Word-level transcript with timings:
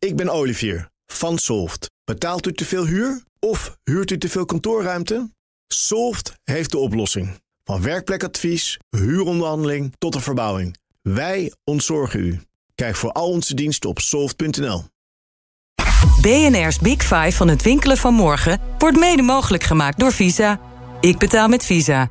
Ik 0.00 0.16
ben 0.16 0.28
Olivier 0.28 0.90
van 1.06 1.38
Solft. 1.38 1.90
Betaalt 2.04 2.46
u 2.46 2.52
te 2.52 2.64
veel 2.64 2.86
huur 2.86 3.22
of 3.38 3.76
huurt 3.84 4.10
u 4.10 4.18
te 4.18 4.28
veel 4.28 4.44
kantoorruimte? 4.44 5.30
Solft 5.66 6.34
heeft 6.44 6.70
de 6.70 6.78
oplossing. 6.78 7.40
Van 7.64 7.82
werkplekadvies, 7.82 8.78
huuronderhandeling 8.90 9.94
tot 9.98 10.12
de 10.12 10.20
verbouwing. 10.20 10.76
Wij 11.02 11.52
ontzorgen 11.64 12.20
u. 12.20 12.40
Kijk 12.74 12.96
voor 12.96 13.12
al 13.12 13.28
onze 13.28 13.54
diensten 13.54 13.90
op 13.90 13.98
soft.nl. 13.98 14.84
BNR's 16.20 16.78
Big 16.78 17.02
Five 17.02 17.32
van 17.32 17.48
het 17.48 17.62
winkelen 17.62 17.96
van 17.96 18.14
morgen 18.14 18.60
wordt 18.78 18.98
mede 18.98 19.22
mogelijk 19.22 19.62
gemaakt 19.62 19.98
door 19.98 20.12
Visa. 20.12 20.60
Ik 21.00 21.18
betaal 21.18 21.48
met 21.48 21.64
Visa. 21.64 22.10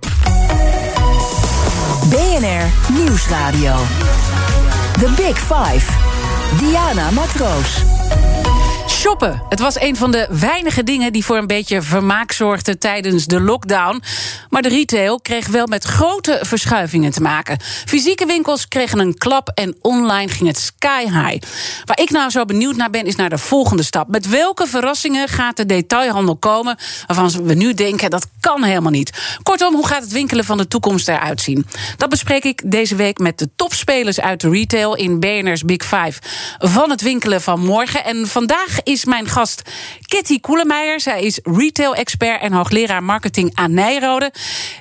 BNR 2.09 2.93
Nieuwsradio. 2.93 3.75
The 4.93 5.13
Big 5.17 5.39
Five. 5.39 6.08
Diana 6.57 7.11
Matroos. 7.11 8.28
Shoppen. 8.99 9.41
Het 9.49 9.59
was 9.59 9.79
een 9.79 9.95
van 9.95 10.11
de 10.11 10.27
weinige 10.29 10.83
dingen 10.83 11.13
die 11.13 11.25
voor 11.25 11.37
een 11.37 11.47
beetje 11.47 11.81
vermaak 11.81 12.31
zorgden 12.31 12.79
tijdens 12.79 13.25
de 13.25 13.39
lockdown. 13.39 14.01
Maar 14.49 14.61
de 14.61 14.69
retail 14.69 15.19
kreeg 15.19 15.47
wel 15.47 15.67
met 15.67 15.83
grote 15.83 16.39
verschuivingen 16.41 17.11
te 17.11 17.21
maken. 17.21 17.59
Fysieke 17.85 18.25
winkels 18.25 18.67
kregen 18.67 18.99
een 18.99 19.17
klap 19.17 19.51
en 19.53 19.77
online 19.81 20.31
ging 20.31 20.47
het 20.47 20.59
sky 20.59 21.03
high. 21.03 21.47
Waar 21.85 21.99
ik 21.99 22.09
nou 22.09 22.29
zo 22.29 22.45
benieuwd 22.45 22.75
naar 22.75 22.89
ben, 22.89 23.05
is 23.05 23.15
naar 23.15 23.29
de 23.29 23.37
volgende 23.37 23.83
stap. 23.83 24.07
Met 24.07 24.27
welke 24.27 24.67
verrassingen 24.67 25.27
gaat 25.27 25.57
de 25.57 25.65
detailhandel 25.65 26.35
komen 26.35 26.77
waarvan 27.07 27.43
we 27.43 27.53
nu 27.53 27.73
denken 27.73 28.09
dat 28.09 28.27
kan 28.39 28.63
helemaal 28.63 28.91
niet? 28.91 29.37
Kortom, 29.43 29.75
hoe 29.75 29.87
gaat 29.87 30.01
het 30.01 30.11
winkelen 30.11 30.45
van 30.45 30.57
de 30.57 30.67
toekomst 30.67 31.07
eruit 31.07 31.41
zien? 31.41 31.65
Dat 31.97 32.09
bespreek 32.09 32.43
ik 32.43 32.61
deze 32.71 32.95
week 32.95 33.17
met 33.17 33.39
de 33.39 33.49
topspelers 33.55 34.19
uit 34.19 34.41
de 34.41 34.49
retail 34.49 34.95
in 34.95 35.19
BNR's 35.19 35.63
Big 35.65 35.83
Five 35.83 36.19
van 36.57 36.89
het 36.89 37.01
winkelen 37.01 37.41
van 37.41 37.59
morgen. 37.59 38.03
En 38.03 38.27
vandaag 38.27 38.87
is 38.89 39.05
mijn 39.05 39.27
gast 39.27 39.61
Kitty 40.01 40.39
Koelemeijer. 40.39 40.99
Zij 40.99 41.21
is 41.21 41.39
retail-expert 41.43 42.41
en 42.41 42.53
hoogleraar 42.53 43.03
marketing 43.03 43.51
aan 43.53 43.73
Nijrode. 43.73 44.33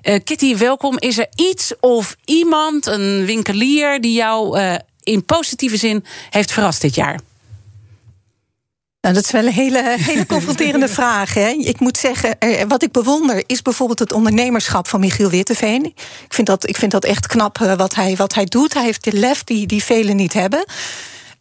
Uh, 0.02 0.18
Kitty, 0.24 0.56
welkom. 0.56 0.98
Is 0.98 1.18
er 1.18 1.26
iets 1.34 1.72
of 1.80 2.16
iemand, 2.24 2.86
een 2.86 3.24
winkelier, 3.26 4.00
die 4.00 4.12
jou 4.12 4.58
uh, 4.60 4.74
in 5.02 5.24
positieve 5.24 5.76
zin 5.76 6.04
heeft 6.30 6.52
verrast 6.52 6.80
dit 6.80 6.94
jaar? 6.94 7.20
Nou, 9.00 9.14
dat 9.14 9.24
is 9.24 9.30
wel 9.30 9.46
een 9.46 9.52
hele, 9.52 9.96
hele 10.10 10.26
confronterende 10.26 10.88
vraag. 10.88 11.34
Hè. 11.34 11.48
Ik 11.48 11.80
moet 11.80 11.98
zeggen, 11.98 12.36
wat 12.68 12.82
ik 12.82 12.92
bewonder 12.92 13.42
is 13.46 13.62
bijvoorbeeld 13.62 13.98
het 13.98 14.12
ondernemerschap 14.12 14.88
van 14.88 15.00
Michiel 15.00 15.30
Witteveen. 15.30 15.84
Ik 16.24 16.34
vind 16.34 16.46
dat, 16.46 16.68
ik 16.68 16.76
vind 16.76 16.92
dat 16.92 17.04
echt 17.04 17.26
knap 17.26 17.58
uh, 17.62 17.74
wat, 17.74 17.94
hij, 17.94 18.16
wat 18.16 18.34
hij 18.34 18.44
doet. 18.44 18.74
Hij 18.74 18.84
heeft 18.84 19.04
de 19.04 19.12
lef 19.12 19.44
die, 19.44 19.66
die 19.66 19.84
velen 19.84 20.16
niet 20.16 20.32
hebben. 20.32 20.64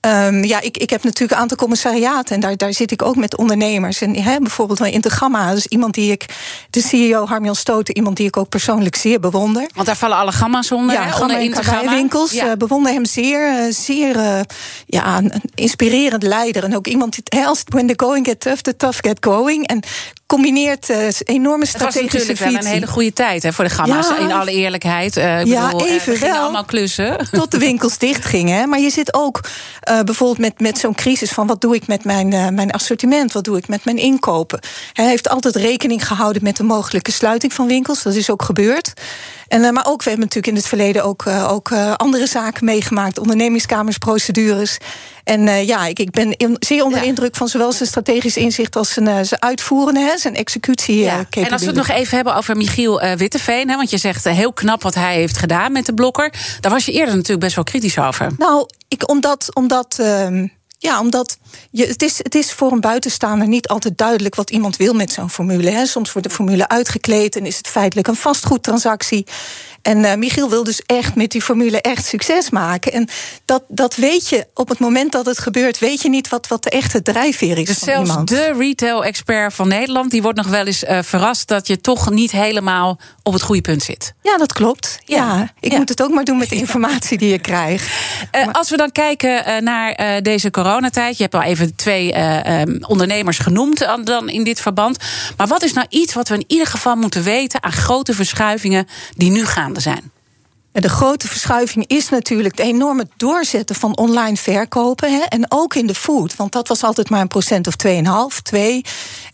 Um, 0.08 0.44
ja, 0.44 0.62
ik, 0.62 0.78
ik 0.78 0.90
heb 0.90 1.04
natuurlijk 1.04 1.32
een 1.32 1.38
aantal 1.38 1.58
commissariaten 1.58 2.36
en 2.36 2.42
daar, 2.42 2.58
daar 2.58 2.74
zit 2.74 2.92
ik 2.92 3.02
ook 3.02 3.16
met 3.16 3.38
ondernemers. 3.38 4.02
En 4.02 4.16
hè, 4.16 4.40
bijvoorbeeld 4.40 4.80
in 4.80 4.92
Integamma, 4.92 5.54
dus 5.54 5.66
iemand 5.66 5.94
die 5.94 6.12
ik, 6.12 6.26
de 6.70 6.82
CEO 6.82 7.26
Harmiel 7.26 7.56
Stoten, 7.56 7.96
iemand 7.96 8.18
die 8.18 8.28
ik 8.28 8.38
ook 8.38 8.50
persoonlijk 8.50 8.96
zeer 8.96 9.20
bewonder. 9.20 9.70
Want 9.74 9.88
daar 9.88 9.96
vallen 9.98 10.18
alle 10.18 10.32
gamma's 10.32 10.72
onder, 10.72 10.96
ja, 10.96 11.04
hè, 11.04 11.22
onder 11.22 11.40
Integamma. 11.40 11.92
winkels. 11.92 12.32
Ja. 12.32 12.46
Uh, 12.46 12.52
bewonder 12.54 12.92
hem 12.92 13.06
zeer, 13.06 13.66
uh, 13.66 13.74
zeer 13.74 14.16
uh, 14.16 14.40
ja, 14.86 15.18
een 15.18 15.32
inspirerend 15.56 16.24
leider. 16.24 16.64
En 16.64 16.76
ook 16.76 16.88
iemand 16.88 17.16
die, 17.16 17.46
als 17.46 17.64
when 17.66 17.88
the 17.88 17.94
going 17.98 18.26
get 18.26 18.40
tough, 18.40 18.62
the 18.62 18.76
tough 18.76 18.98
get 19.02 19.18
going. 19.20 19.68
En 19.68 19.84
combineert 20.28 20.90
uh, 20.90 21.08
enorme 21.24 21.66
strategische 21.66 22.00
Het 22.00 22.12
was 22.12 22.12
natuurlijk 22.12 22.40
visie. 22.40 22.54
wel 22.54 22.62
een 22.62 22.74
hele 22.74 22.88
goede 22.88 23.14
tijd 23.14 23.44
hè, 23.44 23.54
voor 23.54 23.64
de 23.64 23.70
gamma's, 23.70 24.08
ja. 24.08 24.18
in 24.18 24.32
alle 24.32 24.52
eerlijkheid. 24.52 25.18
Uh, 25.18 25.40
ik 25.40 25.48
ja, 25.48 25.72
bedoel, 25.72 25.88
even 25.88 26.14
uh, 26.14 26.20
wel. 26.20 26.36
allemaal 26.36 26.66
klussen. 26.66 27.28
Tot 27.32 27.52
de 27.52 27.58
winkels 27.58 27.98
dicht 28.08 28.26
gingen. 28.26 28.70
Maar 28.70 28.80
je 28.80 28.90
zit 28.90 29.14
ook 29.14 29.40
uh, 29.90 30.02
bijvoorbeeld 30.02 30.40
met, 30.40 30.60
met 30.60 30.78
zo'n 30.78 30.96
crisis 30.96 31.32
van... 31.32 31.48
wat 31.48 31.62
doe 31.62 31.76
ik 31.76 31.88
met 31.88 32.04
mijn, 32.04 32.54
mijn 32.54 32.72
assortiment, 32.72 33.32
wat 33.32 33.44
doe 33.44 33.58
ik 33.58 33.68
met 33.68 33.86
mijn 33.86 33.98
inkopen. 33.98 34.60
Hij 34.94 35.08
heeft 35.08 35.30
altijd 35.30 35.56
rekening 35.56 36.08
gehouden 36.08 36.44
met 36.44 36.58
de 36.58 36.64
mogelijke 36.64 37.12
sluiting 37.12 37.54
van 37.54 37.68
winkels. 37.68 38.04
Dat 38.04 38.16
is 38.16 38.30
ook 38.30 38.42
gebeurd. 38.42 38.94
En, 39.48 39.62
uh, 39.62 39.70
maar 39.70 39.86
ook, 39.86 40.04
we 40.04 40.10
hebben 40.10 40.28
natuurlijk 40.28 40.48
in 40.48 40.56
het 40.56 40.68
verleden 40.68 41.04
ook, 41.04 41.26
uh, 41.26 41.52
ook 41.52 41.70
uh, 41.70 41.94
andere 41.94 42.28
zaken 42.28 42.66
meegemaakt. 42.66 43.20
Ondernemingskamers, 43.20 43.98
procedures. 43.98 44.78
En 45.24 45.66
ja, 45.66 45.86
ik, 45.86 46.00
ik 46.00 46.12
ben 46.12 46.38
in, 46.38 46.56
zeer 46.60 46.84
onder 46.84 47.00
de 47.00 47.04
ja. 47.06 47.12
indruk 47.12 47.36
van 47.36 47.48
zowel 47.48 47.72
zijn 47.72 47.90
strategisch 47.90 48.38
inzicht 48.38 48.76
als 48.76 48.94
zijn, 48.94 49.26
zijn 49.26 49.42
uitvoerende, 49.42 50.00
hè, 50.00 50.18
zijn 50.18 50.36
executie. 50.36 50.98
Ja. 51.00 51.26
En 51.30 51.52
als 51.52 51.62
we 51.62 51.68
het 51.68 51.76
nog 51.76 51.88
even 51.88 52.16
hebben 52.16 52.36
over 52.36 52.58
Michiel 52.58 53.02
Witteveen, 53.18 53.70
hè, 53.70 53.76
want 53.76 53.90
je 53.90 53.98
zegt 53.98 54.24
heel 54.24 54.54
knap 54.54 54.84
wat 54.84 54.96
hij 54.96 55.16
heeft 55.16 55.38
gedaan 55.38 55.72
met 55.72 55.86
de 55.86 55.94
blokker. 55.94 56.34
Daar 56.60 56.72
was 56.72 56.86
je 56.86 56.92
eerder 56.92 57.14
natuurlijk 57.14 57.42
best 57.42 57.56
wel 57.56 57.64
kritisch 57.64 58.00
over. 58.00 58.32
Nou, 58.38 58.66
ik, 58.88 59.10
omdat. 59.10 59.56
omdat 59.56 59.98
um, 60.02 60.56
ja, 60.78 61.00
omdat 61.00 61.38
je, 61.72 61.86
het, 61.86 62.02
is, 62.02 62.18
het 62.18 62.36
is 62.36 62.54
voor 62.54 62.72
een 62.72 62.82
buitenstaander 62.82 63.48
niet 63.48 63.68
altijd 63.68 63.98
duidelijk 63.98 64.36
wat 64.36 64.50
iemand 64.50 64.78
wil 64.78 64.94
met 64.94 65.12
zo'n 65.12 65.30
formule. 65.30 65.70
Hè. 65.70 65.86
Soms 65.86 66.14
wordt 66.14 66.28
de 66.28 66.34
formule 66.34 66.68
uitgekleed 66.68 67.36
en 67.36 67.46
is 67.46 67.58
het 67.58 67.68
feitelijk 67.68 68.08
een 68.08 68.16
vastgoedtransactie. 68.16 69.26
En 69.82 69.98
uh, 69.98 70.16
Michiel 70.16 70.50
wil 70.50 70.64
dus 70.64 70.82
echt 70.86 71.16
met 71.16 71.32
die 71.32 71.42
formule 71.42 71.82
echt 71.82 72.06
succes 72.06 72.50
maken. 72.50 72.92
En 72.92 73.08
dat, 73.46 73.64
dat 73.68 73.96
weet 73.96 74.30
je 74.30 74.48
op 74.54 74.70
het 74.70 74.80
moment 74.80 75.12
dat 75.12 75.26
het 75.26 75.40
gebeurt, 75.40 75.80
weet 75.80 76.02
je 76.02 76.10
niet 76.10 76.30
wat, 76.30 76.48
wat 76.48 76.64
de 76.64 76.70
echte 76.70 77.02
drijfveer 77.02 77.58
is. 77.58 77.66
Dus 77.66 77.78
van 77.78 77.88
zelfs 77.88 78.10
iemand. 78.10 78.30
de 78.30 78.54
retail-expert 78.58 79.54
van 79.54 79.68
Nederland, 79.68 80.12
die 80.12 80.22
wordt 80.22 80.38
nog 80.38 80.48
wel 80.48 80.66
eens 80.66 80.84
uh, 80.84 81.00
verrast 81.02 81.48
dat 81.48 81.68
je 81.68 81.82
toch 81.82 82.10
niet 82.10 82.32
helemaal 82.32 83.00
op 83.24 83.34
het 83.34 83.42
goede 83.42 83.62
punt 83.62 83.84
zit. 83.84 84.14
Ja, 84.22 84.38
dat 84.38 84.54
klopt. 84.54 85.00
Ja, 85.06 85.18
ja 85.18 85.54
ik 85.60 85.72
ja. 85.72 85.78
moet 85.78 85.90
het 85.90 86.04
ook 86.04 86.12
maar 86.12 86.24
doen 86.24 86.38
met 86.38 86.50
de 86.54 86.56
informatie 86.56 87.18
die 87.18 87.30
je 87.30 87.40
krijgt. 87.40 87.86
Uh, 88.36 88.46
maar... 88.46 88.54
Als 88.54 88.70
we 88.70 88.78
dan 88.78 88.92
kijken 88.92 89.64
naar 89.64 90.22
deze 90.22 90.52
coronatijd, 90.52 91.18
je 91.18 91.24
hebt 91.24 91.36
al 91.36 91.42
even 91.42 91.76
twee 91.76 92.18
um, 92.52 92.78
ondernemers 92.88 93.38
genoemd 93.38 93.88
dan 94.04 94.30
in 94.30 94.44
dit 94.44 94.62
verband. 94.62 94.98
Maar 95.38 95.48
wat 95.48 95.64
is 95.64 95.74
nou 95.74 95.88
iets 95.90 96.14
wat 96.14 96.28
we 96.28 96.36
in 96.36 96.44
ieder 96.48 96.68
geval 96.68 96.96
moeten 96.96 97.24
weten 97.24 97.64
aan 97.64 97.72
grote 97.72 98.14
verschuivingen 98.14 98.88
die 99.16 99.32
nu 99.32 99.46
gaande 99.68 99.80
zijn? 99.80 100.12
De 100.80 100.90
grote 100.90 101.28
verschuiving 101.28 101.88
is 101.88 102.10
natuurlijk 102.10 102.58
het 102.58 102.68
enorme 102.68 103.08
doorzetten 103.18 103.76
van 103.76 103.98
online 103.98 104.36
verkopen. 104.36 105.12
Hè, 105.12 105.20
en 105.20 105.46
ook 105.50 105.76
in 105.76 105.88
de 105.88 105.96
food. 105.96 106.36
Want 106.36 106.52
dat 106.52 106.68
was 106.68 106.84
altijd 106.84 107.10
maar 107.10 107.22
een 107.22 107.28
procent 107.28 107.68
of 107.68 107.74
2,5, 107.88 108.42
2. 108.44 108.86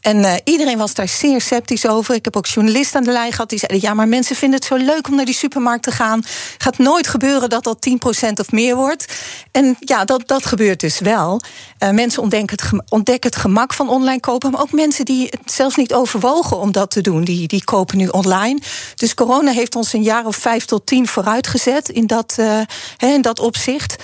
En 0.01 0.17
uh, 0.17 0.33
iedereen 0.43 0.77
was 0.77 0.93
daar 0.93 1.07
zeer 1.07 1.41
sceptisch 1.41 1.87
over. 1.87 2.15
Ik 2.15 2.25
heb 2.25 2.37
ook 2.37 2.45
journalisten 2.45 2.99
aan 2.99 3.05
de 3.05 3.11
lijn 3.11 3.31
gehad 3.31 3.49
die 3.49 3.59
zeiden: 3.59 3.89
ja, 3.89 3.93
maar 3.93 4.07
mensen 4.07 4.35
vinden 4.35 4.59
het 4.59 4.67
zo 4.67 4.75
leuk 4.75 5.07
om 5.07 5.15
naar 5.15 5.25
die 5.25 5.33
supermarkt 5.33 5.83
te 5.83 5.91
gaan. 5.91 6.23
Gaat 6.57 6.77
nooit 6.77 7.07
gebeuren 7.07 7.49
dat 7.49 7.63
dat 7.63 7.87
10% 7.89 8.29
of 8.39 8.51
meer 8.51 8.75
wordt. 8.75 9.13
En 9.51 9.75
ja, 9.79 10.05
dat, 10.05 10.27
dat 10.27 10.45
gebeurt 10.45 10.79
dus 10.79 10.99
wel. 10.99 11.41
Uh, 11.79 11.89
mensen 11.89 12.21
ontdekken 12.21 12.59
het, 12.89 13.23
het 13.23 13.35
gemak 13.35 13.73
van 13.73 13.89
online 13.89 14.19
kopen. 14.19 14.51
Maar 14.51 14.61
ook 14.61 14.71
mensen 14.71 15.05
die 15.05 15.27
het 15.29 15.51
zelfs 15.51 15.75
niet 15.75 15.93
overwogen 15.93 16.57
om 16.57 16.71
dat 16.71 16.91
te 16.91 17.01
doen, 17.01 17.23
die, 17.23 17.47
die 17.47 17.63
kopen 17.63 17.97
nu 17.97 18.07
online. 18.07 18.59
Dus 18.95 19.13
corona 19.13 19.51
heeft 19.51 19.75
ons 19.75 19.93
een 19.93 20.03
jaar 20.03 20.25
of 20.25 20.35
vijf 20.35 20.65
tot 20.65 20.85
tien 20.85 21.07
vooruitgezet 21.33 21.89
in 21.89 22.07
dat, 22.07 22.35
uh, 22.39 22.61
in 22.97 23.21
dat 23.21 23.39
opzicht. 23.39 23.95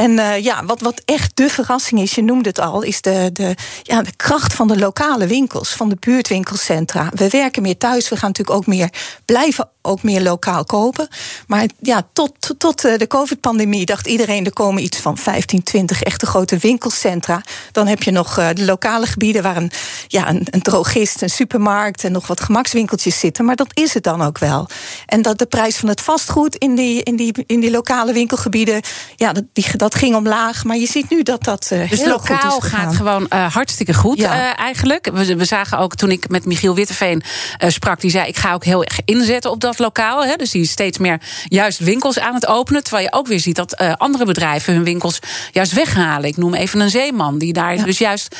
En 0.00 0.10
uh, 0.10 0.38
ja, 0.38 0.64
wat, 0.64 0.80
wat 0.80 1.02
echt 1.04 1.36
de 1.36 1.48
verrassing 1.48 2.00
is, 2.00 2.14
je 2.14 2.22
noemde 2.22 2.48
het 2.48 2.58
al, 2.58 2.82
is 2.82 3.00
de, 3.00 3.30
de, 3.32 3.54
ja, 3.82 4.02
de 4.02 4.16
kracht 4.16 4.54
van 4.54 4.68
de 4.68 4.78
lokale 4.78 5.26
winkels, 5.26 5.68
van 5.68 5.88
de 5.88 5.96
buurtwinkelcentra. 6.00 7.10
We 7.14 7.28
werken 7.28 7.62
meer 7.62 7.76
thuis, 7.76 8.08
we 8.08 8.16
gaan 8.16 8.28
natuurlijk 8.28 8.56
ook 8.56 8.66
meer 8.66 8.90
blijven 9.24 9.68
ook 9.88 10.02
meer 10.02 10.22
lokaal 10.22 10.64
kopen. 10.64 11.08
Maar 11.46 11.66
ja, 11.80 12.06
tot, 12.12 12.54
tot 12.58 12.80
de 12.80 13.06
COVID-pandemie 13.08 13.86
dacht 13.86 14.06
iedereen 14.06 14.44
er 14.44 14.52
komen 14.52 14.82
iets 14.82 14.98
van 14.98 15.18
15, 15.18 15.62
20 15.62 16.02
echte 16.02 16.26
grote 16.26 16.56
winkelcentra. 16.56 17.42
Dan 17.72 17.86
heb 17.86 18.02
je 18.02 18.10
nog 18.10 18.38
uh, 18.38 18.48
de 18.54 18.64
lokale 18.64 19.06
gebieden 19.06 19.42
waar 19.42 19.56
een, 19.56 19.70
ja, 20.06 20.28
een, 20.28 20.46
een 20.50 20.62
drogist, 20.62 21.22
een 21.22 21.30
supermarkt 21.30 22.04
en 22.04 22.12
nog 22.12 22.26
wat 22.26 22.40
gemakswinkeltjes 22.40 23.18
zitten. 23.18 23.44
Maar 23.44 23.56
dat 23.56 23.70
is 23.72 23.94
het 23.94 24.02
dan 24.02 24.22
ook 24.22 24.38
wel. 24.38 24.68
En 25.06 25.22
dat 25.22 25.38
de 25.38 25.46
prijs 25.46 25.76
van 25.76 25.88
het 25.88 26.00
vastgoed 26.00 26.56
in 26.56 26.74
die, 26.74 27.02
in 27.02 27.16
die, 27.16 27.44
in 27.46 27.60
die 27.60 27.70
lokale 27.70 28.12
winkelgebieden, 28.12 28.80
ja, 29.16 29.32
dat, 29.32 29.44
die, 29.52 29.64
ging 29.94 30.14
omlaag. 30.14 30.64
Maar 30.64 30.76
je 30.76 30.86
ziet 30.86 31.10
nu 31.10 31.22
dat 31.22 31.44
dat. 31.44 31.70
Uh, 31.72 31.90
dus 31.90 31.98
heel 31.98 32.08
lokaal 32.08 32.50
goed 32.50 32.64
is 32.64 32.70
gaat 32.70 32.96
gewoon 32.96 33.26
uh, 33.32 33.54
hartstikke 33.54 33.94
goed 33.94 34.18
ja. 34.18 34.34
uh, 34.34 34.58
eigenlijk. 34.58 35.10
We, 35.12 35.36
we, 35.36 35.44
zagen 35.44 35.78
ook 35.78 35.94
toen 35.94 36.10
ik 36.10 36.28
met 36.28 36.46
Michiel 36.46 36.74
Witteveen 36.74 37.22
sprak, 37.58 38.00
die 38.00 38.10
zei: 38.10 38.28
Ik 38.28 38.36
ga 38.36 38.52
ook 38.52 38.64
heel 38.64 38.84
erg 38.84 39.00
inzetten 39.04 39.50
op 39.50 39.60
dat 39.60 39.78
lokaal. 39.78 40.24
Hè, 40.24 40.36
dus 40.36 40.50
die 40.50 40.62
is 40.62 40.70
steeds 40.70 40.98
meer 40.98 41.20
juist 41.44 41.78
winkels 41.78 42.18
aan 42.18 42.34
het 42.34 42.46
openen. 42.46 42.82
Terwijl 42.82 43.04
je 43.04 43.12
ook 43.12 43.26
weer 43.26 43.40
ziet 43.40 43.56
dat 43.56 43.76
andere 43.76 44.24
bedrijven 44.24 44.74
hun 44.74 44.84
winkels 44.84 45.18
juist 45.52 45.72
weghalen. 45.72 46.28
Ik 46.28 46.36
noem 46.36 46.54
even 46.54 46.80
een 46.80 46.90
zeeman 46.90 47.38
die 47.38 47.52
daar 47.52 47.76
ja. 47.76 47.84
dus 47.84 47.98
juist 47.98 48.36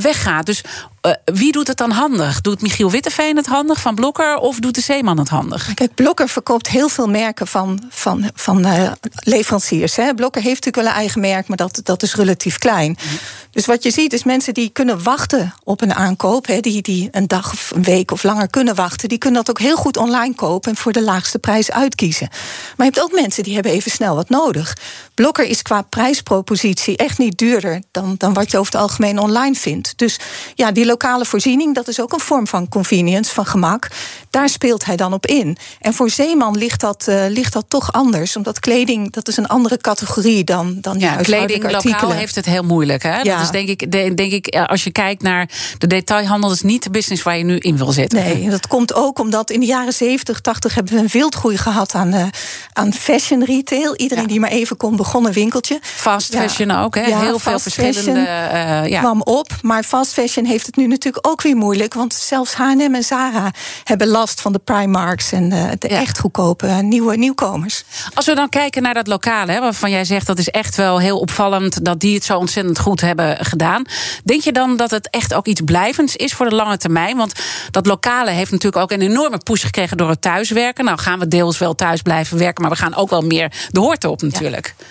weggaat. 0.00 0.46
Dus 0.46 0.62
uh, 1.02 1.12
wie 1.24 1.52
doet 1.52 1.66
het 1.66 1.76
dan 1.76 1.90
handig? 1.90 2.40
Doet 2.40 2.62
Michiel 2.62 2.90
Witteveen 2.90 3.36
het 3.36 3.46
handig 3.46 3.80
van 3.80 3.94
Blokker 3.94 4.36
of 4.36 4.58
doet 4.58 4.74
de 4.74 4.80
Zeeman 4.80 5.18
het 5.18 5.28
handig? 5.28 5.74
Kijk, 5.74 5.94
Blokker 5.94 6.28
verkoopt 6.28 6.68
heel 6.68 6.88
veel 6.88 7.08
merken 7.08 7.46
van, 7.46 7.82
van, 7.90 8.30
van 8.34 8.66
uh, 8.66 8.92
leveranciers. 9.14 9.96
Hè. 9.96 10.14
Blokker 10.14 10.42
heeft 10.42 10.64
natuurlijk 10.64 10.84
wel 10.84 10.94
een 10.94 11.00
eigen 11.00 11.20
merk, 11.20 11.48
maar 11.48 11.56
dat, 11.56 11.80
dat 11.82 12.02
is 12.02 12.14
relatief 12.14 12.58
klein. 12.58 12.90
Mm. 12.90 13.18
Dus 13.50 13.66
wat 13.66 13.82
je 13.82 13.90
ziet 13.90 14.12
is 14.12 14.24
mensen 14.24 14.54
die 14.54 14.68
kunnen 14.68 15.02
wachten 15.02 15.54
op 15.64 15.80
een 15.80 15.94
aankoop, 15.94 16.46
hè, 16.46 16.60
die, 16.60 16.82
die 16.82 17.08
een 17.10 17.26
dag 17.26 17.52
of 17.52 17.70
een 17.74 17.82
week 17.82 18.10
of 18.10 18.22
langer 18.22 18.50
kunnen 18.50 18.74
wachten, 18.74 19.08
die 19.08 19.18
kunnen 19.18 19.44
dat 19.44 19.56
ook 19.56 19.62
heel 19.64 19.76
goed 19.76 19.96
online 19.96 20.34
kopen 20.34 20.70
en 20.70 20.76
voor 20.76 20.92
de 20.92 21.02
laagste 21.02 21.38
prijs 21.38 21.70
uitkiezen. 21.70 22.28
Maar 22.76 22.86
je 22.86 22.92
hebt 22.92 23.00
ook 23.00 23.20
mensen 23.20 23.42
die 23.42 23.54
hebben 23.54 23.72
even 23.72 23.90
snel 23.90 24.14
wat 24.14 24.28
nodig. 24.28 24.76
Blokker 25.14 25.44
is 25.44 25.62
qua 25.62 25.82
prijspropositie 25.82 26.96
echt 26.96 27.18
niet 27.18 27.38
duurder 27.38 27.82
dan, 27.90 28.14
dan 28.18 28.32
wat 28.32 28.50
je 28.50 28.58
over 28.58 28.72
het 28.72 28.80
algemeen 28.80 29.18
online 29.18 29.54
vindt. 29.54 29.92
Dus 29.98 30.18
ja, 30.54 30.72
die 30.72 30.86
lokale 30.88 31.24
voorziening, 31.24 31.74
dat 31.74 31.88
is 31.88 32.00
ook 32.00 32.12
een 32.12 32.20
vorm 32.20 32.46
van 32.46 32.68
convenience, 32.68 33.34
van 33.34 33.46
gemak. 33.46 33.88
Daar 34.30 34.48
speelt 34.48 34.84
hij 34.84 34.96
dan 34.96 35.12
op 35.12 35.26
in. 35.26 35.56
En 35.80 35.94
voor 35.94 36.10
Zeeman 36.10 36.56
ligt 36.56 36.80
dat, 36.80 37.06
uh, 37.08 37.24
ligt 37.28 37.52
dat 37.52 37.64
toch 37.68 37.92
anders, 37.92 38.36
omdat 38.36 38.60
kleding, 38.60 39.12
dat 39.12 39.28
is 39.28 39.36
een 39.36 39.46
andere 39.46 39.76
categorie 39.76 40.44
dan, 40.44 40.78
dan 40.80 40.98
ja, 40.98 41.16
kleding 41.16 41.70
lokaal 41.70 42.12
heeft 42.12 42.34
het 42.34 42.46
heel 42.46 42.62
moeilijk. 42.62 43.02
Hè? 43.02 43.20
Ja. 43.20 43.34
Dat 43.34 43.44
is 43.44 43.50
denk 43.50 43.68
ik, 43.68 43.92
denk 43.92 44.32
ik, 44.32 44.46
eh, 44.46 44.66
als 44.66 44.84
je 44.84 44.90
kijkt 44.90 45.22
naar 45.22 45.48
de 45.78 45.86
detailhandel, 45.86 46.48
dat 46.48 46.58
is 46.58 46.64
niet 46.64 46.82
de 46.82 46.90
business 46.90 47.22
waar 47.22 47.38
je 47.38 47.44
nu 47.44 47.58
in 47.58 47.76
wil 47.76 47.92
zitten. 47.92 48.18
Nee, 48.18 48.50
dat 48.50 48.66
komt 48.66 48.94
ook 48.94 49.18
omdat 49.18 49.50
in 49.50 49.60
de 49.60 49.66
jaren 49.66 49.92
70, 49.92 50.40
80 50.40 50.74
hebben 50.74 50.92
we 50.94 50.98
een 50.98 51.08
wildgroei 51.12 51.56
gehad 51.56 51.94
aan, 51.94 52.14
uh, 52.14 52.24
aan 52.72 52.92
fashion 52.92 53.44
retail. 53.44 53.96
Iedereen 53.96 54.26
die 54.26 54.40
maar 54.40 54.50
even 54.50 54.76
kon 54.76 54.96
begonnen 54.96 55.32
winkeltje. 55.32 55.78
Fast 55.82 56.34
fashion 56.34 56.70
ook, 56.70 56.94
hè? 56.94 57.02
heel 57.02 57.38
veel 57.38 57.58
verschillende. 57.58 58.20
Uh, 58.20 58.86
ja. 58.86 59.00
kwam 59.00 59.22
op, 59.22 59.50
maar 59.62 59.82
fast 59.82 60.12
fashion 60.12 60.44
heeft 60.44 60.66
het 60.66 60.76
nu 60.78 60.86
natuurlijk 60.86 61.26
ook 61.26 61.42
weer 61.42 61.56
moeilijk, 61.56 61.94
want 61.94 62.14
zelfs 62.14 62.54
H&M 62.54 62.94
en 62.94 63.02
Zara 63.02 63.50
hebben 63.84 64.06
last 64.06 64.40
van 64.40 64.52
de 64.52 64.58
Primarks 64.58 65.32
en 65.32 65.48
de 65.78 65.88
echt 65.88 66.18
goedkope 66.18 66.66
nieuwe 66.66 67.16
nieuwkomers. 67.16 67.84
Als 68.14 68.26
we 68.26 68.34
dan 68.34 68.48
kijken 68.48 68.82
naar 68.82 68.94
dat 68.94 69.06
lokale, 69.06 69.52
hè, 69.52 69.60
waarvan 69.60 69.90
jij 69.90 70.04
zegt 70.04 70.26
dat 70.26 70.38
is 70.38 70.48
echt 70.48 70.76
wel 70.76 71.00
heel 71.00 71.18
opvallend 71.18 71.84
dat 71.84 72.00
die 72.00 72.14
het 72.14 72.24
zo 72.24 72.38
ontzettend 72.38 72.78
goed 72.78 73.00
hebben 73.00 73.44
gedaan. 73.44 73.84
Denk 74.24 74.42
je 74.42 74.52
dan 74.52 74.76
dat 74.76 74.90
het 74.90 75.10
echt 75.10 75.34
ook 75.34 75.46
iets 75.46 75.60
blijvends 75.64 76.16
is 76.16 76.32
voor 76.32 76.48
de 76.48 76.54
lange 76.54 76.76
termijn? 76.76 77.16
Want 77.16 77.32
dat 77.70 77.86
lokale 77.86 78.30
heeft 78.30 78.50
natuurlijk 78.50 78.82
ook 78.82 78.90
een 78.90 79.00
enorme 79.00 79.38
push 79.38 79.64
gekregen 79.64 79.96
door 79.96 80.08
het 80.08 80.22
thuiswerken. 80.22 80.84
Nou 80.84 80.98
gaan 80.98 81.18
we 81.18 81.28
deels 81.28 81.58
wel 81.58 81.74
thuis 81.74 82.02
blijven 82.02 82.38
werken, 82.38 82.62
maar 82.62 82.72
we 82.72 82.78
gaan 82.78 82.94
ook 82.94 83.10
wel 83.10 83.22
meer 83.22 83.52
de 83.70 83.80
hoorte 83.80 84.08
op 84.08 84.22
natuurlijk. 84.22 84.74
Ja, 84.78 84.84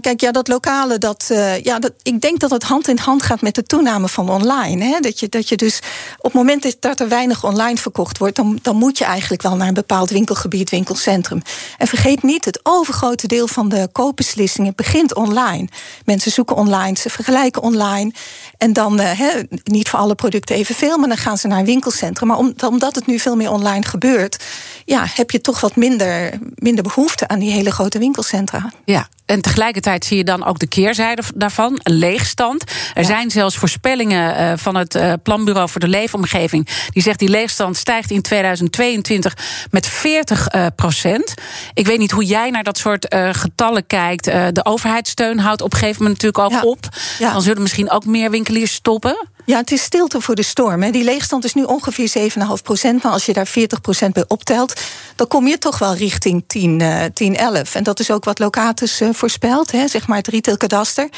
kijk, 0.00 0.20
ja, 0.20 0.32
dat 0.32 0.48
lokale, 0.48 0.98
dat, 0.98 1.28
uh, 1.32 1.62
ja, 1.62 1.78
dat, 1.78 1.92
ik 2.02 2.20
denk 2.20 2.40
dat 2.40 2.50
het 2.50 2.62
hand 2.62 2.88
in 2.88 2.98
hand 2.98 3.22
gaat 3.22 3.40
met 3.40 3.54
de 3.54 3.62
toename 3.62 4.08
van 4.08 4.28
online. 4.30 4.84
Hè? 4.84 5.00
Dat, 5.00 5.20
je, 5.20 5.28
dat 5.28 5.48
je 5.48 5.56
dus 5.56 5.80
op 6.16 6.24
het 6.24 6.32
moment 6.32 6.76
dat 6.80 7.00
er 7.00 7.08
weinig 7.08 7.44
online 7.44 7.76
verkocht 7.76 8.18
wordt, 8.18 8.36
dan, 8.36 8.58
dan 8.62 8.76
moet 8.76 8.98
je 8.98 9.04
eigenlijk 9.04 9.42
wel 9.42 9.56
naar 9.56 9.68
een 9.68 9.74
bepaald 9.74 10.10
winkelgebied, 10.10 10.70
winkelcentrum. 10.70 11.42
En 11.78 11.86
vergeet 11.86 12.22
niet, 12.22 12.44
het 12.44 12.60
overgrote 12.62 13.26
deel 13.26 13.48
van 13.48 13.68
de 13.68 13.88
koopbeslissingen 13.92 14.72
begint 14.76 15.14
online. 15.14 15.68
Mensen 16.04 16.32
zoeken 16.32 16.56
online, 16.56 16.98
ze 16.98 17.10
vergelijken 17.10 17.62
online. 17.62 18.12
En 18.56 18.72
dan, 18.72 19.00
uh, 19.00 19.20
niet 19.64 19.88
voor 19.88 19.98
alle 19.98 20.14
producten 20.14 20.56
evenveel, 20.56 20.98
maar 20.98 21.08
dan 21.08 21.16
gaan 21.16 21.38
ze 21.38 21.46
naar 21.46 21.58
een 21.58 21.64
winkelcentrum. 21.64 22.28
Maar 22.28 22.38
om, 22.38 22.54
omdat 22.66 22.94
het 22.94 23.06
nu 23.06 23.18
veel 23.18 23.36
meer 23.36 23.50
online 23.50 23.84
gebeurt, 23.84 24.44
ja, 24.84 25.06
heb 25.14 25.30
je 25.30 25.40
toch 25.40 25.60
wat 25.60 25.76
minder, 25.76 26.38
minder 26.54 26.84
behoefte 26.84 27.28
aan 27.28 27.38
die 27.38 27.50
hele 27.50 27.70
grote 27.70 27.98
winkelcentra. 27.98 28.72
Ja, 28.84 29.08
en 29.28 29.40
tegelijkertijd 29.40 30.04
zie 30.04 30.16
je 30.16 30.24
dan 30.24 30.44
ook 30.44 30.58
de 30.58 30.66
keerzijde 30.66 31.22
daarvan, 31.34 31.80
een 31.82 31.94
leegstand. 31.94 32.64
Er 32.94 33.04
zijn 33.04 33.30
zelfs 33.30 33.56
voorspellingen 33.56 34.36
eh, 34.36 34.52
van 34.56 34.74
het 34.74 34.94
eh, 34.94 35.12
Planbureau 35.22 35.68
voor 35.68 35.80
de 35.80 35.88
Leefomgeving. 35.88 36.68
Die 36.90 37.02
zegt 37.02 37.18
die 37.18 37.28
leegstand 37.28 37.76
stijgt 37.76 38.10
in 38.10 38.22
2022 38.22 39.36
met 39.70 39.86
40 39.86 40.54
uh, 40.54 40.66
procent. 40.76 41.34
Ik 41.74 41.86
weet 41.86 41.98
niet 41.98 42.10
hoe 42.10 42.24
jij 42.24 42.50
naar 42.50 42.64
dat 42.64 42.78
soort 42.78 43.16
getallen 43.32 43.86
kijkt. 43.86 44.24
de 44.24 44.60
overheidssteun 44.64 45.38
houdt 45.38 45.62
op 45.62 45.72
een 45.72 45.78
gegeven 45.78 46.02
moment 46.02 46.22
natuurlijk 46.22 46.54
ook 46.54 46.64
op. 46.64 46.88
Dan 47.18 47.42
zullen 47.42 47.62
misschien 47.62 47.90
ook 47.90 48.04
meer 48.04 48.30
winkeliers 48.30 48.72
stoppen. 48.72 49.28
Ja, 49.48 49.58
het 49.58 49.72
is 49.72 49.82
stilte 49.82 50.20
voor 50.20 50.34
de 50.34 50.42
storm. 50.42 50.82
Hè. 50.82 50.90
Die 50.90 51.04
leegstand 51.04 51.44
is 51.44 51.54
nu 51.54 51.62
ongeveer 51.62 52.30
7,5 52.30 52.62
procent. 52.62 53.02
Maar 53.02 53.12
als 53.12 53.26
je 53.26 53.32
daar 53.32 53.46
40 53.46 53.80
procent 53.80 54.12
bij 54.12 54.24
optelt, 54.28 54.80
dan 55.16 55.28
kom 55.28 55.46
je 55.46 55.58
toch 55.58 55.78
wel 55.78 55.94
richting 55.94 56.44
10, 56.46 56.80
uh, 56.80 57.04
10 57.14 57.36
11. 57.36 57.74
En 57.74 57.82
dat 57.82 58.00
is 58.00 58.10
ook 58.10 58.24
wat 58.24 58.38
Locatus 58.38 59.00
voorspelt, 59.18 59.72
hè, 59.72 59.88
zeg 59.88 60.06
maar 60.06 60.16
het 60.16 60.28
retailkadaster. 60.28 61.08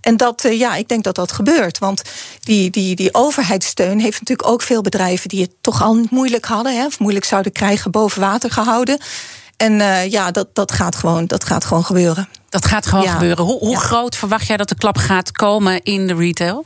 En 0.00 0.16
dat, 0.16 0.44
uh, 0.44 0.58
ja, 0.58 0.74
ik 0.74 0.88
denk 0.88 1.04
dat 1.04 1.14
dat 1.14 1.32
gebeurt. 1.32 1.78
Want 1.78 2.02
die, 2.40 2.70
die, 2.70 2.94
die 2.94 3.14
overheidssteun 3.14 4.00
heeft 4.00 4.20
natuurlijk 4.20 4.48
ook 4.48 4.62
veel 4.62 4.82
bedrijven 4.82 5.28
die 5.28 5.42
het 5.42 5.54
toch 5.60 5.82
al 5.82 6.06
moeilijk 6.10 6.44
hadden, 6.44 6.76
hè, 6.76 6.86
of 6.86 6.98
moeilijk 6.98 7.24
zouden 7.24 7.52
krijgen, 7.52 7.90
boven 7.90 8.20
water 8.20 8.50
gehouden. 8.50 8.98
En 9.56 9.72
uh, 9.72 10.10
ja, 10.10 10.30
dat, 10.30 10.48
dat, 10.52 10.72
gaat 10.72 10.96
gewoon, 10.96 11.26
dat 11.26 11.44
gaat 11.44 11.64
gewoon 11.64 11.84
gebeuren. 11.84 12.28
Dat 12.48 12.64
gaat 12.64 12.86
gewoon 12.86 13.04
ja. 13.04 13.12
gebeuren. 13.12 13.44
Hoe, 13.44 13.58
hoe 13.58 13.70
ja. 13.70 13.78
groot 13.78 14.16
verwacht 14.16 14.46
jij 14.46 14.56
dat 14.56 14.68
de 14.68 14.74
klap 14.74 14.96
gaat 14.96 15.32
komen 15.32 15.82
in 15.82 16.06
de 16.06 16.14
retail? 16.14 16.64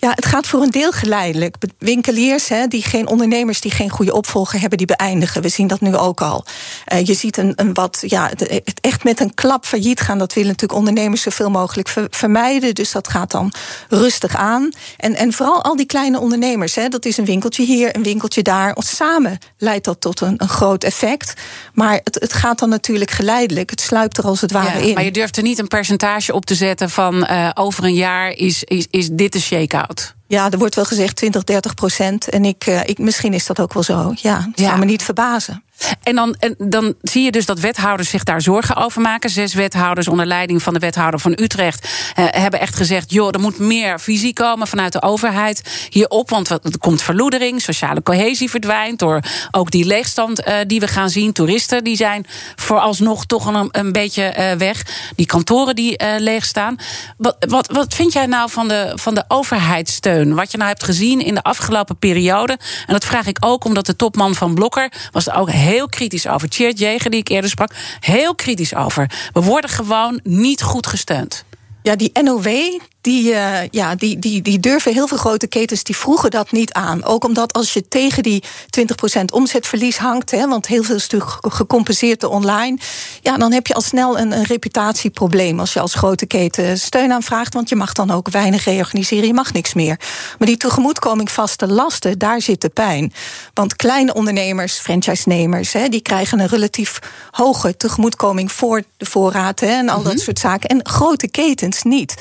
Ja, 0.00 0.10
het 0.14 0.26
gaat 0.26 0.46
voor 0.46 0.62
een 0.62 0.70
deel 0.70 0.92
geleidelijk. 0.92 1.54
Winkeliers, 1.78 2.48
hè, 2.48 2.66
die 2.66 2.82
geen 2.82 3.06
ondernemers 3.06 3.60
die 3.60 3.70
geen 3.70 3.90
goede 3.90 4.14
opvolger 4.14 4.60
hebben, 4.60 4.78
die 4.78 4.86
beëindigen. 4.86 5.42
We 5.42 5.48
zien 5.48 5.66
dat 5.66 5.80
nu 5.80 5.96
ook 5.96 6.20
al. 6.20 6.44
Uh, 6.92 7.04
je 7.04 7.14
ziet 7.14 7.36
een, 7.36 7.52
een 7.56 7.74
wat, 7.74 8.02
ja, 8.06 8.30
het 8.36 8.80
echt 8.80 9.04
met 9.04 9.20
een 9.20 9.34
klap 9.34 9.66
failliet 9.66 10.00
gaan. 10.00 10.18
Dat 10.18 10.32
willen 10.32 10.48
natuurlijk 10.50 10.78
ondernemers 10.78 11.22
zoveel 11.22 11.50
mogelijk 11.50 11.88
ver, 11.88 12.06
vermijden. 12.10 12.74
Dus 12.74 12.92
dat 12.92 13.08
gaat 13.08 13.30
dan 13.30 13.52
rustig 13.88 14.36
aan. 14.36 14.70
En, 14.96 15.14
en 15.14 15.32
vooral 15.32 15.62
al 15.62 15.76
die 15.76 15.86
kleine 15.86 16.20
ondernemers, 16.20 16.74
hè, 16.74 16.88
dat 16.88 17.04
is 17.04 17.16
een 17.16 17.24
winkeltje 17.24 17.64
hier, 17.64 17.96
een 17.96 18.02
winkeltje 18.02 18.42
daar. 18.42 18.76
Samen 18.78 19.38
leidt 19.56 19.84
dat 19.84 20.00
tot 20.00 20.20
een, 20.20 20.34
een 20.36 20.48
groot 20.48 20.84
effect. 20.84 21.34
Maar 21.74 22.00
het, 22.04 22.14
het 22.20 22.32
gaat 22.32 22.58
dan 22.58 22.68
natuurlijk 22.68 23.10
geleidelijk. 23.10 23.70
Het 23.70 23.80
sluipt 23.80 24.18
er 24.18 24.24
als 24.24 24.40
het 24.40 24.52
ware 24.52 24.78
ja, 24.78 24.86
in. 24.86 24.94
Maar 24.94 25.04
je 25.04 25.10
durft 25.10 25.36
er 25.36 25.42
niet 25.42 25.58
een 25.58 25.68
percentage 25.68 26.34
op 26.34 26.46
te 26.46 26.54
zetten 26.54 26.90
van 26.90 27.14
uh, 27.14 27.50
over 27.54 27.84
een 27.84 27.94
jaar 27.94 28.30
is, 28.30 28.64
is, 28.64 28.86
is 28.90 29.08
dit 29.12 29.32
de 29.32 29.40
shake-out 29.40 29.87
fout. 29.88 30.17
Ja, 30.28 30.50
er 30.50 30.58
wordt 30.58 30.74
wel 30.74 30.84
gezegd 30.84 31.16
20, 31.16 31.44
30 31.44 31.74
procent. 31.74 32.28
En 32.28 32.44
ik, 32.44 32.66
uh, 32.66 32.80
ik, 32.84 32.98
misschien 32.98 33.32
is 33.32 33.46
dat 33.46 33.60
ook 33.60 33.72
wel 33.72 33.82
zo. 33.82 34.12
Ja, 34.14 34.36
het 34.36 34.60
ja. 34.60 34.66
zou 34.66 34.78
me 34.78 34.84
niet 34.84 35.02
verbazen. 35.02 35.62
En 36.02 36.14
dan, 36.14 36.34
en 36.38 36.54
dan 36.58 36.94
zie 37.02 37.24
je 37.24 37.30
dus 37.30 37.46
dat 37.46 37.60
wethouders 37.60 38.10
zich 38.10 38.22
daar 38.22 38.42
zorgen 38.42 38.76
over 38.76 39.00
maken. 39.00 39.30
Zes 39.30 39.54
wethouders 39.54 40.08
onder 40.08 40.26
leiding 40.26 40.62
van 40.62 40.74
de 40.74 40.78
wethouder 40.78 41.20
van 41.20 41.32
Utrecht 41.40 41.88
eh, 42.14 42.24
hebben 42.30 42.60
echt 42.60 42.76
gezegd: 42.76 43.12
joh, 43.12 43.28
er 43.32 43.40
moet 43.40 43.58
meer 43.58 44.00
visie 44.00 44.32
komen 44.32 44.66
vanuit 44.66 44.92
de 44.92 45.02
overheid 45.02 45.88
hierop. 45.90 46.30
Want 46.30 46.48
er 46.50 46.60
komt 46.78 47.02
verloedering, 47.02 47.62
sociale 47.62 48.02
cohesie 48.02 48.50
verdwijnt 48.50 48.98
door 48.98 49.20
ook 49.50 49.70
die 49.70 49.84
leegstand 49.84 50.46
uh, 50.46 50.54
die 50.66 50.80
we 50.80 50.88
gaan 50.88 51.10
zien. 51.10 51.32
Toeristen 51.32 51.84
die 51.84 51.96
zijn 51.96 52.26
vooralsnog 52.56 53.26
toch 53.26 53.46
een, 53.46 53.68
een 53.70 53.92
beetje 53.92 54.34
uh, 54.38 54.52
weg. 54.52 54.82
Die 55.16 55.26
kantoren 55.26 55.74
die 55.74 56.02
uh, 56.02 56.08
leeg 56.18 56.44
staan. 56.44 56.76
Wat, 57.16 57.36
wat, 57.48 57.72
wat 57.72 57.94
vind 57.94 58.12
jij 58.12 58.26
nou 58.26 58.50
van 58.50 58.68
de, 58.68 58.92
van 58.94 59.14
de 59.14 59.24
overheidssteun? 59.28 60.17
Wat 60.24 60.50
je 60.50 60.56
nou 60.56 60.68
hebt 60.68 60.84
gezien 60.84 61.20
in 61.20 61.34
de 61.34 61.42
afgelopen 61.42 61.96
periode. 61.98 62.58
En 62.86 62.92
dat 62.92 63.04
vraag 63.04 63.26
ik 63.26 63.36
ook 63.40 63.64
omdat 63.64 63.86
de 63.86 63.96
topman 63.96 64.34
van 64.34 64.54
Blokker 64.54 64.92
was 65.12 65.26
er 65.26 65.34
ook 65.34 65.50
heel 65.50 65.88
kritisch 65.88 66.26
over. 66.26 66.48
Tjeerd 66.48 66.76
die 66.76 67.20
ik 67.20 67.28
eerder 67.28 67.50
sprak, 67.50 67.74
heel 68.00 68.34
kritisch 68.34 68.74
over. 68.74 69.10
We 69.32 69.42
worden 69.42 69.70
gewoon 69.70 70.20
niet 70.22 70.62
goed 70.62 70.86
gesteund. 70.86 71.44
Ja, 71.82 71.96
die 71.96 72.10
NOW, 72.22 72.78
die, 73.00 73.32
uh, 73.32 73.68
ja, 73.70 73.94
die, 73.94 74.18
die, 74.18 74.42
die 74.42 74.60
durven 74.60 74.92
heel 74.92 75.06
veel 75.06 75.16
grote 75.16 75.46
ketens, 75.46 75.82
die 75.82 75.96
vroegen 75.96 76.30
dat 76.30 76.52
niet 76.52 76.72
aan. 76.72 77.04
Ook 77.04 77.24
omdat 77.24 77.52
als 77.52 77.72
je 77.72 77.88
tegen 77.88 78.22
die 78.22 78.44
20% 78.80 79.24
omzetverlies 79.32 79.98
hangt, 79.98 80.30
hè, 80.30 80.48
want 80.48 80.66
heel 80.66 80.82
veel 80.82 80.94
is 80.94 81.08
natuurlijk 81.08 81.54
gecompenseerd 81.54 82.24
online, 82.24 82.78
ja, 83.22 83.36
dan 83.36 83.52
heb 83.52 83.66
je 83.66 83.74
al 83.74 83.80
snel 83.80 84.18
een, 84.18 84.32
een 84.32 84.44
reputatieprobleem 84.44 85.60
als 85.60 85.72
je 85.72 85.80
als 85.80 85.94
grote 85.94 86.26
keten 86.26 86.78
steun 86.78 87.12
aanvraagt, 87.12 87.54
want 87.54 87.68
je 87.68 87.76
mag 87.76 87.92
dan 87.92 88.10
ook 88.10 88.30
weinig 88.30 88.64
reorganiseren, 88.64 89.26
je 89.26 89.34
mag 89.34 89.52
niks 89.52 89.74
meer. 89.74 90.00
Maar 90.38 90.48
die 90.48 90.56
tegemoetkoming 90.56 91.30
vaste 91.30 91.66
lasten, 91.66 92.18
daar 92.18 92.40
zit 92.40 92.60
de 92.60 92.68
pijn. 92.68 93.12
Want 93.54 93.76
kleine 93.76 94.14
ondernemers, 94.14 94.78
franchise-nemers, 94.78 95.72
hè, 95.72 95.88
die 95.88 96.00
krijgen 96.00 96.40
een 96.40 96.46
relatief 96.46 96.98
hoge 97.30 97.76
tegemoetkoming 97.76 98.52
voor 98.52 98.82
de 98.96 99.06
voorraad 99.06 99.60
hè, 99.60 99.66
en 99.66 99.88
al 99.88 99.98
mm 99.98 100.04
-hmm. 100.04 100.12
dat 100.12 100.22
soort 100.22 100.38
zaken. 100.38 100.68
En 100.68 100.86
grote 100.86 101.28
ketens 101.28 101.82
niet. 101.82 102.14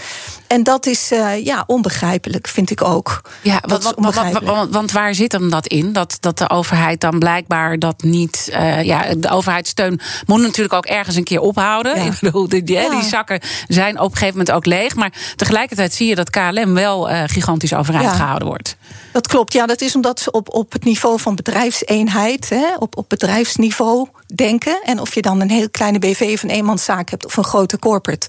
En 0.47 0.63
dat 0.67 0.85
is 0.85 1.11
uh, 1.11 1.45
ja, 1.45 1.63
onbegrijpelijk, 1.67 2.47
vind 2.47 2.69
ik 2.69 2.83
ook. 2.83 3.21
Ja, 3.41 3.59
wat, 3.61 3.83
wat, 3.97 4.15
wat, 4.43 4.67
want, 4.69 4.91
waar 4.91 5.15
zit 5.15 5.31
hem 5.31 5.49
dat 5.49 5.67
in? 5.67 5.93
Dat, 5.93 6.17
dat 6.19 6.37
de 6.37 6.49
overheid 6.49 7.01
dan 7.01 7.19
blijkbaar 7.19 7.79
dat 7.79 8.03
niet. 8.03 8.49
Uh, 8.51 8.83
ja, 8.83 9.15
de 9.17 9.29
overheidssteun 9.29 9.99
moet 10.25 10.41
natuurlijk 10.41 10.73
ook 10.73 10.85
ergens 10.85 11.15
een 11.15 11.23
keer 11.23 11.39
ophouden. 11.39 11.95
Ja. 11.95 12.05
Ik 12.11 12.19
bedoel, 12.21 12.49
die, 12.49 12.63
die, 12.63 12.75
ja. 12.75 12.89
die, 12.89 13.03
zakken 13.03 13.41
zijn 13.67 13.99
op 13.99 14.11
een 14.11 14.17
gegeven 14.17 14.37
moment 14.37 14.51
ook 14.55 14.65
leeg. 14.65 14.95
Maar 14.95 15.11
tegelijkertijd 15.35 15.93
zie 15.93 16.07
je 16.07 16.15
dat 16.15 16.29
KLM 16.29 16.73
wel 16.73 17.09
uh, 17.09 17.23
gigantisch 17.25 17.73
overeind 17.73 18.11
gehouden 18.11 18.47
wordt. 18.47 18.77
Dat 19.11 19.27
klopt, 19.27 19.53
ja, 19.53 19.65
dat 19.65 19.81
is 19.81 19.95
omdat 19.95 20.19
ze 20.19 20.31
op, 20.31 20.53
op 20.53 20.71
het 20.71 20.83
niveau 20.83 21.19
van 21.19 21.35
bedrijfseenheid, 21.35 22.49
hè, 22.49 22.75
op, 22.79 22.97
op 22.97 23.09
bedrijfsniveau, 23.09 24.07
denken. 24.35 24.81
En 24.83 24.99
of 24.99 25.15
je 25.15 25.21
dan 25.21 25.41
een 25.41 25.49
heel 25.49 25.69
kleine 25.69 25.99
BV 25.99 26.29
of 26.33 26.43
een 26.43 26.49
eenmanszaak 26.49 27.09
hebt 27.09 27.25
of 27.25 27.37
een 27.37 27.43
grote 27.43 27.79
corporate, 27.79 28.27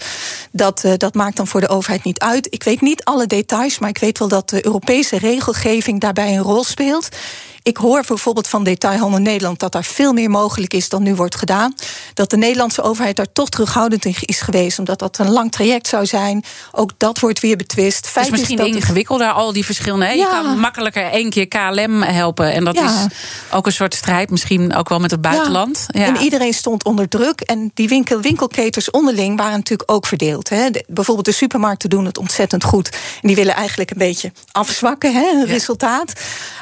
dat, 0.53 0.85
uh, 0.85 0.93
dat 0.97 1.15
maakt 1.15 1.37
dan 1.37 1.47
voor 1.47 1.61
de 1.61 1.69
overheid 1.69 2.05
niet 2.05 2.19
uit. 2.19 2.47
Ik 2.51 2.63
weet 2.63 2.81
niet 2.81 3.05
alle 3.05 3.27
details, 3.27 3.79
maar 3.79 3.89
ik 3.89 3.99
weet 3.99 4.19
wel 4.19 4.29
dat 4.29 4.49
de 4.49 4.65
Europese 4.65 5.19
regelgeving 5.19 6.01
daarbij 6.01 6.37
een 6.37 6.43
rol 6.43 6.65
speelt. 6.65 7.09
Ik 7.69 7.77
hoor 7.77 8.05
bijvoorbeeld 8.09 8.49
van 8.49 8.65
Detailhandel 8.65 9.21
Nederland 9.21 9.59
dat 9.59 9.73
daar 9.73 9.85
veel 9.85 10.13
meer 10.13 10.31
mogelijk 10.31 10.75
is 10.75 10.89
dan 10.89 11.03
nu 11.03 11.15
wordt 11.15 11.37
gedaan. 11.37 11.75
Dat 12.15 12.31
de 12.31 12.37
Nederlandse 12.37 12.83
overheid 12.83 13.17
daar 13.17 13.33
toch 13.33 13.49
terughoudend 13.49 14.05
in 14.05 14.15
is 14.21 14.41
geweest, 14.41 14.79
omdat 14.79 14.99
dat 14.99 15.19
een 15.19 15.31
lang 15.31 15.53
traject 15.53 15.87
zou 15.87 16.07
zijn. 16.07 16.45
Ook 16.73 16.91
dat 16.97 17.19
wordt 17.19 17.41
weer 17.41 17.57
betwist. 17.57 18.07
Feit 18.07 18.27
is 18.27 18.33
misschien 18.33 18.59
is 18.59 18.75
ingewikkelder, 18.75 19.33
al 19.33 19.53
die 19.53 19.65
verschillen. 19.65 19.99
Ja. 19.99 20.13
Je 20.13 20.29
kan 20.31 20.59
makkelijker 20.59 21.11
één 21.11 21.31
keer 21.31 21.49
KLM 21.49 22.03
helpen. 22.03 22.53
En 22.53 22.65
dat 22.65 22.75
is 22.75 23.07
ook 23.51 23.67
een 23.67 23.73
soort 23.73 23.95
strijd, 23.95 24.31
misschien 24.31 24.75
ook 24.75 24.89
wel 24.89 24.99
met 24.99 25.11
het 25.11 25.21
buitenland. 25.21 25.87
Ja. 25.89 26.07
En 26.07 26.17
iedereen 26.17 26.55
stond 26.55 26.85
onder 26.85 27.09
druk. 27.09 27.41
En 27.41 27.71
die 27.75 27.89
winkel, 27.89 28.21
winkelketens 28.21 28.91
onderling 28.91 29.37
waren 29.37 29.57
natuurlijk 29.57 29.91
ook 29.91 30.07
verdeeld. 30.07 30.49
Hè. 30.49 30.69
bijvoorbeeld 30.87 31.27
de 31.27 31.33
supermarkten 31.33 31.91
doen 31.91 32.05
het 32.05 32.19
ontzettend 32.19 32.65
goed. 32.65 32.89
En 33.23 33.29
die 33.29 33.37
willen 33.37 33.55
eigenlijk 33.55 33.91
een 33.91 33.99
beetje 33.99 34.33
afzwakken, 34.53 35.13
hè, 35.13 35.39
het 35.39 35.49
resultaat. 35.49 36.13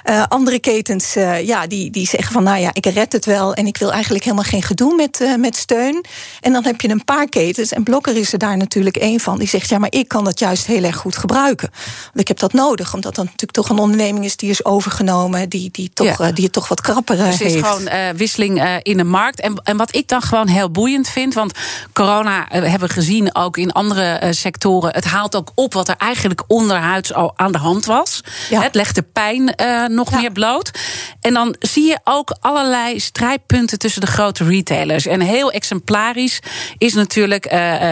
Uh, 0.04 0.24
andere 0.28 0.58
ketens 0.58 1.16
uh, 1.16 1.46
ja, 1.46 1.66
die, 1.66 1.90
die 1.90 2.06
zeggen 2.06 2.32
van 2.32 2.42
nou 2.42 2.58
ja, 2.58 2.70
ik 2.72 2.86
red 2.86 3.12
het 3.12 3.24
wel 3.24 3.54
en 3.54 3.66
ik 3.66 3.76
wil 3.76 3.92
eigenlijk 3.92 4.24
helemaal 4.24 4.44
geen 4.44 4.62
gedoe 4.62 4.94
met, 4.94 5.20
uh, 5.20 5.36
met 5.36 5.56
steun. 5.56 6.04
En 6.40 6.52
dan 6.52 6.64
heb 6.64 6.80
je 6.80 6.88
een 6.88 7.04
paar 7.04 7.28
ketens 7.28 7.72
en 7.72 7.82
Blokker 7.82 8.16
is 8.16 8.32
er 8.32 8.38
daar 8.38 8.56
natuurlijk 8.56 8.96
één 8.96 9.20
van. 9.20 9.38
Die 9.38 9.48
zegt 9.48 9.68
ja, 9.68 9.78
maar 9.78 9.92
ik 9.92 10.08
kan 10.08 10.24
dat 10.24 10.38
juist 10.38 10.66
heel 10.66 10.82
erg 10.82 10.96
goed 10.96 11.16
gebruiken. 11.16 11.70
Want 12.04 12.20
ik 12.20 12.28
heb 12.28 12.38
dat 12.38 12.52
nodig, 12.52 12.94
omdat 12.94 13.14
dat 13.14 13.24
natuurlijk 13.24 13.52
toch 13.52 13.68
een 13.68 13.78
onderneming 13.78 14.24
is 14.24 14.36
die 14.36 14.50
is 14.50 14.64
overgenomen, 14.64 15.48
die, 15.48 15.68
die, 15.70 15.90
toch, 15.94 16.18
ja. 16.18 16.32
die 16.32 16.44
het 16.44 16.52
toch 16.52 16.68
wat 16.68 16.80
krapper 16.80 17.16
dus 17.16 17.24
heeft. 17.24 17.38
Het 17.38 17.52
is 17.52 17.60
gewoon 17.60 18.16
wisseling 18.16 18.80
in 18.82 18.96
de 18.96 19.04
markt. 19.16 19.40
En, 19.40 19.60
en 19.62 19.76
wat 19.76 19.94
ik 19.94 20.08
dan 20.08 20.22
gewoon 20.22 20.48
heel 20.48 20.70
boeiend 20.70 21.08
vind, 21.08 21.34
want 21.34 21.52
corona 21.92 22.46
hebben 22.48 22.88
we 22.88 22.94
gezien 22.94 23.34
ook 23.34 23.56
in 23.56 23.72
andere 23.72 24.28
sectoren. 24.30 24.90
Het 24.94 25.04
haalt 25.04 25.36
ook 25.36 25.52
op 25.54 25.72
wat 25.72 25.88
er 25.88 25.94
eigenlijk 25.98 26.42
onderhuids 26.46 27.12
al 27.12 27.32
aan 27.36 27.52
de 27.52 27.58
hand 27.58 27.84
was. 27.84 28.20
Ja. 28.50 28.62
Het 28.62 28.74
legt 28.74 28.94
de 28.94 29.02
pijn 29.02 29.54
nog 29.88 30.10
ja. 30.10 30.18
meer 30.18 30.32
bloot. 30.32 30.70
En 31.20 31.34
dan 31.34 31.56
zie 31.58 31.86
je 31.86 31.98
ook 32.04 32.36
allerlei 32.40 33.00
strijdpunten 33.00 33.78
tussen 33.78 34.00
de 34.00 34.06
grote 34.06 34.44
retailers. 34.44 35.06
En 35.06 35.20
heel 35.20 35.50
exemplarisch 35.50 36.40
is 36.78 36.94
natuurlijk 36.94 37.44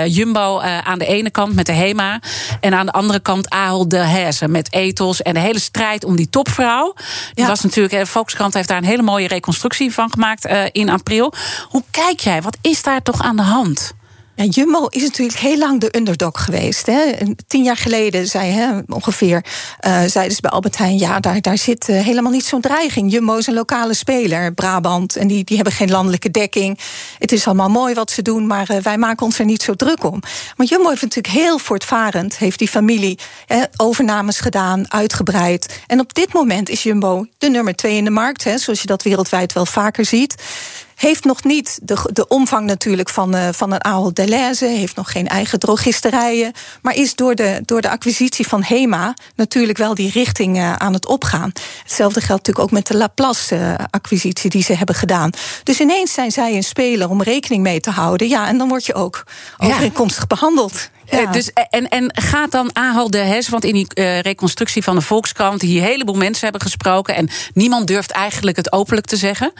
Jumbo 0.06 0.60
aan 0.60 0.98
de 0.98 1.06
ene 1.06 1.30
kant 1.30 1.54
met 1.54 1.66
de 1.66 1.72
HEMA. 1.72 2.20
En 2.60 2.74
aan 2.74 2.86
de 2.86 2.92
andere 2.92 3.20
kant 3.20 3.50
Ahold 3.50 3.90
Delhaize 3.90 4.48
met 4.48 4.72
Ethos. 4.72 5.22
En 5.22 5.34
de 5.34 5.40
hele 5.40 5.60
strijd 5.60 6.04
om 6.04 6.16
die 6.16 6.28
topvrouw. 6.30 6.94
Die 7.34 7.44
ja. 7.44 7.46
was 7.46 7.60
natuurlijk, 7.60 7.94
de 7.94 8.06
Volkskrant 8.06 8.54
heeft 8.54 8.68
daar 8.68 8.78
een 8.78 8.84
hele 8.84 9.02
mooie 9.02 9.28
reconstructie 9.28 9.92
van 9.92 10.10
gemaakt 10.10 10.48
in 10.72 10.88
april. 10.88 11.12
Hoe 11.68 11.82
kijk 11.90 12.20
jij? 12.20 12.42
Wat 12.42 12.56
is 12.60 12.82
daar 12.82 13.02
toch 13.02 13.22
aan 13.22 13.36
de 13.36 13.42
hand? 13.42 13.94
Jumbo 14.36 14.86
is 14.86 15.02
natuurlijk 15.02 15.38
heel 15.38 15.58
lang 15.58 15.80
de 15.80 15.96
underdog 15.96 16.44
geweest. 16.44 16.86
Hè. 16.86 17.12
Tien 17.46 17.62
jaar 17.62 17.76
geleden 17.76 18.26
zei 18.26 18.50
hè, 18.50 18.80
ongeveer, 18.88 19.44
uh, 19.86 20.02
zeiden 20.06 20.34
ze 20.34 20.40
bij 20.40 20.50
Albert 20.50 20.78
Heijn... 20.78 20.98
ja, 20.98 21.20
daar, 21.20 21.40
daar 21.40 21.58
zit 21.58 21.88
uh, 21.88 22.00
helemaal 22.00 22.32
niet 22.32 22.44
zo'n 22.44 22.60
dreiging. 22.60 23.12
Jumbo 23.12 23.36
is 23.36 23.46
een 23.46 23.54
lokale 23.54 23.94
speler, 23.94 24.54
Brabant, 24.54 25.16
en 25.16 25.26
die, 25.26 25.44
die 25.44 25.56
hebben 25.56 25.74
geen 25.74 25.90
landelijke 25.90 26.30
dekking. 26.30 26.78
Het 27.18 27.32
is 27.32 27.46
allemaal 27.46 27.68
mooi 27.68 27.94
wat 27.94 28.10
ze 28.10 28.22
doen, 28.22 28.46
maar 28.46 28.70
uh, 28.70 28.76
wij 28.76 28.98
maken 28.98 29.26
ons 29.26 29.38
er 29.38 29.44
niet 29.44 29.62
zo 29.62 29.74
druk 29.74 30.04
om. 30.04 30.22
Maar 30.56 30.66
Jumbo 30.66 30.88
heeft 30.88 31.02
natuurlijk 31.02 31.34
heel 31.34 31.58
voortvarend... 31.58 32.38
heeft 32.38 32.58
die 32.58 32.68
familie 32.68 33.18
hè, 33.46 33.62
overnames 33.76 34.40
gedaan, 34.40 34.92
uitgebreid. 34.92 35.80
En 35.86 36.00
op 36.00 36.14
dit 36.14 36.32
moment 36.32 36.68
is 36.68 36.82
Jumbo 36.82 37.26
de 37.38 37.48
nummer 37.48 37.74
twee 37.74 37.96
in 37.96 38.04
de 38.04 38.10
markt... 38.10 38.44
Hè, 38.44 38.58
zoals 38.58 38.80
je 38.80 38.86
dat 38.86 39.02
wereldwijd 39.02 39.52
wel 39.52 39.66
vaker 39.66 40.04
ziet 40.04 40.34
heeft 40.94 41.24
nog 41.24 41.44
niet 41.44 41.78
de, 41.82 42.10
de 42.12 42.28
omvang 42.28 42.66
natuurlijk 42.66 43.08
van, 43.08 43.36
uh, 43.36 43.48
van 43.52 43.72
een 43.72 43.84
Ahold 43.84 44.16
Delhaize... 44.16 44.66
heeft 44.66 44.96
nog 44.96 45.12
geen 45.12 45.28
eigen 45.28 45.58
drogisterijen... 45.58 46.52
maar 46.82 46.94
is 46.94 47.14
door 47.14 47.34
de, 47.34 47.60
door 47.64 47.80
de 47.80 47.90
acquisitie 47.90 48.46
van 48.46 48.62
HEMA 48.62 49.14
natuurlijk 49.34 49.78
wel 49.78 49.94
die 49.94 50.10
richting 50.10 50.56
uh, 50.56 50.72
aan 50.72 50.92
het 50.92 51.06
opgaan. 51.06 51.52
Hetzelfde 51.82 52.20
geldt 52.20 52.46
natuurlijk 52.46 52.58
ook 52.66 52.78
met 52.78 52.86
de 52.86 52.96
Laplace-acquisitie 52.96 54.50
die 54.50 54.62
ze 54.62 54.74
hebben 54.74 54.94
gedaan. 54.94 55.30
Dus 55.62 55.80
ineens 55.80 56.12
zijn 56.12 56.32
zij 56.32 56.54
een 56.54 56.64
speler 56.64 57.10
om 57.10 57.22
rekening 57.22 57.62
mee 57.62 57.80
te 57.80 57.90
houden. 57.90 58.28
Ja, 58.28 58.48
en 58.48 58.58
dan 58.58 58.68
word 58.68 58.86
je 58.86 58.94
ook 58.94 59.24
overeenkomstig 59.58 60.20
ja. 60.20 60.26
behandeld. 60.26 60.90
Ja. 61.10 61.26
dus, 61.26 61.50
en, 61.70 61.88
en 61.88 62.10
gaat 62.14 62.50
dan 62.50 62.70
Ahold 62.72 63.12
de 63.12 63.18
Hes, 63.18 63.48
want 63.48 63.64
in 63.64 63.74
die 63.74 63.86
uh, 63.94 64.20
reconstructie 64.20 64.82
van 64.82 64.94
de 64.94 65.00
Volkskrant... 65.02 65.60
die 65.60 65.78
een 65.78 65.86
heleboel 65.86 66.14
mensen 66.14 66.42
hebben 66.42 66.60
gesproken... 66.60 67.14
en 67.14 67.28
niemand 67.54 67.86
durft 67.86 68.10
eigenlijk 68.10 68.56
het 68.56 68.72
openlijk 68.72 69.06
te 69.06 69.16
zeggen. 69.16 69.52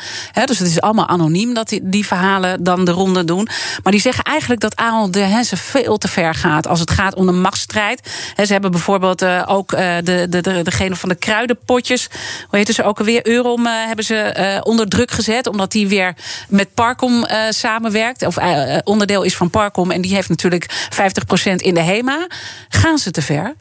Dus 0.45 0.59
het 0.59 0.69
is 0.69 0.81
allemaal 0.81 1.09
anoniem 1.09 1.55
dat 1.55 1.69
die, 1.69 1.81
die, 1.83 2.07
verhalen 2.07 2.65
dan 2.65 2.85
de 2.85 2.91
ronde 2.91 3.25
doen. 3.25 3.49
Maar 3.83 3.93
die 3.93 4.01
zeggen 4.01 4.25
eigenlijk 4.25 4.61
dat 4.61 4.77
Ahold 4.77 5.13
de 5.13 5.21
Hes 5.21 5.53
veel 5.55 5.99
te 5.99 6.09
ver 6.09 6.35
gaat... 6.35 6.67
als 6.67 6.81
het 6.81 6.91
gaat 6.91 7.15
om 7.15 7.27
de 7.27 7.33
machtsstrijd. 7.33 8.11
Ze 8.37 8.53
hebben 8.53 8.71
bijvoorbeeld 8.71 9.25
ook 9.47 9.71
de, 9.71 10.27
de, 10.29 10.41
de, 10.41 10.63
degene 10.63 10.97
van 10.97 11.09
de 11.09 11.15
kruidenpotjes... 11.15 12.09
hoe 12.49 12.59
heet 12.59 12.75
ze 12.75 12.83
ook 12.83 12.99
alweer, 12.99 13.27
Eurom 13.27 13.67
hebben 13.67 14.05
ze 14.05 14.61
onder 14.65 14.89
druk 14.89 15.11
gezet... 15.11 15.47
omdat 15.47 15.73
die 15.73 15.89
weer 15.89 16.15
met 16.49 16.75
Parcom 16.75 17.27
samenwerkt... 17.49 18.27
of 18.27 18.37
onderdeel 18.85 19.23
is 19.23 19.37
van 19.37 19.51
Parcom... 19.51 19.91
en 19.91 20.01
die 20.01 20.15
heeft 20.15 20.29
natuurlijk 20.29 20.67
50 20.91 21.25
in 21.43 21.75
de 21.75 21.81
HEMA. 21.81 22.27
Gaan 22.69 22.99
ze 22.99 23.11
te 23.11 23.23
ver? 23.23 23.55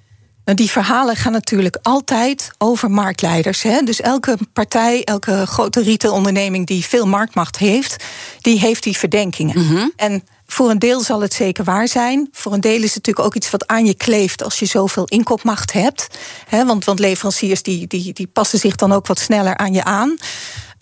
Nou, 0.45 0.57
die 0.57 0.69
verhalen 0.69 1.15
gaan 1.15 1.31
natuurlijk 1.31 1.77
altijd 1.81 2.51
over 2.57 2.91
marktleiders. 2.91 3.61
Hè? 3.61 3.81
Dus 3.81 4.01
elke 4.01 4.37
partij, 4.53 5.03
elke 5.03 5.45
grote 5.45 5.83
retailonderneming 5.83 6.67
die 6.67 6.85
veel 6.85 7.07
marktmacht 7.07 7.57
heeft, 7.57 8.03
die 8.41 8.59
heeft 8.59 8.83
die 8.83 8.97
verdenkingen. 8.97 9.59
Mm 9.59 9.67
-hmm. 9.67 9.91
En 9.95 10.23
voor 10.45 10.69
een 10.69 10.79
deel 10.79 11.01
zal 11.01 11.21
het 11.21 11.33
zeker 11.33 11.63
waar 11.63 11.87
zijn. 11.87 12.27
Voor 12.31 12.53
een 12.53 12.61
deel 12.61 12.81
is 12.81 12.93
het 12.93 12.95
natuurlijk 12.95 13.25
ook 13.25 13.35
iets 13.35 13.49
wat 13.49 13.67
aan 13.67 13.85
je 13.85 13.95
kleeft 13.95 14.43
als 14.43 14.59
je 14.59 14.65
zoveel 14.65 15.05
inkoopmacht 15.05 15.73
hebt. 15.73 16.07
Hè? 16.47 16.65
Want, 16.65 16.85
want 16.85 16.99
leveranciers 16.99 17.63
die, 17.63 17.87
die, 17.87 18.13
die 18.13 18.27
passen 18.27 18.59
zich 18.59 18.75
dan 18.75 18.91
ook 18.91 19.07
wat 19.07 19.19
sneller 19.19 19.57
aan 19.57 19.73
je 19.73 19.83
aan. 19.83 20.17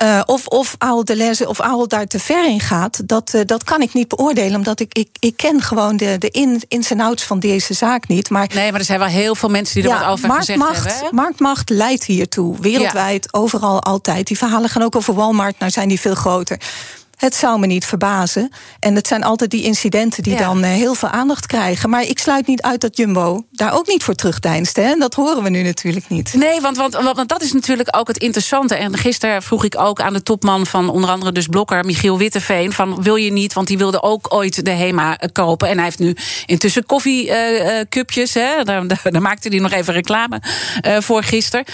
Uh, 0.01 0.21
of, 0.25 0.47
of 0.47 0.75
Ahold 0.77 1.07
Delhaize 1.07 1.47
of 1.47 1.59
Ahold 1.59 1.89
daar 1.89 2.07
te 2.07 2.19
ver 2.19 2.45
in 2.45 2.59
gaat, 2.59 3.01
dat, 3.05 3.33
uh, 3.35 3.41
dat 3.45 3.63
kan 3.63 3.81
ik 3.81 3.93
niet 3.93 4.07
beoordelen. 4.07 4.55
Omdat 4.55 4.79
ik, 4.79 4.93
ik, 4.93 5.09
ik 5.19 5.37
ken 5.37 5.61
gewoon 5.61 5.97
de, 5.97 6.15
de 6.17 6.29
in, 6.29 6.61
ins 6.67 6.91
en 6.91 6.99
outs 6.99 7.23
van 7.23 7.39
deze 7.39 7.73
zaak 7.73 8.07
niet. 8.07 8.29
Maar, 8.29 8.49
nee, 8.53 8.71
maar 8.71 8.79
er 8.79 8.85
zijn 8.85 8.99
wel 8.99 9.07
heel 9.07 9.35
veel 9.35 9.49
mensen 9.49 9.81
die 9.81 9.91
er 9.91 9.97
ja, 9.97 10.03
wat 10.03 10.11
over 10.11 10.27
marktmacht, 10.27 10.75
gezegd 10.77 10.93
hebben. 10.93 11.15
Marktmacht 11.15 11.69
leidt 11.69 12.03
hiertoe. 12.03 12.55
Wereldwijd, 12.59 13.27
ja. 13.31 13.39
overal, 13.39 13.81
altijd. 13.81 14.27
Die 14.27 14.37
verhalen 14.37 14.69
gaan 14.69 14.81
ook 14.81 14.95
over 14.95 15.13
Walmart, 15.13 15.59
nou 15.59 15.71
zijn 15.71 15.87
die 15.87 15.99
veel 15.99 16.15
groter. 16.15 16.59
Het 17.21 17.35
zou 17.35 17.59
me 17.59 17.67
niet 17.67 17.85
verbazen. 17.85 18.51
En 18.79 18.95
het 18.95 19.07
zijn 19.07 19.23
altijd 19.23 19.51
die 19.51 19.63
incidenten 19.63 20.23
die 20.23 20.33
ja. 20.33 20.39
dan 20.39 20.63
uh, 20.63 20.69
heel 20.69 20.93
veel 20.93 21.09
aandacht 21.09 21.45
krijgen. 21.45 21.89
Maar 21.89 22.03
ik 22.03 22.19
sluit 22.19 22.47
niet 22.47 22.61
uit 22.61 22.81
dat 22.81 22.97
Jumbo 22.97 23.45
daar 23.51 23.73
ook 23.73 23.87
niet 23.87 24.03
voor 24.03 24.13
terugdeinst. 24.13 24.75
Hè? 24.75 24.95
Dat 24.95 25.13
horen 25.13 25.43
we 25.43 25.49
nu 25.49 25.63
natuurlijk 25.63 26.09
niet. 26.09 26.33
Nee, 26.33 26.61
want, 26.61 26.77
want, 26.77 26.93
want, 26.93 27.29
dat 27.29 27.41
is 27.41 27.53
natuurlijk 27.53 27.97
ook 27.97 28.07
het 28.07 28.17
interessante. 28.17 28.75
En 28.75 28.97
gisteren 28.97 29.43
vroeg 29.43 29.63
ik 29.63 29.79
ook 29.79 30.01
aan 30.01 30.13
de 30.13 30.23
topman 30.23 30.65
van 30.65 30.89
onder 30.89 31.09
andere 31.09 31.31
dus 31.31 31.47
Blokker, 31.47 31.85
Michiel 31.85 32.17
Witteveen, 32.17 32.73
van 32.73 33.01
wil 33.01 33.15
je 33.15 33.31
niet, 33.31 33.53
want 33.53 33.67
die 33.67 33.77
wilde 33.77 34.01
ook 34.01 34.33
ooit 34.33 34.65
de 34.65 34.71
HEMA 34.71 35.17
kopen. 35.31 35.67
En 35.67 35.75
hij 35.75 35.85
heeft 35.85 35.99
nu 35.99 36.15
intussen 36.45 36.85
koffiecupjes. 36.85 38.35
Uh, 38.35 38.43
uh, 38.43 38.63
daar, 38.63 38.87
daar, 38.87 39.21
maakte 39.21 39.49
hij 39.49 39.59
nog 39.59 39.71
even 39.71 39.93
reclame 39.93 40.41
uh, 40.87 40.97
voor 40.99 41.23
gisteren. 41.23 41.65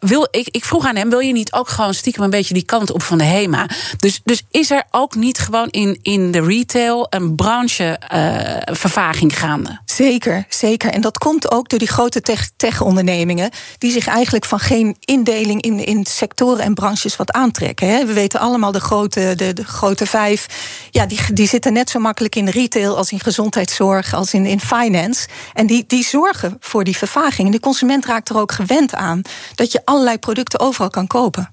wil, 0.00 0.28
ik, 0.30 0.48
ik 0.48 0.64
vroeg 0.64 0.86
aan 0.86 0.96
hem, 0.96 1.10
wil 1.10 1.18
je 1.18 1.32
niet 1.32 1.52
ook 1.52 1.68
gewoon 1.68 1.94
stiekem 1.94 2.22
een 2.22 2.30
beetje 2.30 2.54
die 2.54 2.64
kant 2.64 2.92
op 2.92 3.02
van 3.02 3.18
de 3.18 3.24
HEMA? 3.24 3.66
Dus, 3.96 4.20
dus 4.24 4.42
is 4.50 4.70
er 4.70 4.73
er 4.74 4.84
ook 4.90 5.14
niet 5.14 5.38
gewoon 5.38 5.68
in, 5.68 5.98
in 6.02 6.30
de 6.30 6.40
retail 6.40 7.06
een 7.10 7.34
branchevervaging 7.34 9.32
uh, 9.32 9.38
gaande? 9.38 9.78
Zeker, 9.84 10.46
zeker. 10.48 10.90
En 10.90 11.00
dat 11.00 11.18
komt 11.18 11.50
ook 11.50 11.68
door 11.68 11.78
die 11.78 11.88
grote 11.88 12.20
tech-ondernemingen... 12.56 13.50
Tech 13.50 13.60
die 13.78 13.92
zich 13.92 14.06
eigenlijk 14.06 14.44
van 14.44 14.58
geen 14.58 14.96
indeling 15.00 15.62
in, 15.62 15.84
in 15.84 16.06
sectoren 16.06 16.64
en 16.64 16.74
branches 16.74 17.16
wat 17.16 17.32
aantrekken. 17.32 17.88
Hè. 17.88 18.06
We 18.06 18.12
weten 18.12 18.40
allemaal 18.40 18.72
de 18.72 18.80
grote, 18.80 19.32
de, 19.36 19.52
de 19.52 19.64
grote 19.64 20.06
vijf... 20.06 20.46
Ja, 20.90 21.06
die, 21.06 21.32
die 21.32 21.48
zitten 21.48 21.72
net 21.72 21.90
zo 21.90 21.98
makkelijk 21.98 22.36
in 22.36 22.48
retail 22.48 22.96
als 22.96 23.12
in 23.12 23.20
gezondheidszorg... 23.20 24.14
als 24.14 24.34
in, 24.34 24.46
in 24.46 24.60
finance. 24.60 25.28
En 25.52 25.66
die, 25.66 25.84
die 25.86 26.04
zorgen 26.04 26.56
voor 26.60 26.84
die 26.84 26.96
vervaging. 26.96 27.46
En 27.46 27.52
de 27.52 27.60
consument 27.60 28.06
raakt 28.06 28.28
er 28.28 28.38
ook 28.38 28.52
gewend 28.52 28.94
aan... 28.94 29.22
dat 29.54 29.72
je 29.72 29.80
allerlei 29.84 30.18
producten 30.18 30.60
overal 30.60 30.90
kan 30.90 31.06
kopen. 31.06 31.52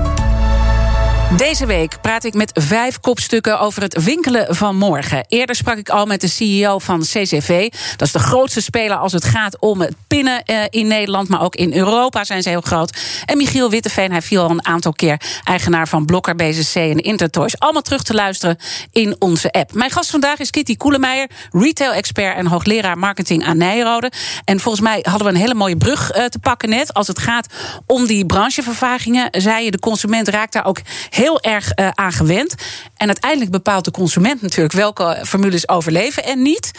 Deze 1.37 1.65
week 1.65 2.01
praat 2.01 2.23
ik 2.23 2.33
met 2.33 2.51
vijf 2.53 2.99
kopstukken 2.99 3.59
over 3.59 3.81
het 3.81 4.03
winkelen 4.03 4.55
van 4.55 4.75
morgen. 4.75 5.25
Eerder 5.27 5.55
sprak 5.55 5.77
ik 5.77 5.89
al 5.89 6.05
met 6.05 6.21
de 6.21 6.27
CEO 6.27 6.79
van 6.79 6.99
CCV. 6.99 7.69
Dat 7.97 8.07
is 8.07 8.13
de 8.13 8.19
grootste 8.19 8.61
speler 8.61 8.97
als 8.97 9.13
het 9.13 9.25
gaat 9.25 9.59
om 9.59 9.81
het 9.81 9.95
pinnen 10.07 10.43
eh, 10.43 10.57
in 10.69 10.87
Nederland. 10.87 11.29
Maar 11.29 11.41
ook 11.41 11.55
in 11.55 11.73
Europa 11.73 12.23
zijn 12.23 12.43
ze 12.43 12.49
heel 12.49 12.61
groot. 12.61 12.97
En 13.25 13.37
Michiel 13.37 13.69
Witteveen, 13.69 14.11
hij 14.11 14.21
viel 14.21 14.43
al 14.43 14.49
een 14.49 14.65
aantal 14.65 14.93
keer 14.93 15.21
eigenaar 15.43 15.87
van 15.87 16.05
Blokker, 16.05 16.35
BZC 16.35 16.75
en 16.75 16.97
Intertoys. 16.97 17.59
Allemaal 17.59 17.81
terug 17.81 18.03
te 18.03 18.13
luisteren 18.13 18.57
in 18.91 19.15
onze 19.19 19.51
app. 19.51 19.73
Mijn 19.73 19.91
gast 19.91 20.09
vandaag 20.09 20.39
is 20.39 20.49
Kitty 20.49 20.75
Koelemeijer, 20.75 21.29
retail-expert 21.51 22.37
en 22.37 22.47
hoogleraar 22.47 22.97
marketing 22.97 23.45
aan 23.45 23.57
Nijrode. 23.57 24.11
En 24.45 24.59
volgens 24.59 24.83
mij 24.83 24.99
hadden 25.01 25.27
we 25.27 25.33
een 25.33 25.39
hele 25.39 25.53
mooie 25.53 25.77
brug 25.77 26.11
eh, 26.11 26.25
te 26.25 26.39
pakken 26.39 26.69
net. 26.69 26.93
Als 26.93 27.07
het 27.07 27.19
gaat 27.19 27.47
om 27.85 28.05
die 28.05 28.25
branchevervagingen, 28.25 29.27
zei 29.31 29.65
je, 29.65 29.71
de 29.71 29.79
consument 29.79 30.27
raakt 30.27 30.53
daar 30.53 30.65
ook 30.65 30.79
heel 31.09 31.20
erg 31.29 31.71
uh, 31.75 31.89
aan 31.93 32.11
gewend. 32.11 32.55
En 32.97 33.07
uiteindelijk 33.07 33.51
bepaalt 33.51 33.85
de 33.85 33.91
consument 33.91 34.41
natuurlijk 34.41 34.73
welke 34.73 35.23
formules 35.25 35.67
overleven 35.67 36.23
en 36.23 36.41
niet. 36.41 36.71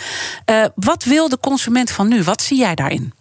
Uh, 0.51 0.65
wat 0.75 1.05
wil 1.05 1.29
de 1.29 1.39
consument 1.39 1.91
van 1.91 2.09
nu? 2.09 2.23
Wat 2.23 2.43
zie 2.43 2.59
jij 2.59 2.75
daarin? 2.75 3.13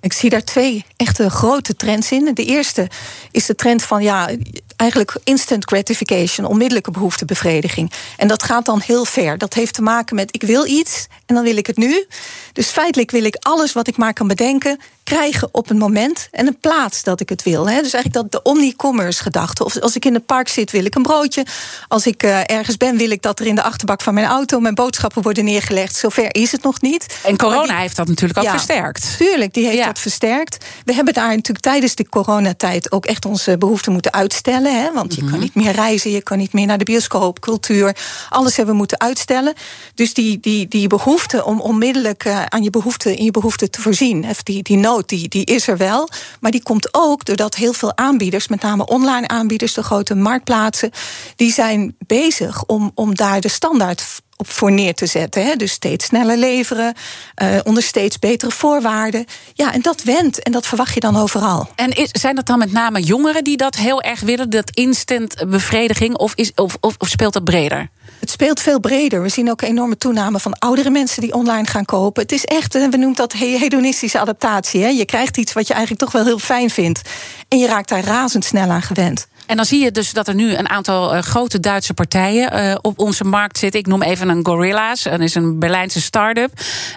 Ik 0.00 0.12
zie 0.12 0.30
daar 0.30 0.44
twee 0.44 0.84
echte 0.96 1.30
grote 1.30 1.74
trends 1.74 2.12
in. 2.12 2.30
De 2.34 2.44
eerste 2.44 2.88
is 3.30 3.46
de 3.46 3.54
trend 3.54 3.82
van 3.82 4.02
ja, 4.02 4.28
eigenlijk 4.76 5.18
instant 5.24 5.64
gratification, 5.64 6.46
onmiddellijke 6.46 6.90
behoeftebevrediging. 6.90 7.92
En 8.16 8.28
dat 8.28 8.42
gaat 8.42 8.64
dan 8.64 8.80
heel 8.80 9.04
ver. 9.04 9.38
Dat 9.38 9.54
heeft 9.54 9.74
te 9.74 9.82
maken 9.82 10.16
met 10.16 10.34
ik 10.34 10.42
wil 10.42 10.66
iets 10.66 11.06
en 11.26 11.34
dan 11.34 11.44
wil 11.44 11.56
ik 11.56 11.66
het 11.66 11.76
nu. 11.76 12.06
Dus 12.52 12.68
feitelijk 12.68 13.10
wil 13.10 13.24
ik 13.24 13.36
alles 13.40 13.72
wat 13.72 13.88
ik 13.88 13.96
maar 13.96 14.12
kan 14.12 14.28
bedenken 14.28 14.78
krijgen 15.06 15.48
op 15.52 15.70
een 15.70 15.78
moment 15.78 16.28
en 16.30 16.46
een 16.46 16.58
plaats 16.60 17.02
dat 17.02 17.20
ik 17.20 17.28
het 17.28 17.42
wil. 17.42 17.64
Dus 17.64 17.74
eigenlijk 17.74 18.12
dat 18.12 18.32
de 18.32 18.42
omni-commerce 18.42 19.22
gedachte. 19.22 19.64
Of 19.64 19.80
als 19.80 19.96
ik 19.96 20.04
in 20.04 20.14
het 20.14 20.26
park 20.26 20.48
zit, 20.48 20.70
wil 20.70 20.84
ik 20.84 20.94
een 20.94 21.02
broodje. 21.02 21.46
Als 21.88 22.06
ik 22.06 22.22
uh, 22.22 22.50
ergens 22.50 22.76
ben, 22.76 22.96
wil 22.96 23.10
ik 23.10 23.22
dat 23.22 23.40
er 23.40 23.46
in 23.46 23.54
de 23.54 23.62
achterbak 23.62 24.02
van 24.02 24.14
mijn 24.14 24.26
auto 24.26 24.60
mijn 24.60 24.74
boodschappen 24.74 25.22
worden 25.22 25.44
neergelegd. 25.44 25.96
Zover 25.96 26.34
is 26.34 26.52
het 26.52 26.62
nog 26.62 26.80
niet. 26.80 27.18
En 27.24 27.36
corona 27.36 27.62
die, 27.62 27.74
heeft 27.74 27.96
dat 27.96 28.08
natuurlijk 28.08 28.38
ook 28.38 28.44
ja, 28.44 28.50
versterkt. 28.50 29.16
Tuurlijk, 29.16 29.54
die 29.54 29.64
heeft 29.64 29.78
ja. 29.78 29.86
dat 29.86 29.98
versterkt. 29.98 30.64
We 30.84 30.94
hebben 30.94 31.14
daar 31.14 31.28
natuurlijk 31.28 31.64
tijdens 31.64 31.94
de 31.94 32.08
coronatijd 32.08 32.92
ook 32.92 33.06
echt 33.06 33.24
onze 33.24 33.58
behoeften 33.58 33.92
moeten 33.92 34.12
uitstellen. 34.12 34.82
Hè? 34.82 34.92
Want 34.92 35.14
je 35.14 35.20
mm 35.20 35.28
-hmm. 35.28 35.36
kan 35.36 35.44
niet 35.44 35.54
meer 35.54 35.72
reizen, 35.72 36.10
je 36.10 36.22
kan 36.22 36.38
niet 36.38 36.52
meer 36.52 36.66
naar 36.66 36.78
de 36.78 36.84
bioscoop, 36.84 37.40
cultuur. 37.40 37.96
Alles 38.28 38.56
hebben 38.56 38.74
we 38.74 38.80
moeten 38.80 39.00
uitstellen. 39.00 39.54
Dus 39.94 40.14
die, 40.14 40.40
die, 40.40 40.68
die 40.68 40.86
behoefte 40.86 41.44
om 41.44 41.60
onmiddellijk 41.60 42.24
uh, 42.24 42.44
aan 42.44 42.62
je 42.62 42.70
behoefte, 42.70 43.16
in 43.16 43.24
je 43.24 43.30
behoefte 43.30 43.70
te 43.70 43.80
voorzien, 43.80 44.24
of 44.28 44.42
die, 44.42 44.62
die 44.62 44.76
nood 44.76 44.95
die, 45.04 45.28
die 45.28 45.44
is 45.44 45.68
er 45.68 45.76
wel. 45.76 46.08
Maar 46.40 46.50
die 46.50 46.62
komt 46.62 46.88
ook 46.94 47.24
doordat 47.24 47.54
heel 47.54 47.72
veel 47.72 47.96
aanbieders, 47.96 48.48
met 48.48 48.62
name 48.62 48.86
online 48.86 49.28
aanbieders, 49.28 49.74
de 49.74 49.82
grote 49.82 50.14
marktplaatsen, 50.14 50.90
die 51.36 51.52
zijn 51.52 51.96
bezig 52.06 52.64
om, 52.64 52.90
om 52.94 53.14
daar 53.14 53.40
de 53.40 53.48
standaard 53.48 54.24
op 54.36 54.50
voor 54.50 54.72
neer 54.72 54.94
te 54.94 55.06
zetten. 55.06 55.44
Hè? 55.44 55.56
Dus 55.56 55.72
steeds 55.72 56.04
sneller 56.04 56.36
leveren, 56.36 56.94
uh, 57.42 57.58
onder 57.64 57.82
steeds 57.82 58.18
betere 58.18 58.50
voorwaarden. 58.50 59.24
Ja, 59.54 59.72
en 59.72 59.80
dat 59.80 60.02
wendt 60.02 60.42
en 60.42 60.52
dat 60.52 60.66
verwacht 60.66 60.94
je 60.94 61.00
dan 61.00 61.16
overal. 61.16 61.68
En 61.74 61.90
is, 61.90 62.08
zijn 62.12 62.34
dat 62.34 62.46
dan 62.46 62.58
met 62.58 62.72
name 62.72 63.02
jongeren 63.02 63.44
die 63.44 63.56
dat 63.56 63.76
heel 63.76 64.02
erg 64.02 64.20
willen, 64.20 64.50
dat 64.50 64.70
instant 64.70 65.48
bevrediging, 65.48 66.16
of, 66.16 66.32
is, 66.34 66.52
of, 66.54 66.76
of 66.80 66.94
speelt 66.98 67.32
dat 67.32 67.44
breder? 67.44 67.90
Het 68.20 68.30
speelt 68.30 68.60
veel 68.60 68.80
breder. 68.80 69.22
We 69.22 69.28
zien 69.28 69.50
ook 69.50 69.62
een 69.62 69.68
enorme 69.68 69.96
toename 69.96 70.38
van 70.38 70.58
oudere 70.58 70.90
mensen 70.90 71.22
die 71.22 71.34
online 71.34 71.66
gaan 71.66 71.84
kopen. 71.84 72.22
Het 72.22 72.32
is 72.32 72.44
echt, 72.44 72.74
we 72.74 72.88
noemen 72.96 73.14
dat 73.14 73.32
hedonistische 73.32 74.20
adaptatie. 74.20 74.82
Hè? 74.82 74.88
Je 74.88 75.04
krijgt 75.04 75.36
iets 75.36 75.52
wat 75.52 75.66
je 75.66 75.74
eigenlijk 75.74 76.02
toch 76.02 76.12
wel 76.12 76.24
heel 76.24 76.38
fijn 76.38 76.70
vindt. 76.70 77.00
En 77.48 77.58
je 77.58 77.66
raakt 77.66 77.88
daar 77.88 78.04
razendsnel 78.04 78.70
aan 78.70 78.82
gewend. 78.82 79.26
En 79.46 79.56
dan 79.56 79.64
zie 79.64 79.82
je 79.82 79.90
dus 79.90 80.12
dat 80.12 80.28
er 80.28 80.34
nu 80.34 80.54
een 80.54 80.68
aantal 80.68 81.16
uh, 81.16 81.22
grote 81.22 81.60
Duitse 81.60 81.94
partijen 81.94 82.54
uh, 82.54 82.74
op 82.80 82.98
onze 82.98 83.24
markt 83.24 83.58
zitten. 83.58 83.80
Ik 83.80 83.86
noem 83.86 84.02
even 84.02 84.28
een 84.28 84.46
Gorilla's. 84.46 85.02
Dat 85.02 85.20
is 85.20 85.34
een 85.34 85.58
Berlijnse 85.58 86.00
start-up. 86.00 86.50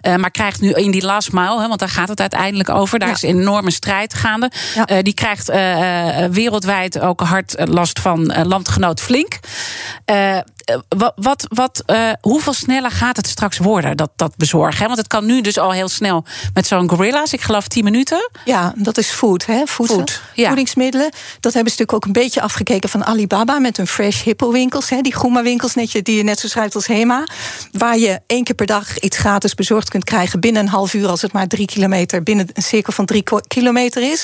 Uh, 0.07 0.15
maar 0.15 0.31
krijgt 0.31 0.61
nu 0.61 0.71
in 0.71 0.91
die 0.91 1.05
last 1.05 1.31
mile, 1.31 1.61
hè, 1.61 1.67
want 1.67 1.79
daar 1.79 1.89
gaat 1.89 2.07
het 2.07 2.19
uiteindelijk 2.19 2.69
over. 2.69 2.99
Daar 2.99 3.07
ja. 3.07 3.13
is 3.13 3.23
een 3.23 3.39
enorme 3.39 3.71
strijd 3.71 4.13
gaande. 4.13 4.51
Ja. 4.75 5.01
die 5.01 5.13
krijgt 5.13 5.47
wereldwijd 6.31 6.99
ook 6.99 7.21
hard 7.21 7.55
last 7.57 7.99
van 7.99 8.47
landgenoot 8.47 9.01
Flink. 9.01 9.39
Wat, 10.87 11.13
wat, 11.15 11.45
wat, 11.47 11.83
hoeveel 12.21 12.53
sneller 12.53 12.91
gaat 12.91 13.17
het 13.17 13.27
straks 13.27 13.57
worden, 13.57 13.97
dat, 13.97 14.11
dat 14.15 14.35
bezorgen? 14.37 14.79
Hè? 14.79 14.85
Want 14.85 14.97
het 14.97 15.07
kan 15.07 15.25
nu 15.25 15.41
dus 15.41 15.57
al 15.57 15.71
heel 15.71 15.89
snel 15.89 16.25
met 16.53 16.67
zo'n 16.67 16.89
Gorilla's. 16.89 17.33
Ik 17.33 17.41
geloof 17.41 17.67
10 17.67 17.83
minuten. 17.83 18.29
Ja, 18.45 18.73
dat 18.75 18.97
is 18.97 19.07
food, 19.07 19.45
hè? 19.45 19.65
Voedsel, 19.65 19.97
food, 19.97 20.21
ja. 20.33 20.47
Voedingsmiddelen. 20.47 21.09
Dat 21.39 21.53
hebben 21.53 21.71
ze 21.71 21.79
natuurlijk 21.79 21.93
ook 21.93 22.05
een 22.05 22.21
beetje 22.21 22.41
afgekeken 22.41 22.89
van 22.89 23.05
Alibaba 23.05 23.59
met 23.59 23.77
hun 23.77 23.87
fresh 23.87 24.23
hippo 24.23 24.51
winkels. 24.51 24.89
Hè, 24.89 25.01
die 25.01 25.13
Goema 25.13 25.41
winkels 25.41 25.75
net, 25.75 26.05
die 26.05 26.17
je 26.17 26.23
net 26.23 26.39
zo 26.39 26.47
schrijft 26.47 26.75
als 26.75 26.87
Hema. 26.87 27.27
Waar 27.71 27.97
je 27.97 28.19
één 28.27 28.43
keer 28.43 28.55
per 28.55 28.65
dag 28.65 28.99
iets 28.99 29.17
gratis 29.17 29.53
bezorgd 29.53 29.89
kunt 29.89 30.03
krijgen 30.03 30.39
binnen 30.39 30.61
een 30.61 30.69
half 30.69 30.93
uur 30.93 31.07
als 31.07 31.21
het 31.21 31.31
maar 31.31 31.47
drie 31.47 31.65
kilometer, 31.65 32.23
binnen 32.23 32.47
een 32.53 32.63
cirkel 32.63 32.93
van 32.93 33.05
drie 33.05 33.23
kilometer 33.47 34.11
is. 34.11 34.23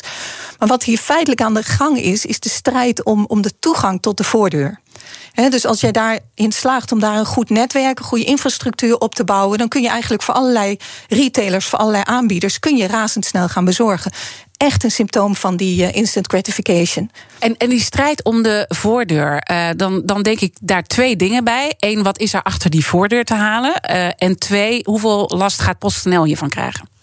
Maar 0.60 0.68
wat 0.68 0.84
hier 0.84 0.98
feitelijk 0.98 1.42
aan 1.42 1.54
de 1.54 1.64
gang 1.64 1.98
is, 1.98 2.26
is 2.26 2.40
de 2.40 2.50
strijd 2.50 3.04
om, 3.04 3.26
om 3.28 3.42
de 3.42 3.52
toegang 3.60 4.02
tot 4.02 4.18
de 4.18 4.24
voordeur. 4.24 4.80
Dus 5.36 5.66
als 5.66 5.82
jij 5.82 5.92
daarin 5.92 6.52
slaagt 6.52 6.92
om 6.92 7.00
daar 7.00 7.18
een 7.18 7.26
goed 7.26 7.50
netwerk, 7.50 8.00
een 8.00 8.06
goede 8.06 8.24
infrastructuur 8.24 8.98
op 8.98 9.16
te 9.16 9.24
bouwen, 9.24 9.58
dan 9.58 9.68
kun 9.68 9.82
je 9.82 9.90
eigenlijk 9.90 10.24
voor 10.24 10.34
allerlei 10.34 10.78
retailers, 11.08 11.66
voor 11.66 11.80
allerlei 11.80 12.04
aanbieders, 12.08 12.60
kun 12.60 12.78
je 12.78 12.88
razendsnel 12.88 13.48
gaan 13.48 13.66
bezorgen 13.66 14.12
echt 14.58 14.84
een 14.84 14.92
symptoom 14.92 15.36
van 15.36 15.56
die 15.56 15.82
uh, 15.82 15.96
instant 15.96 16.28
gratification. 16.28 17.12
En, 17.40 17.58
en 17.58 17.70
die 17.70 17.82
strijd 17.82 18.24
om 18.24 18.44
de 18.44 18.66
voordeur, 18.68 19.44
uh, 19.52 19.70
dan, 19.76 20.02
dan 20.06 20.22
denk 20.22 20.40
ik 20.40 20.54
daar 20.62 20.84
twee 20.84 21.16
dingen 21.16 21.44
bij. 21.44 21.76
Eén, 21.80 22.04
wat 22.04 22.20
is 22.20 22.34
er 22.34 22.42
achter 22.42 22.70
die 22.70 22.86
voordeur 22.86 23.24
te 23.24 23.34
halen? 23.34 23.74
Uh, 23.92 24.08
en 24.18 24.40
twee, 24.40 24.82
hoeveel 24.84 25.32
last 25.36 25.60
gaat 25.60 25.80
PostNL 25.80 26.24
hiervan 26.24 26.50
krijgen? 26.50 26.95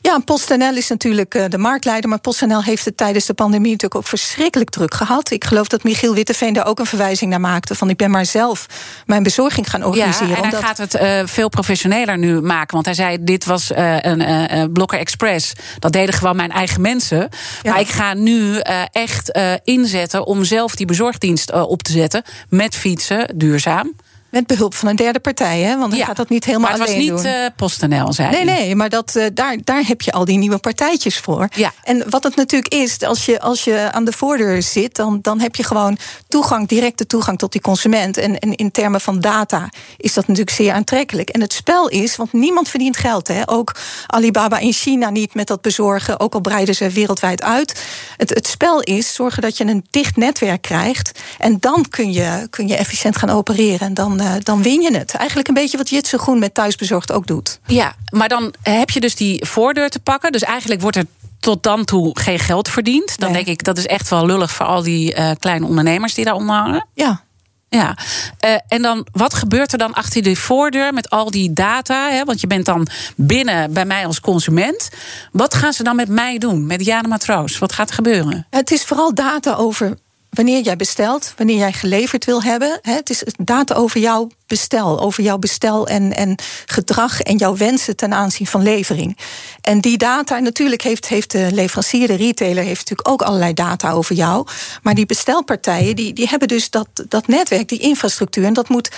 Ja, 0.00 0.18
PostNL 0.18 0.76
is 0.76 0.88
natuurlijk 0.88 1.34
uh, 1.34 1.44
de 1.48 1.58
marktleider, 1.58 2.08
maar 2.08 2.18
PostNL 2.18 2.62
heeft 2.62 2.84
het 2.84 2.96
tijdens 2.96 3.26
de 3.26 3.34
pandemie 3.34 3.70
natuurlijk 3.70 4.00
ook 4.00 4.06
verschrikkelijk 4.06 4.70
druk 4.70 4.94
gehad. 4.94 5.30
Ik 5.30 5.44
geloof 5.44 5.68
dat 5.68 5.82
Michiel 5.82 6.14
Witteveen 6.14 6.52
daar 6.52 6.66
ook 6.66 6.78
een 6.78 6.86
verwijzing 6.86 7.30
naar 7.30 7.40
maakte 7.40 7.74
van 7.74 7.90
ik 7.90 7.96
ben 7.96 8.10
maar 8.10 8.26
zelf 8.26 8.66
mijn 9.06 9.22
bezorging 9.22 9.70
gaan 9.70 9.84
organiseren. 9.84 10.28
Ja, 10.28 10.34
en 10.34 10.42
hij 10.42 10.52
omdat... 10.52 10.64
gaat 10.64 10.78
het 10.78 10.94
uh, 10.94 11.20
veel 11.24 11.48
professioneler 11.48 12.18
nu 12.18 12.40
maken, 12.40 12.74
want 12.74 12.84
hij 12.84 12.94
zei 12.94 13.16
dit 13.20 13.44
was 13.44 13.70
uh, 13.70 13.96
een 14.00 14.72
Blokker 14.72 14.98
Express. 14.98 15.52
Dat 15.78 15.92
deden 15.92 16.14
gewoon 16.14 16.36
mijn 16.36 16.50
eigen 16.50 16.80
mensen. 16.80 17.28
Ja. 17.62 17.70
Maar 17.70 17.80
ik 17.80 17.88
ga 17.88 18.14
nu 18.14 18.58
echt 18.92 19.38
inzetten 19.64 20.26
om 20.26 20.44
zelf 20.44 20.74
die 20.74 20.86
bezorgdienst 20.86 21.52
op 21.52 21.82
te 21.82 21.92
zetten 21.92 22.22
met 22.48 22.76
fietsen, 22.76 23.32
duurzaam. 23.36 23.92
Met 24.30 24.46
behulp 24.46 24.74
van 24.74 24.88
een 24.88 24.96
derde 24.96 25.20
partij, 25.20 25.60
hè? 25.60 25.78
want 25.78 25.90
hij 25.90 26.00
ja, 26.00 26.06
gaat 26.06 26.16
dat 26.16 26.28
niet 26.28 26.44
helemaal 26.44 26.70
alleen 26.70 26.86
doen. 26.86 26.94
Maar 26.94 27.14
het 27.14 27.22
was 27.22 27.32
niet 27.32 27.42
uh, 27.42 27.46
PostNL, 27.56 28.12
zei 28.12 28.30
Nee, 28.30 28.44
nee, 28.44 28.74
maar 28.74 28.88
dat, 28.88 29.14
uh, 29.16 29.26
daar, 29.34 29.58
daar 29.64 29.82
heb 29.86 30.00
je 30.00 30.12
al 30.12 30.24
die 30.24 30.38
nieuwe 30.38 30.58
partijtjes 30.58 31.18
voor. 31.18 31.48
Ja. 31.54 31.72
En 31.82 32.10
wat 32.10 32.24
het 32.24 32.36
natuurlijk 32.36 32.74
is, 32.74 33.02
als 33.02 33.24
je, 33.24 33.40
als 33.40 33.64
je 33.64 33.92
aan 33.92 34.04
de 34.04 34.12
voordeur 34.12 34.62
zit... 34.62 34.96
Dan, 34.96 35.18
dan 35.22 35.40
heb 35.40 35.54
je 35.54 35.64
gewoon 35.64 35.98
toegang, 36.28 36.68
directe 36.68 37.06
toegang 37.06 37.38
tot 37.38 37.52
die 37.52 37.60
consument. 37.60 38.16
En, 38.16 38.38
en 38.38 38.54
in 38.54 38.70
termen 38.70 39.00
van 39.00 39.20
data 39.20 39.68
is 39.96 40.14
dat 40.14 40.26
natuurlijk 40.26 40.56
zeer 40.56 40.72
aantrekkelijk. 40.72 41.28
En 41.28 41.40
het 41.40 41.52
spel 41.52 41.88
is, 41.88 42.16
want 42.16 42.32
niemand 42.32 42.68
verdient 42.68 42.96
geld. 42.96 43.28
Hè? 43.28 43.50
Ook 43.50 43.76
Alibaba 44.06 44.58
in 44.58 44.72
China 44.72 45.10
niet 45.10 45.34
met 45.34 45.46
dat 45.46 45.60
bezorgen. 45.60 46.20
Ook 46.20 46.34
al 46.34 46.40
breiden 46.40 46.74
ze 46.74 46.90
wereldwijd 46.90 47.42
uit. 47.42 47.84
Het, 48.16 48.30
het 48.30 48.46
spel 48.46 48.80
is 48.80 49.14
zorgen 49.14 49.42
dat 49.42 49.56
je 49.56 49.64
een 49.64 49.86
dicht 49.90 50.16
netwerk 50.16 50.62
krijgt. 50.62 51.20
En 51.38 51.56
dan 51.60 51.84
kun 51.88 52.12
je, 52.12 52.46
kun 52.50 52.68
je 52.68 52.76
efficiënt 52.76 53.16
gaan 53.16 53.30
opereren. 53.30 53.86
En 53.86 53.94
dan 53.94 54.20
uh, 54.20 54.27
dan 54.42 54.62
win 54.62 54.80
je 54.80 54.96
het. 54.96 55.14
Eigenlijk 55.14 55.48
een 55.48 55.54
beetje 55.54 55.76
wat 55.76 55.88
Jitse 55.88 56.18
Groen 56.18 56.38
met 56.38 56.54
Thuisbezorgd 56.54 57.12
ook 57.12 57.26
doet. 57.26 57.60
Ja, 57.66 57.94
maar 58.10 58.28
dan 58.28 58.54
heb 58.62 58.90
je 58.90 59.00
dus 59.00 59.14
die 59.16 59.46
voordeur 59.46 59.88
te 59.88 60.00
pakken. 60.00 60.32
Dus 60.32 60.42
eigenlijk 60.42 60.80
wordt 60.80 60.96
er 60.96 61.06
tot 61.40 61.62
dan 61.62 61.84
toe 61.84 62.18
geen 62.20 62.38
geld 62.38 62.68
verdiend. 62.68 63.18
Dan 63.18 63.32
nee. 63.32 63.44
denk 63.44 63.58
ik, 63.58 63.64
dat 63.64 63.78
is 63.78 63.86
echt 63.86 64.08
wel 64.08 64.26
lullig 64.26 64.50
voor 64.50 64.66
al 64.66 64.82
die 64.82 65.16
uh, 65.16 65.30
kleine 65.38 65.66
ondernemers 65.66 66.14
die 66.14 66.24
daar 66.24 66.34
onder 66.34 66.56
hangen. 66.56 66.86
Ja. 66.94 67.26
Ja, 67.70 67.96
uh, 68.44 68.54
en 68.68 68.82
dan 68.82 69.06
wat 69.12 69.34
gebeurt 69.34 69.72
er 69.72 69.78
dan 69.78 69.94
achter 69.94 70.22
die 70.22 70.38
voordeur 70.38 70.92
met 70.92 71.10
al 71.10 71.30
die 71.30 71.52
data? 71.52 72.10
Hè? 72.10 72.24
Want 72.24 72.40
je 72.40 72.46
bent 72.46 72.64
dan 72.64 72.86
binnen 73.16 73.72
bij 73.72 73.84
mij 73.84 74.06
als 74.06 74.20
consument. 74.20 74.88
Wat 75.32 75.54
gaan 75.54 75.72
ze 75.72 75.82
dan 75.82 75.96
met 75.96 76.08
mij 76.08 76.38
doen, 76.38 76.66
met 76.66 76.84
Jana 76.84 77.08
Matroos? 77.08 77.58
Wat 77.58 77.72
gaat 77.72 77.88
er 77.88 77.94
gebeuren? 77.94 78.46
Het 78.50 78.70
is 78.70 78.84
vooral 78.84 79.14
data 79.14 79.54
over 79.54 79.96
wanneer 80.30 80.60
jij 80.60 80.76
bestelt, 80.76 81.32
wanneer 81.36 81.56
jij 81.56 81.72
geleverd 81.72 82.24
wil 82.24 82.42
hebben. 82.42 82.78
Hè, 82.82 82.92
het 82.92 83.10
is 83.10 83.22
data 83.36 83.74
over 83.74 84.00
jouw 84.00 84.28
bestel, 84.46 85.00
over 85.00 85.22
jouw 85.22 85.38
bestel 85.38 85.86
en, 85.86 86.16
en 86.16 86.34
gedrag 86.66 87.20
en 87.20 87.36
jouw 87.36 87.56
wensen 87.56 87.96
ten 87.96 88.12
aanzien 88.12 88.46
van 88.46 88.62
levering. 88.62 89.18
En 89.60 89.80
die 89.80 89.98
data, 89.98 90.38
natuurlijk 90.38 90.82
heeft, 90.82 91.08
heeft 91.08 91.30
de 91.30 91.48
leverancier, 91.52 92.06
de 92.06 92.14
retailer, 92.14 92.64
heeft 92.64 92.78
natuurlijk 92.78 93.08
ook 93.08 93.22
allerlei 93.22 93.54
data 93.54 93.92
over 93.92 94.14
jou. 94.14 94.46
Maar 94.82 94.94
die 94.94 95.06
bestelpartijen, 95.06 95.96
die, 95.96 96.12
die 96.12 96.28
hebben 96.28 96.48
dus 96.48 96.70
dat, 96.70 96.88
dat 97.08 97.26
netwerk, 97.26 97.68
die 97.68 97.78
infrastructuur. 97.78 98.44
En 98.44 98.52
dat 98.52 98.68
moet 98.68 98.90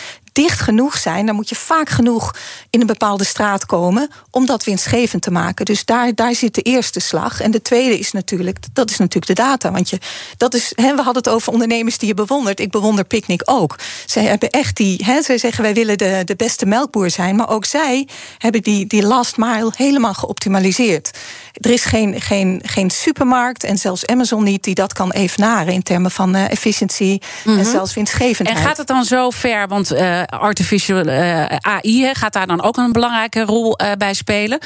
dicht 0.42 0.60
genoeg 0.60 0.96
zijn. 0.98 1.26
Dan 1.26 1.34
moet 1.34 1.48
je 1.48 1.54
vaak 1.54 1.88
genoeg 1.88 2.34
in 2.70 2.80
een 2.80 2.86
bepaalde 2.86 3.24
straat 3.24 3.66
komen 3.66 4.10
om 4.30 4.46
dat 4.46 4.64
winstgevend 4.64 5.22
te 5.22 5.30
maken. 5.30 5.64
Dus 5.64 5.84
daar, 5.84 6.14
daar 6.14 6.34
zit 6.34 6.54
de 6.54 6.62
eerste 6.62 7.00
slag. 7.00 7.40
En 7.40 7.50
de 7.50 7.62
tweede 7.62 7.98
is 7.98 8.12
natuurlijk, 8.12 8.58
dat 8.72 8.90
is 8.90 8.98
natuurlijk 8.98 9.26
de 9.36 9.42
data. 9.42 9.70
Want 9.70 9.90
je, 9.90 9.98
dat 10.36 10.54
is, 10.54 10.72
hè, 10.74 10.94
we 10.94 11.02
hadden 11.02 11.22
het 11.22 11.28
over 11.28 11.52
ondernemers 11.52 11.98
die 11.98 12.08
je 12.08 12.14
bewondert. 12.14 12.60
Ik 12.60 12.70
bewonder 12.70 13.04
Picnic 13.04 13.42
ook. 13.44 13.78
Zij 14.06 14.24
hebben 14.24 14.50
echt 14.50 14.76
die, 14.76 15.04
hè, 15.04 15.22
zij 15.22 15.38
zeggen 15.38 15.62
wij 15.62 15.74
willen 15.74 15.98
de, 15.98 16.22
de 16.24 16.36
beste 16.36 16.66
melkboer 16.66 17.10
zijn. 17.10 17.36
Maar 17.36 17.48
ook 17.48 17.64
zij 17.64 18.08
hebben 18.38 18.62
die, 18.62 18.86
die 18.86 19.02
last 19.02 19.36
mile 19.36 19.72
helemaal 19.76 20.14
geoptimaliseerd. 20.14 21.10
Er 21.52 21.70
is 21.70 21.84
geen, 21.84 22.20
geen, 22.20 22.62
geen 22.64 22.90
supermarkt 22.90 23.64
en 23.64 23.78
zelfs 23.78 24.06
Amazon 24.06 24.44
niet 24.44 24.64
die 24.64 24.74
dat 24.74 24.92
kan 24.92 25.10
evenaren 25.12 25.72
in 25.72 25.82
termen 25.82 26.10
van 26.10 26.36
uh, 26.36 26.50
efficiëntie 26.50 27.22
en 27.44 27.52
Mhm. 27.52 27.70
zelfs 27.70 27.94
winstgevendheid. 27.94 28.58
En 28.58 28.64
gaat 28.64 28.76
het 28.76 28.86
dan 28.86 29.04
zo 29.04 29.30
ver, 29.30 29.68
want 29.68 29.90
eh, 29.90 30.22
artificial 30.30 31.00
eh, 31.00 31.44
AI 31.60 32.14
gaat 32.14 32.32
daar 32.32 32.46
dan 32.46 32.62
ook 32.62 32.76
een 32.76 32.92
belangrijke 32.92 33.44
rol 33.44 33.76
eh, 33.76 33.92
bij 33.98 34.14
spelen. 34.14 34.58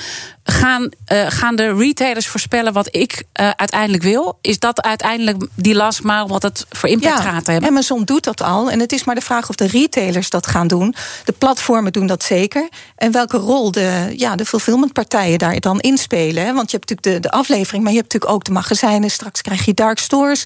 Gaan, 0.47 0.89
eh, 1.05 1.27
gaan 1.29 1.57
de 1.57 1.75
retailers 1.75 2.27
voorspellen 2.27 2.73
wat 2.73 2.89
ik 2.91 3.23
eh, 3.33 3.51
uiteindelijk 3.57 4.03
wil? 4.03 4.39
Is 4.41 4.59
dat 4.59 4.83
uiteindelijk 4.83 5.47
die 5.55 5.75
last 5.75 6.03
mile 6.03 6.27
wat 6.27 6.43
het 6.43 6.67
voor 6.71 6.89
impact 6.89 7.21
gaat 7.21 7.47
hebben? 7.47 7.69
Amazon 7.69 8.05
doet 8.05 8.25
dat 8.25 8.43
al. 8.43 8.71
En 8.71 8.81
het 8.81 8.93
is 8.93 9.05
maar 9.05 9.15
de 9.15 9.21
vraag 9.21 9.49
of 9.49 9.55
de 9.55 9.67
retailers 9.67 10.31
dat 10.31 10.47
gaan 10.47 10.67
doen. 10.67 10.95
De 11.25 11.33
platformen 11.33 11.93
doen 11.93 12.07
dat 12.07 12.23
zeker. 12.23 12.69
En 12.97 13.13
welke 13.13 13.37
rol 13.37 13.71
de, 13.71 14.13
ja, 14.17 14.37
de 14.37 14.45
fulfillmentpartijen 14.45 15.39
daar 15.39 15.61
dan 15.61 15.81
inspelen. 15.81 16.45
Hè? 16.45 16.53
Want 16.55 16.71
je 16.71 16.77
hebt 16.77 16.91
natuurlijk 16.91 17.23
de, 17.23 17.29
de 17.29 17.37
aflevering, 17.37 17.83
maar 17.83 17.93
je 17.93 17.99
hebt 17.99 18.13
natuurlijk 18.13 18.39
ook 18.41 18.45
de 18.45 18.53
magazijnen. 18.53 19.11
Straks 19.11 19.41
krijg 19.41 19.65
je 19.65 19.75
dark 19.75 19.99
stores. 19.99 20.45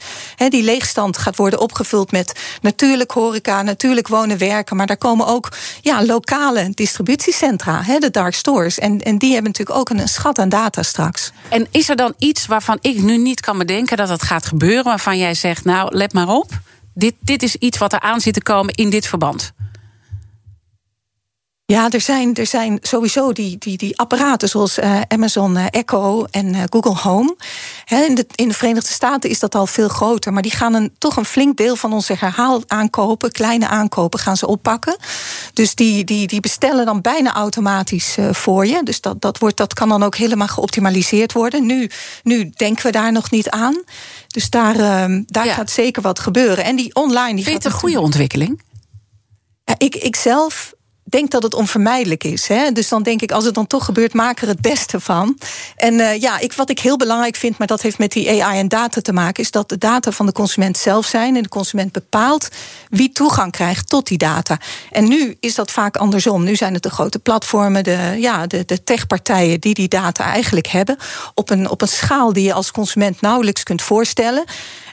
Die 0.49 0.63
leegstand 0.63 1.19
gaat 1.19 1.37
worden 1.37 1.61
opgevuld 1.61 2.13
met 2.13 2.33
natuurlijk 2.61 3.11
horeca, 3.11 3.63
natuurlijk 3.63 4.09
wonen, 4.09 4.39
werken. 4.39 4.77
Maar 4.77 4.87
daar 4.87 4.97
komen 4.99 5.27
ook 5.27 5.49
ja, 5.81 6.05
lokale 6.05 6.71
distributiecentra, 6.75 7.83
hè, 7.83 7.99
de 7.99 8.11
dark 8.11 8.35
stores. 8.35 8.79
En, 8.79 9.01
en 9.01 9.19
die 9.19 9.33
hebben 9.33 9.51
natuurlijk 9.51 9.79
ook 9.79 9.91
een, 9.91 10.09
schat 10.09 10.39
aan 10.39 10.49
data 10.49 10.83
straks. 10.83 11.33
En 11.49 11.67
is 11.71 11.89
er 11.89 11.97
dan 11.97 12.15
iets 12.19 12.47
waarvan 12.47 12.79
ik 12.81 13.03
nu 13.03 13.17
niet 13.17 13.41
kan 13.41 13.59
bedenken 13.59 13.97
dat 13.97 14.09
het 14.09 14.23
gaat 14.23 14.47
gebeuren, 14.47 14.85
waarvan 14.85 15.19
jij 15.19 15.35
zegt, 15.35 15.65
nou, 15.65 15.97
let 15.97 16.13
maar 16.13 16.29
op. 16.29 16.51
Dit, 16.95 17.15
dit 17.21 17.43
is 17.43 17.57
iets 17.57 17.79
wat 17.79 17.93
er 17.93 18.01
aan 18.01 18.21
zit 18.21 18.35
te 18.35 18.43
komen 18.43 18.75
in 18.75 18.91
dit 18.91 19.07
verband. 19.07 19.53
Ja, 21.73 21.91
er 21.91 22.01
zijn, 22.01 22.35
er 22.35 22.47
zijn 22.47 22.79
sowieso 22.83 23.33
die, 23.33 23.59
die, 23.59 23.77
die 23.77 23.99
apparaten 23.99 24.49
zoals 24.49 24.79
eh, 24.79 25.01
Amazon 25.09 25.57
eh, 25.57 25.67
Echo 25.71 26.25
en 26.31 26.55
eh, 26.55 26.63
Google 26.71 26.95
Home. 27.11 27.37
In, 27.87 28.15
de, 28.15 28.27
in 28.35 28.49
de 28.49 28.55
Verenigde 28.55 28.93
Staten 28.93 29.31
is 29.31 29.39
dat 29.39 29.55
al 29.55 29.67
veel 29.67 29.89
groter. 29.89 30.33
Maar 30.33 30.43
die 30.43 30.51
gaan 30.51 30.75
een, 30.75 30.95
toch 30.99 31.17
een 31.17 31.25
flink 31.25 31.57
deel 31.57 31.77
van 31.77 31.93
onze 31.93 32.15
herhaalaankopen, 32.19 33.33
kleine 33.33 33.69
aankopen, 33.69 34.19
gaan 34.21 34.37
ze 34.37 34.47
oppakken. 34.47 34.97
Dus 35.53 35.75
die, 35.75 36.05
die, 36.05 36.27
die 36.27 36.41
bestellen 36.41 36.87
dan 36.87 37.01
bijna 37.01 37.35
automatisch 37.35 38.17
voor 38.31 38.67
je. 38.67 38.83
Dus 38.83 39.01
dat, 39.01 39.21
dat, 39.21 39.39
wordt, 39.39 39.57
dat 39.57 39.75
kan 39.75 39.89
dan 39.89 40.03
ook 40.03 40.17
helemaal 40.17 40.49
geoptimaliseerd 40.49 41.33
worden. 41.33 41.67
Nu, 41.67 41.91
nu 42.23 42.51
denken 42.55 42.87
we 42.87 42.93
daar 42.93 43.13
nog 43.13 43.31
niet 43.31 43.51
aan. 43.51 43.83
Dus 44.27 44.51
daar, 44.51 44.75
eh, 44.75 45.21
daar 45.27 45.47
Ja. 45.47 45.55
gaat 45.55 45.71
zeker 45.71 46.03
wat 46.03 46.19
gebeuren. 46.19 46.65
En 46.65 46.77
die 46.77 46.95
online. 46.95 47.35
Die 47.35 47.45
Vind 47.45 47.47
je 47.47 47.53
het 47.53 47.63
gaat 47.63 47.73
een 47.73 47.79
goede 47.79 48.01
ontwikkeling? 48.01 48.63
ja, 49.65 49.75
ik, 49.79 49.95
ik 49.95 50.17
zelf 50.17 50.77
denk 51.11 51.31
dat 51.31 51.43
het 51.43 51.55
onvermijdelijk 51.55 52.25
is. 52.25 52.49
Hè? 52.49 52.73
Dus 52.73 52.89
dan 52.89 53.03
denk 53.03 53.23
ik, 53.23 53.33
als 53.33 53.45
het 53.45 53.55
dan 53.55 53.67
toch 53.67 53.85
gebeurt, 53.85 54.15
maak 54.15 54.41
er 54.41 54.49
het 54.49 54.61
beste 54.61 55.01
van. 55.01 55.39
En 55.77 56.01
eh, 56.01 56.21
ja, 56.21 56.39
ik, 56.39 56.53
wat 56.53 56.71
ik 56.71 56.79
heel 56.79 56.97
belangrijk 56.97 57.37
vind, 57.37 57.59
maar 57.59 57.67
dat 57.67 57.83
heeft 57.83 57.99
met 57.99 58.13
die 58.13 58.43
AI 58.43 58.59
en 58.59 58.69
data 58.69 59.01
te 59.01 59.13
maken, 59.13 59.43
is 59.43 59.51
dat 59.51 59.69
de 59.69 59.79
data 59.79 60.11
van 60.11 60.27
de 60.27 60.33
consument 60.33 60.77
zelf 60.77 61.07
zijn. 61.07 61.37
En 61.37 61.43
de 61.43 61.49
consument 61.49 61.93
bepaalt 61.93 62.49
wie 62.89 63.13
toegang 63.13 63.53
krijgt 63.53 63.89
tot 63.89 64.07
die 64.07 64.19
data. 64.19 64.59
En 64.91 65.09
nu 65.09 65.37
is 65.41 65.55
dat 65.55 65.71
vaak 65.71 65.97
andersom. 65.97 66.45
Nu 66.45 66.57
zijn 66.57 66.75
het 66.75 66.83
de 66.83 66.91
grote 66.91 67.19
platformen, 67.19 67.85
de, 67.85 68.17
ja, 68.19 68.47
de, 68.47 68.65
de 68.65 68.85
techpartijen 68.85 69.61
die 69.61 69.75
die 69.75 69.89
data 69.89 70.25
eigenlijk 70.25 70.67
hebben. 70.67 70.97
Op 71.35 71.51
een, 71.51 71.71
op 71.71 71.83
een 71.83 71.89
schaal 71.89 72.33
die 72.33 72.45
je 72.45 72.53
als 72.53 72.71
consument 72.71 73.21
nauwelijks 73.21 73.63
kunt 73.63 73.83
voorstellen. 73.83 74.45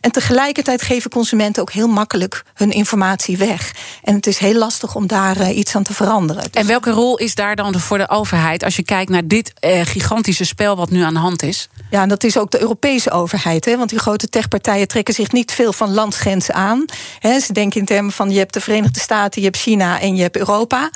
En 0.06 0.12
tegelijkertijd 0.12 0.82
geven 0.82 1.10
consumenten 1.10 1.62
ook 1.62 1.72
heel 1.72 1.88
makkelijk 1.88 2.44
hun 2.54 2.72
informatie 2.72 3.38
weg. 3.38 3.74
En 4.04 4.16
het 4.16 4.28
is 4.28 4.38
heel 4.38 4.54
lastig 4.54 4.96
om 4.96 5.08
daar 5.08 5.38
eh, 5.38 5.58
iets 5.58 5.76
aan 5.76 5.84
te 5.84 5.94
veranderen. 5.94 6.44
Dus- 6.44 6.62
En 6.62 6.68
welke 6.68 6.92
rol 6.92 7.18
is 7.18 7.36
daar 7.36 7.56
dan 7.56 7.80
voor 7.80 7.98
de 7.98 8.10
overheid 8.10 8.64
als 8.64 8.76
je 8.76 8.84
kijkt 8.84 9.10
naar 9.12 9.28
dit 9.28 9.54
eh, 9.60 9.82
gigantische 9.84 10.46
spel 10.46 10.76
wat 10.76 10.90
nu 10.90 11.02
aan 11.02 11.14
de 11.14 11.20
hand 11.20 11.44
is? 11.44 11.70
Ja, 11.90 12.02
en 12.02 12.10
dat 12.10 12.24
is 12.24 12.38
ook 12.38 12.52
de 12.52 12.60
Europese 12.60 13.12
overheid. 13.12 13.66
Hè? 13.66 13.78
Want 13.78 13.90
die 13.90 14.00
grote 14.00 14.30
techpartijen 14.30 14.88
trekken 14.88 15.14
zich 15.14 15.32
niet 15.32 15.52
veel 15.52 15.74
van 15.74 15.94
landsgrenzen 15.94 16.54
aan. 16.54 16.86
Hè? 17.20 17.40
Ze 17.40 17.54
denken 17.54 17.80
in 17.80 17.86
termen 17.86 18.12
van 18.12 18.32
je 18.32 18.38
hebt 18.38 18.54
de 18.54 18.62
Verenigde 18.62 19.00
Staten, 19.00 19.42
je 19.42 19.48
hebt 19.48 19.60
China 19.60 20.00
en 20.00 20.16
je 20.16 20.22
hebt 20.22 20.38
Europa. 20.38 20.90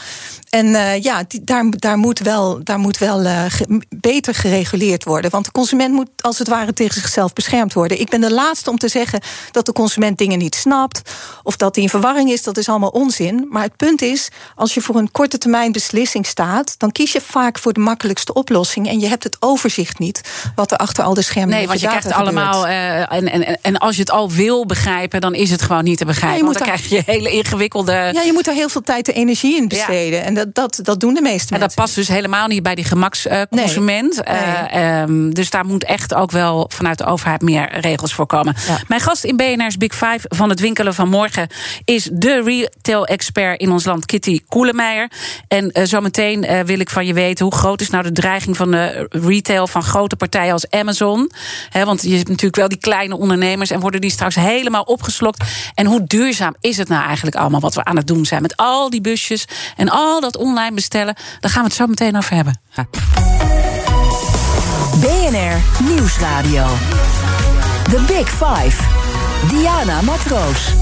En 0.50 0.76
eh, 0.76 1.02
ja, 1.04 1.24
die, 1.28 1.44
daar, 1.44 1.66
daar 1.70 1.98
moet 1.98 2.20
wel, 2.20 2.64
daar 2.64 2.80
moet 2.80 2.98
wel 2.98 3.22
eh, 3.24 3.46
ge- 3.48 3.82
beter 3.90 4.34
gereguleerd 4.36 5.04
worden. 5.04 5.32
Want 5.32 5.46
de 5.46 5.52
consument 5.52 5.94
moet 5.94 6.10
als 6.22 6.38
het 6.40 6.48
ware 6.48 6.74
tegen 6.74 7.02
zichzelf 7.02 7.34
beschermd 7.34 7.74
worden. 7.74 8.00
Ik 8.00 8.10
ben 8.10 8.22
de 8.22 8.34
laatste 8.34 8.70
om 8.70 8.78
te 8.78 8.88
zeggen 8.88 9.20
dat 9.52 9.66
de 9.66 9.74
consument 9.74 10.18
dingen 10.18 10.38
niet 10.38 10.56
snapt. 10.56 11.02
Of 11.44 11.56
dat 11.56 11.76
hij 11.76 11.84
in 11.84 11.90
verwarring 11.90 12.32
is. 12.32 12.44
Dat 12.44 12.58
is 12.58 12.70
allemaal 12.70 12.90
onzin. 12.90 13.48
Maar 13.50 13.64
het 13.64 13.76
punt 13.76 14.02
is, 14.02 14.30
als 14.56 14.74
je 14.74 14.82
voor 14.82 14.96
een 14.96 15.12
korte 15.12 15.38
termijn 15.38 15.72
beslissing 15.72 16.26
staat. 16.26 16.76
dan 16.78 16.92
kies 16.92 17.12
je 17.12 17.22
vaak 17.22 17.60
voor 17.60 17.74
de 17.74 17.80
makkelijkste 17.80 18.34
oplossing. 18.34 18.88
En 18.88 19.00
je 19.00 19.08
hebt 19.08 19.24
het 19.24 19.38
overzicht 19.40 20.00
niet 20.00 20.22
wat 20.56 20.72
er 20.72 20.78
achter 20.78 21.04
al 21.04 21.14
de 21.14 21.22
schermen 21.22 21.56
Nee, 21.56 21.68
want 21.68 21.80
je 21.80 21.88
krijgt 21.88 22.12
allemaal. 22.12 22.68
eh, 22.68 23.12
en, 23.14 23.32
en, 23.32 23.58
en 23.62 23.78
als 23.78 23.96
je 23.96 24.02
het 24.02 24.12
al 24.12 24.32
wil 24.32 24.66
begrijpen, 24.66 25.22
dan 25.22 25.34
is 25.36 25.52
het 25.52 25.62
gewoon 25.62 25.84
niet 25.84 25.98
te 25.98 26.06
begrijpen. 26.06 26.38
Ja, 26.40 26.44
want 26.46 26.58
dan 26.58 26.68
daar- 26.68 26.78
krijg 26.78 26.90
je 27.06 27.12
hele 27.12 27.30
ingewikkelde. 27.32 27.92
Ja, 27.92 28.22
je 28.22 28.34
moet 28.34 28.48
er 28.48 28.54
heel 28.54 28.70
veel 28.70 28.82
tijd 28.82 29.08
en 29.08 29.14
energie 29.14 29.56
in 29.58 29.68
besteden. 29.68 30.24
En 30.24 30.39
dat, 30.46 30.56
dat, 30.56 30.80
dat 30.86 31.00
doen 31.00 31.14
de 31.14 31.22
meeste 31.22 31.54
En 31.54 31.60
dat 31.60 31.60
mensen. 31.60 31.82
past 31.82 31.96
dus 31.96 32.08
helemaal 32.08 32.48
niet 32.48 32.64
bij 32.64 32.76
die 32.76 32.84
gemaksconsument. 32.84 34.16
Nee. 34.16 34.36
Eh, 34.36 35.02
ehm, 35.02 35.30
dus 35.30 35.50
daar 35.50 35.66
moet 35.66 35.84
echt 35.84 36.14
ook 36.14 36.32
wel 36.32 36.70
vanuit 36.74 36.98
de 36.98 37.06
overheid 37.06 37.42
meer 37.42 37.80
regels 37.80 38.14
voor 38.14 38.26
komen. 38.26 38.56
Ja. 38.68 38.80
Mijn 38.88 39.02
gast 39.02 39.24
in 39.24 39.36
BNR's 39.36 39.78
Big 39.78 39.94
Five 39.94 40.20
van 40.22 40.50
het 40.50 40.60
winkelen 40.60 40.94
van 40.94 41.10
morgen 41.10 41.48
is 41.86 42.10
de 42.14 42.42
retail-expert 42.44 43.60
in 43.60 43.72
ons 43.72 43.86
land, 43.86 44.06
Kitty 44.06 44.40
Koelemeijer. 44.48 45.12
En 45.48 45.72
eh, 45.72 45.86
zometeen 45.86 46.44
eh, 46.44 46.60
wil 46.60 46.80
ik 46.80 46.90
van 46.90 47.06
je 47.06 47.14
weten 47.14 47.46
hoe 47.46 47.56
groot 47.56 47.82
is 47.82 47.90
nou 47.90 48.04
de 48.04 48.12
dreiging 48.12 48.58
van 48.58 48.72
de 48.72 49.08
retail 49.10 49.68
van 49.68 49.84
grote 49.84 50.16
partijen 50.16 50.54
als 50.54 50.70
Amazon. 50.70 51.32
Want 51.72 52.02
je 52.02 52.16
hebt 52.16 52.28
natuurlijk 52.28 52.56
wel 52.56 52.68
die 52.68 52.78
kleine 52.78 53.18
ondernemers 53.18 53.72
en 53.72 53.80
worden 53.80 54.02
die 54.02 54.12
straks 54.12 54.36
helemaal 54.36 54.84
opgeslokt. 54.84 55.44
En 55.76 55.86
hoe 55.86 56.04
duurzaam 56.04 56.56
is 56.60 56.78
het 56.78 56.88
nou 56.88 57.04
eigenlijk 57.06 57.36
allemaal 57.36 57.60
wat 57.60 57.76
we 57.76 57.84
aan 57.84 57.96
het 57.96 58.08
doen 58.08 58.26
zijn 58.26 58.42
met 58.42 58.58
al 58.58 58.90
die 58.90 59.02
busjes 59.02 59.46
en 59.76 59.90
al 59.90 60.22
dat 60.22 60.29
online 60.38 60.72
bestellen? 60.72 61.16
Daar 61.40 61.52
gaan 61.52 61.62
we 61.62 61.68
het 61.68 61.78
zo 61.78 61.88
meteen 61.88 62.18
over 62.18 62.36
hebben. 62.36 62.62
BNR 65.00 65.84
Nieuwsradio. 65.84 66.66
The 67.84 68.04
Big 68.08 68.30
Five. 68.30 68.84
Diana 69.50 70.02
Matroos. 70.02 70.74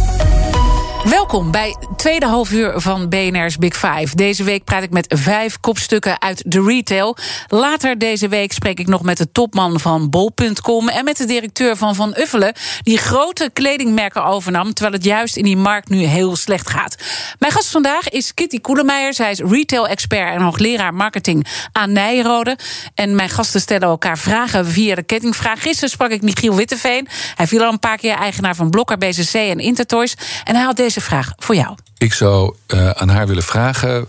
Welkom 1.10 1.52
bij 1.52 1.76
het 1.80 1.98
tweede 1.98 2.26
halfuur 2.26 2.80
van 2.82 3.10
BNR's 3.10 3.58
Big 3.58 3.74
Five. 3.74 4.16
Deze 4.16 4.44
week 4.44 4.64
praat 4.64 4.84
ik 4.84 4.90
met 4.90 5.14
vijf 5.18 5.60
kopstukken 5.60 6.22
uit 6.22 6.44
de 6.46 6.64
retail. 6.64 7.18
Later 7.48 7.98
deze 7.98 8.28
week 8.28 8.52
spreek 8.52 8.80
ik 8.80 8.88
nog 8.88 9.02
met 9.02 9.18
de 9.18 9.32
topman 9.32 9.80
van 9.80 10.10
Bol.com... 10.10 10.90
en 10.90 11.04
met 11.04 11.18
de 11.18 11.26
directeur 11.26 11.76
van 11.76 11.96
Van 11.96 12.16
Uffelen... 12.18 12.54
die 12.82 12.98
grote 12.98 13.50
kledingmerken 13.54 14.26
overnam... 14.26 14.74
terwijl 14.74 14.96
het 14.96 15.06
juist 15.06 15.36
in 15.36 15.44
die 15.44 15.58
markt 15.58 15.90
nu 15.90 16.04
heel 16.04 16.36
slecht 16.36 16.70
gaat. 16.70 16.96
Mijn 17.40 17.52
gast 17.52 17.72
vandaag 17.72 18.10
is 18.10 18.34
Kitty 18.34 18.60
Koelemeijer. 18.60 19.14
Zij 19.14 19.32
is 19.32 19.40
retail-expert 19.40 20.34
en 20.34 20.42
hoogleraar 20.42 20.94
marketing 20.94 21.48
aan 21.72 21.92
Nijrode. 21.92 22.58
En 22.96 23.16
mijn 23.16 23.30
gasten 23.30 23.62
stellen 23.62 23.88
elkaar 23.88 24.18
vragen 24.18 24.68
via 24.68 24.96
de 24.96 25.04
kettingvraag. 25.04 25.62
Gisteren 25.62 25.90
sprak 25.90 26.12
ik 26.12 26.22
Michiel 26.22 26.56
Witteveen. 26.56 27.08
Hij 27.36 27.48
viel 27.48 27.64
al 27.64 27.72
een 27.72 27.80
paar 27.80 27.98
keer 27.98 28.16
eigenaar 28.16 28.56
van 28.56 28.70
Blokker, 28.70 28.98
BCC 28.98 29.34
en 29.34 29.60
Intertoys. 29.60 30.16
En 30.44 30.56
hij 30.56 30.64
had 30.64 30.76
deze 30.76 30.96
vraag 31.02 31.34
voor 31.38 31.56
jou. 31.56 31.76
Ik 31.98 32.14
zou 32.14 32.56
eh, 32.68 32.90
aan 32.90 33.10
haar 33.10 33.28
willen 33.28 33.44
vragen 33.44 34.08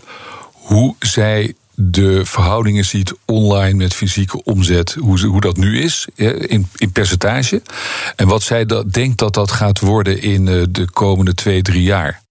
hoe 0.51 0.95
zij 0.99 1.53
de 1.81 2.25
verhoudingen 2.25 2.85
ziet 2.85 3.13
online 3.25 3.73
met 3.73 3.93
fysieke 3.93 4.43
omzet, 4.43 4.93
hoe, 4.99 5.25
hoe 5.25 5.41
dat 5.41 5.57
nu 5.57 5.81
is 5.81 6.07
in, 6.15 6.67
in 6.75 6.91
percentage. 6.91 7.61
En 8.15 8.27
wat 8.27 8.43
zij 8.43 8.65
dat, 8.65 8.93
denkt 8.93 9.17
dat 9.17 9.33
dat 9.33 9.51
gaat 9.51 9.79
worden 9.79 10.21
in 10.21 10.47
eh, 10.47 10.63
de 10.69 10.89
komende 10.91 11.33
twee, 11.33 11.61
drie 11.61 11.83
jaar. 11.83 12.21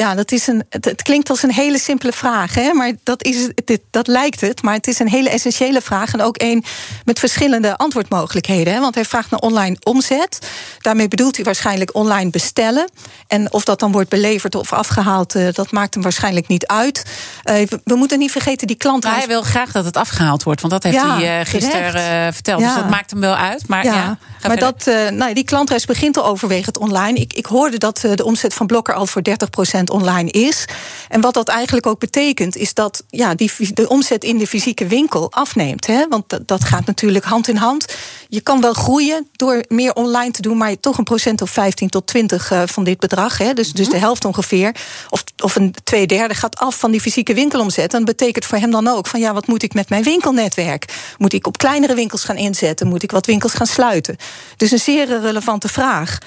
Ja, 0.00 0.14
dat 0.14 0.32
is 0.32 0.46
een, 0.46 0.64
het, 0.68 0.84
het 0.84 1.02
klinkt 1.02 1.30
als 1.30 1.42
een 1.42 1.52
hele 1.52 1.78
simpele 1.78 2.12
vraag, 2.12 2.54
hè? 2.54 2.72
maar 2.72 2.92
dat, 3.02 3.22
is, 3.24 3.42
het- 3.42 3.62
dit, 3.64 3.80
dat 3.90 4.06
lijkt 4.06 4.40
het. 4.40 4.62
Maar 4.62 4.74
het 4.74 4.86
is 4.86 4.98
een 4.98 5.08
hele 5.08 5.28
essentiële 5.30 5.80
vraag 5.80 6.12
en 6.12 6.22
ook 6.22 6.42
een 6.42 6.64
met 7.04 7.18
verschillende 7.18 7.76
antwoordmogelijkheden. 7.76 8.72
Hè? 8.74 8.80
Want 8.80 8.94
hij 8.94 9.04
vraagt 9.04 9.30
naar 9.30 9.40
online 9.40 9.76
omzet. 9.82 10.38
Daarmee 10.80 11.08
bedoelt 11.08 11.36
hij 11.36 11.44
waarschijnlijk 11.44 11.94
online 11.94 12.30
bestellen. 12.30 12.90
En 13.26 13.52
of 13.52 13.64
dat 13.64 13.80
dan 13.80 13.92
wordt 13.92 14.08
beleverd 14.08 14.54
of 14.54 14.72
afgehaald, 14.72 15.34
eh, 15.34 15.46
dat 15.52 15.70
maakt 15.72 15.94
hem 15.94 16.02
waarschijnlijk 16.02 16.46
niet 16.48 16.66
uit. 16.66 17.04
Eh, 17.42 17.54
we, 17.66 17.80
we 17.84 17.94
moeten 17.94 18.18
niet 18.18 18.30
vergeten, 18.32 18.66
die 18.66 18.76
klant. 18.76 19.04
Maar 19.04 19.16
hij 19.16 19.26
wil 19.26 19.42
graag 19.42 19.72
dat 19.72 19.84
het 19.84 19.96
afgehaald 19.96 20.42
wordt, 20.42 20.60
want 20.60 20.72
dat 20.72 20.82
heeft 20.82 20.96
Ja, 20.96 21.16
hij 21.18 21.40
eh, 21.40 21.46
gisteren 21.46 22.34
verteld. 22.34 22.60
Ja. 22.60 22.66
Dus 22.66 22.76
dat 22.82 22.90
maakt 22.90 23.10
hem 23.10 23.20
wel 23.20 23.36
uit. 23.36 23.68
Maar, 23.68 23.84
ja, 23.84 23.94
Ja, 23.94 24.04
maar 24.06 24.18
verder. 24.40 24.58
dat, 24.58 25.12
nou, 25.12 25.34
die 25.34 25.44
klantreis 25.44 25.84
begint 25.84 26.16
al 26.16 26.26
overwegend 26.26 26.78
online. 26.78 27.18
Ik, 27.20 27.32
ik 27.32 27.46
hoorde 27.46 27.78
dat 27.78 28.00
de 28.14 28.24
omzet 28.24 28.54
van 28.54 28.66
Blokker 28.66 28.94
al 28.94 29.06
voor 29.06 29.22
30% 29.22 29.85
online 29.90 30.30
is. 30.30 30.64
En 31.08 31.20
wat 31.20 31.34
dat 31.34 31.48
eigenlijk 31.48 31.86
ook 31.86 31.98
betekent, 31.98 32.56
is 32.56 32.74
dat 32.74 33.04
ja, 33.08 33.34
die, 33.34 33.50
de 33.74 33.88
omzet 33.88 34.24
in 34.24 34.38
de 34.38 34.46
fysieke 34.46 34.86
winkel 34.86 35.32
afneemt. 35.32 35.86
Hè? 35.86 36.08
Want 36.08 36.28
dat, 36.28 36.48
dat 36.48 36.64
gaat 36.64 36.86
natuurlijk 36.86 37.24
hand 37.24 37.48
in 37.48 37.56
hand. 37.56 37.94
Je 38.28 38.40
kan 38.40 38.60
wel 38.60 38.72
groeien 38.72 39.28
door 39.32 39.64
meer 39.68 39.94
online 39.94 40.30
te 40.30 40.42
doen, 40.42 40.56
maar 40.56 40.80
toch 40.80 40.98
een 40.98 41.04
procent 41.04 41.42
of 41.42 41.50
15 41.50 41.88
tot 41.88 42.06
20 42.06 42.52
uh, 42.52 42.62
van 42.66 42.84
dit 42.84 42.98
bedrag. 42.98 43.38
Hè? 43.38 43.52
Dus, 43.52 43.72
dus 43.72 43.88
de 43.88 43.98
helft 43.98 44.24
ongeveer, 44.24 44.74
of, 45.10 45.24
of 45.42 45.56
een 45.56 45.74
twee 45.84 46.06
derde 46.06 46.34
gaat 46.34 46.58
af 46.58 46.78
van 46.78 46.90
die 46.90 47.00
fysieke 47.00 47.34
winkelomzet. 47.34 47.92
En 47.92 48.04
dat 48.04 48.16
betekent 48.16 48.44
voor 48.44 48.58
hem 48.58 48.70
dan 48.70 48.88
ook 48.88 49.06
van 49.06 49.20
ja, 49.20 49.32
wat 49.32 49.46
moet 49.46 49.62
ik 49.62 49.74
met 49.74 49.88
mijn 49.88 50.02
winkelnetwerk? 50.02 50.94
Moet 51.18 51.32
ik 51.32 51.46
op 51.46 51.58
kleinere 51.58 51.94
winkels 51.94 52.24
gaan 52.24 52.36
inzetten? 52.36 52.86
Moet 52.86 53.02
ik 53.02 53.10
wat 53.10 53.26
winkels 53.26 53.52
gaan 53.52 53.66
sluiten? 53.66 54.16
Dus 54.56 54.70
een 54.70 54.78
zeer 54.78 55.20
relevante 55.20 55.68
vraag. 55.68 56.18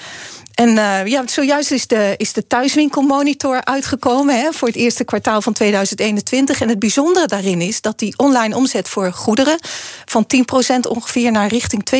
En 0.60 0.68
uh, 0.68 1.06
ja, 1.06 1.22
zojuist 1.26 1.70
is 1.70 1.86
de, 1.86 2.14
is 2.16 2.32
de 2.32 2.46
thuiswinkelmonitor 2.46 3.64
uitgekomen 3.64 4.40
hè, 4.40 4.52
voor 4.52 4.68
het 4.68 4.76
eerste 4.76 5.04
kwartaal 5.04 5.42
van 5.42 5.52
2021. 5.52 6.60
En 6.60 6.68
het 6.68 6.78
bijzondere 6.78 7.26
daarin 7.26 7.60
is 7.60 7.80
dat 7.80 7.98
die 7.98 8.14
online 8.16 8.56
omzet 8.56 8.88
voor 8.88 9.12
goederen 9.12 9.58
van 10.04 10.26
10% 10.76 10.88
ongeveer 10.88 11.30
naar 11.30 11.48
richting 11.48 11.90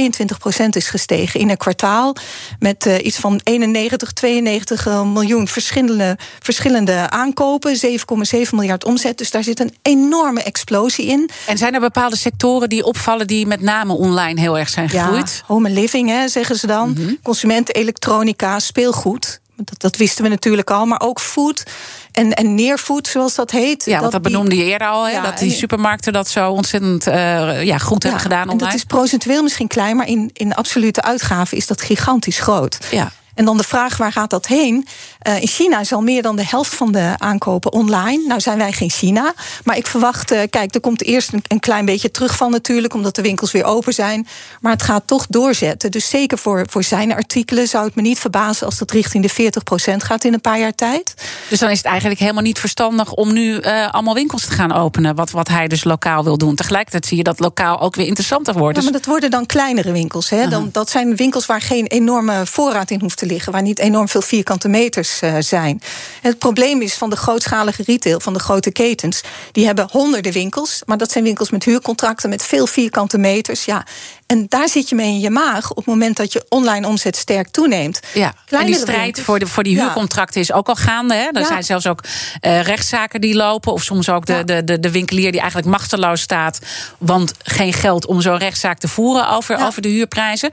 22% 0.64 0.66
is 0.68 0.88
gestegen 0.88 1.40
in 1.40 1.50
een 1.50 1.56
kwartaal. 1.56 2.16
Met 2.58 2.86
uh, 2.86 3.04
iets 3.04 3.16
van 3.16 3.40
91, 3.42 4.12
92 4.12 4.86
miljoen 5.04 5.48
verschillende, 5.48 6.18
verschillende 6.40 7.10
aankopen, 7.10 7.80
7,7 7.86 8.40
miljard 8.50 8.84
omzet. 8.84 9.18
Dus 9.18 9.30
daar 9.30 9.44
zit 9.44 9.60
een 9.60 9.74
enorme 9.82 10.42
explosie 10.42 11.06
in. 11.06 11.30
En 11.46 11.58
zijn 11.58 11.74
er 11.74 11.80
bepaalde 11.80 12.16
sectoren 12.16 12.68
die 12.68 12.84
opvallen 12.84 13.26
die 13.26 13.46
met 13.46 13.60
name 13.60 13.92
online 13.92 14.40
heel 14.40 14.58
erg 14.58 14.68
zijn 14.68 14.88
gegroeid? 14.88 15.36
Ja, 15.36 15.44
home 15.46 15.68
and 15.68 15.78
living, 15.78 16.08
hè, 16.08 16.28
zeggen 16.28 16.56
ze 16.56 16.66
dan. 16.66 16.88
Mm 16.88 16.96
-hmm. 16.96 17.18
Consumenten, 17.22 17.74
elektronica 17.74 18.48
speelgoed. 18.58 19.40
Dat, 19.56 19.80
dat, 19.80 19.96
wisten 19.96 20.24
we 20.24 20.30
natuurlijk 20.30 20.70
al, 20.70 20.86
maar 20.86 21.00
ook 21.00 21.20
food 21.20 21.62
en, 22.12 22.32
en 22.32 22.54
neerfood, 22.54 23.06
zoals 23.06 23.34
dat 23.34 23.50
heet. 23.50 23.84
Ja, 23.84 24.00
dat, 24.00 24.12
dat 24.12 24.22
benoemde 24.22 24.56
je 24.56 24.64
eerder 24.64 24.88
al, 24.88 25.08
ja, 25.08 25.22
dat 25.22 25.38
die 25.38 25.50
supermarkten 25.50 26.12
dat 26.12 26.28
zo 26.28 26.50
ontzettend 26.50 27.06
uh, 27.06 27.14
ja, 27.64 27.78
goed 27.78 28.02
ja, 28.02 28.08
hebben 28.08 28.20
gedaan 28.20 28.42
online. 28.42 28.62
En 28.62 28.66
dat 28.66 28.74
is 28.74 28.84
procentueel 28.84 29.42
misschien 29.42 29.68
klein, 29.68 29.96
maar 29.96 30.06
in, 30.06 30.30
in 30.32 30.54
absolute 30.54 31.02
uitgaven 31.02 31.56
is 31.56 31.66
dat 31.66 31.82
gigantisch 31.82 32.40
groot. 32.40 32.78
Ja. 32.90 33.12
En 33.40 33.46
dan 33.46 33.57
de 33.57 33.64
vraag, 33.64 33.96
waar 33.96 34.12
gaat 34.12 34.31
dat 34.31 34.46
heen? 34.46 34.87
Uh, 35.29 35.40
in 35.40 35.46
China 35.46 35.81
is 35.81 35.92
al 35.92 36.03
meer 36.03 36.22
dan 36.22 36.37
de 36.37 36.46
helft 36.46 36.74
van 36.74 36.92
de 36.92 37.14
aankopen 37.18 37.72
online. 37.72 38.26
Nou 38.26 38.40
zijn 38.40 38.59
wij 38.59 38.72
geen 38.72 38.90
China. 38.90 39.35
Maar 39.64 39.76
ik 39.76 39.87
verwacht, 39.87 40.33
uh, 40.33 40.40
kijk, 40.50 40.74
er 40.74 40.81
komt 40.81 41.03
eerst 41.03 41.33
een, 41.33 41.42
een, 41.48 41.61
klein 41.61 41.85
beetje 41.85 42.11
terug 42.11 42.37
van 42.37 42.50
natuurlijk... 42.50 42.94
omdat 42.94 43.14
de 43.14 43.22
winkels 43.22 43.53
weer 43.53 43.64
open 43.64 43.92
zijn. 43.92 44.26
Maar 44.61 44.72
het 44.72 44.83
gaat 44.83 45.03
toch 45.07 45.26
doorzetten. 45.26 45.90
Dus 45.90 46.09
zeker 46.09 46.38
voor, 46.38 46.66
voor 46.70 46.83
zijn 46.83 47.12
artikelen 47.12 47.68
zou 47.68 47.85
het 47.85 47.94
me 47.94 48.03
niet 48.03 48.18
verbazen... 48.18 48.66
als 48.66 48.79
dat 48.79 48.90
richting 48.90 49.31
de 49.31 49.53
40% 49.92 49.96
gaat 49.96 50.24
in 50.24 50.33
een 50.33 50.40
paar 50.40 50.59
jaar 50.59 50.74
tijd. 50.74 51.14
Dus 51.48 51.59
dan 51.59 51.70
is 51.70 51.76
het 51.76 51.87
eigenlijk 51.87 52.20
helemaal 52.20 52.42
niet 52.42 52.59
verstandig... 52.59 53.12
om 53.12 53.33
nu 53.33 53.61
uh, 53.61 53.88
allemaal 53.90 54.14
winkels 54.14 54.44
te 54.44 54.53
gaan 54.53 54.72
openen. 54.72 55.14
Wat, 55.14 55.31
wat 55.31 55.48
hij 55.48 55.68
dus 55.68 55.85
lokaal 55.85 56.24
wil 56.24 56.38
doen. 56.38 56.55
Tegelijkertijd 56.55 57.07
zie 57.07 57.16
je 57.16 57.22
dat 57.22 57.38
lokaal 57.38 57.81
ook 57.81 57.94
weer 57.94 58.07
interessanter 58.07 58.55
wordt. 58.55 58.76
Ja, 58.76 58.83
maar 58.83 58.92
dat 58.92 59.07
worden 59.07 59.31
dan 59.31 59.46
kleinere 59.46 59.92
winkels. 59.92 60.31
Hè? 60.31 60.48
Dan, 60.48 60.68
dat 60.72 60.90
zijn 60.90 61.16
winkels 61.16 61.46
waar 61.46 61.61
geen 61.61 61.87
enorme 61.87 62.46
voorraad 62.46 62.90
in 62.90 63.00
hoeft 63.00 63.16
te 63.16 63.29
liggen... 63.30 63.52
waar 63.52 63.62
niet 63.62 63.78
enorm 63.78 64.08
veel 64.08 64.22
vierkante 64.22 64.68
meters 64.68 65.22
uh, 65.22 65.34
zijn. 65.38 65.82
Het 66.20 66.38
probleem 66.38 66.82
is 66.82 66.94
van 66.94 67.10
de 67.10 67.16
grootschalige 67.16 67.82
retail, 67.86 68.20
van 68.20 68.32
de 68.32 68.38
grote 68.38 68.70
ketens... 68.70 69.20
die 69.52 69.66
hebben 69.66 69.88
honderden 69.90 70.32
winkels, 70.32 70.82
maar 70.86 70.98
dat 70.98 71.10
zijn 71.10 71.24
winkels 71.24 71.50
met 71.50 71.64
huurcontracten... 71.64 72.28
met 72.28 72.42
veel 72.42 72.66
vierkante 72.66 73.18
meters. 73.18 73.64
Ja, 73.64 73.86
en 74.30 74.46
daar 74.48 74.68
zit 74.68 74.88
je 74.88 74.94
mee 74.94 75.08
in 75.08 75.20
je 75.20 75.30
maag 75.30 75.70
op 75.70 75.76
het 75.76 75.86
moment 75.86 76.16
dat 76.16 76.32
je 76.32 76.44
online 76.48 76.86
omzet 76.86 77.16
sterk 77.16 77.48
toeneemt. 77.48 78.00
Ja, 78.14 78.34
en 78.48 78.66
die 78.66 78.74
strijd 78.74 79.20
voor, 79.20 79.38
de, 79.38 79.46
voor 79.46 79.62
die 79.62 79.80
huurcontracten 79.80 80.40
ja. 80.40 80.46
is 80.46 80.52
ook 80.52 80.68
al 80.68 80.74
gaande. 80.74 81.14
Hè? 81.14 81.26
Er 81.32 81.40
ja. 81.40 81.46
zijn 81.46 81.64
zelfs 81.64 81.86
ook 81.86 82.04
uh, 82.40 82.62
rechtszaken 82.62 83.20
die 83.20 83.34
lopen. 83.34 83.72
Of 83.72 83.82
soms 83.82 84.08
ook 84.08 84.26
de, 84.26 84.32
ja. 84.32 84.42
de, 84.42 84.64
de, 84.64 84.80
de 84.80 84.90
winkelier 84.90 85.30
die 85.30 85.40
eigenlijk 85.40 85.70
machteloos 85.70 86.20
staat. 86.20 86.58
Want 86.98 87.32
geen 87.42 87.72
geld 87.72 88.06
om 88.06 88.20
zo'n 88.20 88.36
rechtszaak 88.36 88.78
te 88.78 88.88
voeren 88.88 89.28
over, 89.28 89.66
over 89.66 89.82
de 89.82 89.88
huurprijzen. 89.88 90.50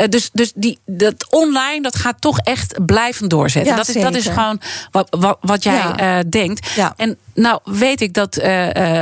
Uh, 0.00 0.06
dus 0.08 0.30
dus 0.32 0.52
die, 0.54 0.78
dat 0.84 1.26
online, 1.30 1.82
dat 1.82 1.96
gaat 1.96 2.20
toch 2.20 2.38
echt 2.38 2.86
blijvend 2.86 3.30
doorzetten. 3.30 3.76
dat, 3.76 3.88
is, 3.88 4.02
dat 4.02 4.14
is 4.14 4.26
gewoon 4.26 4.60
wat, 4.90 5.06
wat, 5.10 5.38
wat 5.40 5.62
jij 5.62 5.82
uh, 6.00 6.18
denkt. 6.30 6.68
En 6.96 7.18
nou 7.36 7.60
weet 7.64 8.00
ik 8.00 8.14
dat 8.14 8.38
uh, 8.38 8.44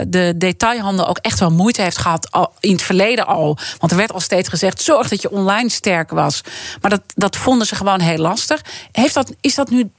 de 0.06 0.32
detailhandel 0.36 1.08
ook 1.08 1.18
echt 1.18 1.38
wel 1.38 1.50
moeite 1.50 1.82
heeft 1.82 1.98
gehad 1.98 2.48
in 2.60 2.72
het 2.72 2.82
verleden 2.82 3.26
al. 3.26 3.58
Want 3.78 3.92
er 3.92 3.98
werd 3.98 4.12
al 4.12 4.20
steeds 4.20 4.48
gezegd: 4.48 4.82
zorg 4.82 5.08
dat 5.08 5.22
je 5.22 5.30
online 5.30 5.68
sterk 5.68 6.10
was. 6.10 6.40
Maar 6.80 6.90
dat, 6.90 7.02
dat 7.14 7.36
vonden 7.36 7.66
ze 7.66 7.74
gewoon 7.74 8.00
heel 8.00 8.18
lastig. 8.18 8.64
Heeft 8.92 9.14
dat, 9.14 9.32
is 9.40 9.54
dat 9.54 9.70
nu 9.70 9.90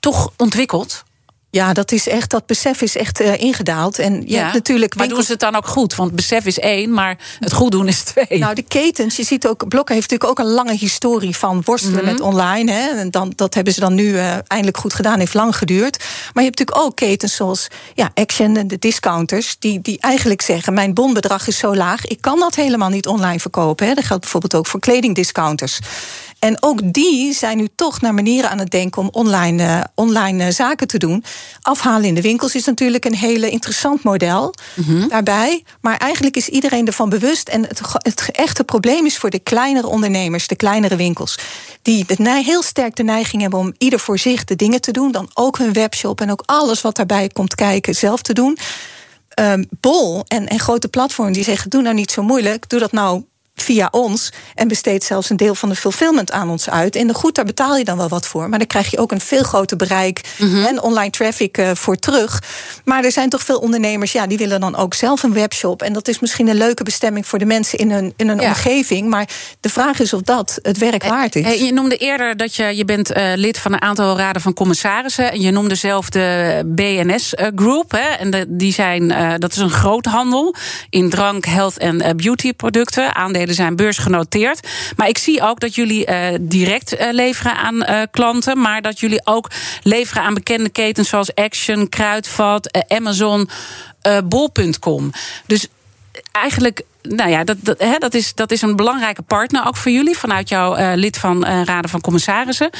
toch 0.00 0.32
ontwikkeld? 0.36 1.04
Ja, 1.54 1.72
dat 1.72 1.92
is 1.92 2.08
echt, 2.08 2.30
dat 2.30 2.46
besef 2.46 2.82
is 2.82 2.96
echt 2.96 3.20
uh, 3.20 3.40
ingedaald. 3.40 3.98
En 3.98 4.20
je 4.20 4.30
ja, 4.30 4.42
hebt 4.42 4.54
natuurlijk 4.54 4.94
maar 4.94 5.08
doen 5.08 5.22
ze 5.22 5.30
het 5.30 5.40
dan 5.40 5.56
ook 5.56 5.66
goed? 5.66 5.94
Want 5.94 6.12
besef 6.12 6.46
is 6.46 6.58
één, 6.58 6.92
maar 6.92 7.18
het 7.38 7.52
goed 7.52 7.70
doen 7.70 7.88
is 7.88 8.02
twee. 8.02 8.38
Nou, 8.38 8.54
de 8.54 8.62
ketens, 8.62 9.16
je 9.16 9.22
ziet 9.22 9.46
ook, 9.46 9.68
Blokken 9.68 9.94
heeft 9.94 10.10
natuurlijk 10.10 10.40
ook 10.40 10.46
een 10.46 10.52
lange 10.52 10.76
historie 10.76 11.36
van 11.36 11.62
worstelen 11.64 11.98
mm 11.98 12.04
-hmm. 12.04 12.12
met 12.12 12.22
online. 12.22 12.72
Hè. 12.72 12.88
En 12.88 13.10
dan, 13.10 13.32
dat 13.36 13.54
hebben 13.54 13.72
ze 13.72 13.80
dan 13.80 13.94
nu 13.94 14.04
uh, 14.04 14.34
eindelijk 14.46 14.76
goed 14.76 14.94
gedaan, 14.94 15.18
heeft 15.18 15.34
lang 15.34 15.56
geduurd. 15.56 15.98
Maar 15.98 16.42
je 16.44 16.48
hebt 16.50 16.58
natuurlijk 16.58 16.86
ook 16.86 16.96
ketens 16.96 17.34
zoals 17.34 17.68
ja, 17.94 18.10
Action 18.14 18.56
en 18.56 18.68
de 18.68 18.78
discounters, 18.78 19.56
die, 19.58 19.80
die 19.80 20.00
eigenlijk 20.00 20.42
zeggen: 20.42 20.74
Mijn 20.74 20.94
bonbedrag 20.94 21.46
is 21.46 21.58
zo 21.58 21.76
laag, 21.76 22.06
ik 22.06 22.20
kan 22.20 22.38
dat 22.38 22.54
helemaal 22.54 22.90
niet 22.90 23.06
online 23.06 23.40
verkopen. 23.40 23.86
Hè. 23.86 23.94
Dat 23.94 24.04
geldt 24.04 24.22
bijvoorbeeld 24.22 24.54
ook 24.54 24.66
voor 24.66 24.80
kledingdiscounters. 24.80 25.78
En 26.42 26.56
ook 26.60 26.92
die 26.92 27.32
zijn 27.32 27.56
nu 27.56 27.68
toch 27.74 28.00
naar 28.00 28.14
manieren 28.14 28.50
aan 28.50 28.58
het 28.58 28.70
denken 28.70 29.02
om 29.02 29.08
online, 29.12 29.62
uh, 29.62 29.80
online 29.94 30.44
uh, 30.44 30.50
zaken 30.50 30.86
te 30.86 30.98
doen. 30.98 31.24
Afhalen 31.60 32.04
in 32.04 32.14
de 32.14 32.20
winkels 32.20 32.54
is 32.54 32.64
natuurlijk 32.64 33.04
een 33.04 33.14
hele 33.14 33.50
interessant 33.50 34.02
model 34.02 34.54
mm 34.74 34.84
-hmm. 34.84 35.08
daarbij. 35.08 35.64
Maar 35.80 35.96
eigenlijk 35.96 36.36
is 36.36 36.48
iedereen 36.48 36.86
ervan 36.86 37.08
bewust. 37.08 37.48
En 37.48 37.62
het, 37.62 37.80
het 37.92 38.28
echte 38.32 38.64
probleem 38.64 39.06
is 39.06 39.18
voor 39.18 39.30
de 39.30 39.38
kleinere 39.38 39.86
ondernemers, 39.86 40.46
de 40.46 40.56
kleinere 40.56 40.96
winkels. 40.96 41.38
Die 41.82 42.04
de, 42.06 42.42
heel 42.44 42.62
sterk 42.62 42.96
de 42.96 43.02
neiging 43.02 43.42
hebben 43.42 43.60
om 43.60 43.74
ieder 43.78 43.98
voor 43.98 44.18
zich 44.18 44.44
de 44.44 44.56
dingen 44.56 44.80
te 44.80 44.92
doen. 44.92 45.12
Dan 45.12 45.30
ook 45.34 45.58
hun 45.58 45.72
webshop 45.72 46.20
en 46.20 46.30
ook 46.30 46.42
alles 46.46 46.80
wat 46.80 46.96
daarbij 46.96 47.28
komt 47.28 47.54
kijken 47.54 47.94
zelf 47.94 48.22
te 48.22 48.32
doen. 48.32 48.58
Um, 49.40 49.68
Bol 49.80 50.24
en, 50.28 50.48
en 50.48 50.60
grote 50.60 50.88
platformen 50.88 51.32
die 51.34 51.44
zeggen: 51.44 51.70
doe 51.70 51.82
nou 51.82 51.94
niet 51.94 52.10
zo 52.10 52.22
moeilijk, 52.22 52.68
doe 52.68 52.80
dat 52.80 52.92
nou 52.92 53.24
via 53.62 53.88
ons 53.90 54.32
en 54.54 54.68
besteedt 54.68 55.04
zelfs 55.04 55.30
een 55.30 55.36
deel 55.36 55.54
van 55.54 55.68
de 55.68 55.74
fulfillment 55.74 56.32
aan 56.32 56.50
ons 56.50 56.70
uit. 56.70 56.96
En 56.96 57.06
de 57.06 57.14
goed, 57.14 57.34
daar 57.34 57.44
betaal 57.44 57.76
je 57.76 57.84
dan 57.84 57.96
wel 57.96 58.08
wat 58.08 58.26
voor. 58.26 58.48
Maar 58.48 58.58
dan 58.58 58.68
krijg 58.68 58.90
je 58.90 58.98
ook 58.98 59.12
een 59.12 59.20
veel 59.20 59.42
groter 59.42 59.76
bereik 59.76 60.20
mm 60.38 60.50
-hmm. 60.50 60.64
en 60.64 60.82
online 60.82 61.10
traffic 61.10 61.58
uh, 61.58 61.70
voor 61.74 61.96
terug. 61.96 62.42
Maar 62.84 63.04
er 63.04 63.12
zijn 63.12 63.28
toch 63.28 63.42
veel 63.42 63.58
ondernemers, 63.58 64.12
ja, 64.12 64.26
die 64.26 64.38
willen 64.38 64.60
dan 64.60 64.76
ook 64.76 64.94
zelf 64.94 65.22
een 65.22 65.32
webshop. 65.32 65.82
En 65.82 65.92
dat 65.92 66.08
is 66.08 66.18
misschien 66.18 66.48
een 66.48 66.56
leuke 66.56 66.82
bestemming 66.82 67.26
voor 67.26 67.38
de 67.38 67.44
mensen 67.44 67.78
in 67.78 67.90
hun, 67.90 68.12
in 68.16 68.28
hun 68.28 68.40
ja. 68.40 68.48
omgeving. 68.48 69.08
Maar 69.08 69.28
de 69.60 69.68
vraag 69.68 70.00
is 70.00 70.12
of 70.12 70.20
dat 70.20 70.58
het 70.62 70.78
werk 70.78 71.04
waard 71.04 71.36
is. 71.36 71.60
Je 71.60 71.72
noemde 71.72 71.96
eerder 71.96 72.36
dat 72.36 72.54
je, 72.54 72.76
je 72.76 72.84
bent 72.84 73.16
uh, 73.16 73.32
lid 73.34 73.58
van 73.58 73.72
een 73.72 73.82
aantal 73.82 74.16
raden 74.16 74.42
van 74.42 74.54
commissarissen. 74.54 75.32
En 75.32 75.40
je 75.40 75.50
noemde 75.50 75.74
zelf 75.74 76.08
de 76.08 76.62
BNS 76.66 77.32
Group. 77.54 77.90
Hè, 77.90 78.08
en 78.18 78.30
de, 78.30 78.44
die 78.48 78.72
zijn, 78.72 79.02
uh, 79.02 79.32
dat 79.38 79.52
is 79.52 79.58
een 79.58 79.70
groothandel 79.70 80.54
in 80.90 81.10
drank, 81.10 81.44
health 81.44 81.78
en 81.78 82.16
beauty 82.16 82.52
producten. 82.52 83.14
Aandelen 83.14 83.51
zijn 83.54 83.76
beursgenoteerd. 83.76 84.68
Maar 84.96 85.08
ik 85.08 85.18
zie 85.18 85.42
ook 85.42 85.60
dat 85.60 85.74
jullie 85.74 86.10
uh, 86.10 86.26
direct 86.40 87.00
uh, 87.00 87.08
leveren 87.10 87.56
aan 87.56 87.74
uh, 87.76 88.02
klanten. 88.10 88.60
Maar 88.60 88.82
dat 88.82 89.00
jullie 89.00 89.20
ook 89.24 89.50
leveren 89.82 90.22
aan 90.22 90.34
bekende 90.34 90.68
ketens 90.68 91.08
zoals 91.08 91.34
Action, 91.34 91.88
Kruidvat, 91.88 92.84
Amazon, 92.88 93.48
Bol.com. 94.24 95.12
Dus 95.46 95.68
eigenlijk 96.32 96.82
nou 97.02 97.30
ja, 97.30 97.44
dat, 97.44 97.56
dat, 97.60 97.78
hè, 97.78 97.98
dat, 97.98 98.14
is, 98.14 98.34
dat 98.34 98.50
is 98.50 98.62
een 98.62 98.76
belangrijke 98.76 99.22
partner 99.22 99.66
ook 99.66 99.76
voor 99.76 99.90
jullie, 99.90 100.18
vanuit 100.18 100.48
jouw 100.48 100.78
uh, 100.78 100.92
lid 100.94 101.18
van 101.18 101.46
uh, 101.46 101.62
Raden 101.64 101.90
van 101.90 102.00
Commissarissen. 102.00 102.70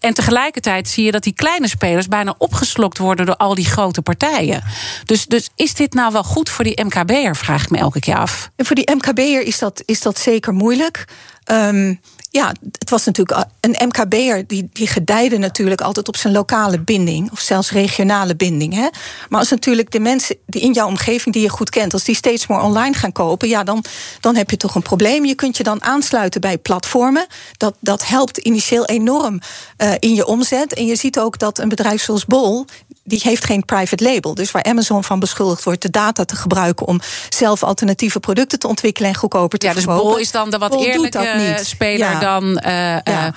En 0.00 0.14
tegelijkertijd 0.14 0.88
zie 0.88 1.04
je 1.04 1.12
dat 1.12 1.22
die 1.22 1.32
kleine 1.32 1.68
spelers 1.68 2.08
bijna 2.08 2.34
opgeslokt 2.38 2.98
worden 2.98 3.26
door 3.26 3.36
al 3.36 3.54
die 3.54 3.64
grote 3.64 4.02
partijen. 4.02 4.62
Dus, 5.04 5.26
dus 5.26 5.50
is 5.56 5.74
dit 5.74 5.94
nou 5.94 6.12
wel 6.12 6.24
goed 6.24 6.48
voor 6.48 6.64
die 6.64 6.84
MKB'er, 6.84 7.36
vraag 7.36 7.62
ik 7.62 7.70
me 7.70 7.78
elke 7.78 8.00
keer 8.00 8.16
af. 8.16 8.50
Voor 8.56 8.76
die 8.76 8.94
MKB'er 8.94 9.42
is 9.42 9.58
dat, 9.58 9.82
is 9.84 10.00
dat 10.00 10.18
zeker 10.18 10.52
moeilijk. 10.52 11.04
Um, 11.52 12.00
ja, 12.30 12.52
het 12.78 12.90
was 12.90 13.04
natuurlijk 13.04 13.46
een 13.60 13.88
MKB'er 13.88 14.46
die, 14.46 14.68
die 14.72 14.86
gedijde 14.86 15.38
natuurlijk 15.38 15.80
altijd 15.80 16.08
op 16.08 16.16
zijn 16.16 16.32
lokale 16.32 16.80
binding, 16.80 17.32
of 17.32 17.40
zelfs 17.40 17.70
regionale 17.70 18.36
binding. 18.36 18.74
Hè? 18.74 18.88
Maar 19.28 19.40
als 19.40 19.50
natuurlijk 19.50 19.90
de 19.90 20.00
mensen 20.00 20.36
die 20.46 20.62
in 20.62 20.72
jouw 20.72 20.86
omgeving 20.86 21.34
die 21.34 21.42
je 21.42 21.48
goed 21.48 21.70
kent, 21.70 21.92
als 21.92 22.04
die 22.04 22.14
steeds 22.14 22.46
meer 22.46 22.60
online 22.60 22.94
gaan 22.94 23.12
kopen, 23.12 23.48
ja, 23.48 23.64
dan, 23.64 23.84
dan 24.20 24.36
heb 24.36 24.50
je 24.50 24.56
toch 24.56 24.74
een 24.74 24.82
probleem. 24.82 25.24
Je 25.24 25.34
kunt 25.34 25.56
je 25.56 25.62
dan 25.62 25.82
aansluiten 25.82 26.40
bij 26.40 26.58
platformen. 26.58 27.26
Dat, 27.56 27.74
dat 27.80 28.06
helpt 28.06 28.38
initieel 28.38 28.84
enorm 28.84 29.40
uh, 29.78 29.92
in 29.98 30.14
je 30.14 30.26
omzet. 30.26 30.74
En 30.74 30.86
je 30.86 30.96
ziet 30.96 31.18
ook 31.18 31.38
dat 31.38 31.58
een 31.58 31.68
bedrijf 31.68 32.02
zoals 32.02 32.24
Bol, 32.24 32.64
die 33.04 33.20
heeft 33.22 33.44
geen 33.44 33.64
private 33.64 34.04
label. 34.04 34.34
Dus 34.34 34.50
waar 34.50 34.62
Amazon 34.62 35.04
van 35.04 35.18
beschuldigd 35.18 35.64
wordt 35.64 35.82
de 35.82 35.90
data 35.90 36.24
te 36.24 36.36
gebruiken 36.36 36.86
om 36.86 37.00
zelf 37.28 37.62
alternatieve 37.62 38.20
producten 38.20 38.58
te 38.58 38.68
ontwikkelen 38.68 39.10
en 39.10 39.16
goedkoper 39.16 39.58
te 39.58 39.66
ja, 39.66 39.72
verkopen. 39.72 40.02
Dus 40.02 40.10
Bol 40.12 40.18
is 40.18 40.30
dan 40.30 40.50
de 40.50 40.58
wat 40.58 40.70
Bol 40.70 40.84
eerlijke 40.84 41.58
speler 41.62 42.10
ja. 42.10 42.17
Dan. 42.20 42.44
Uh, 42.44 42.72
ja. 42.72 43.02
uh, 43.26 43.32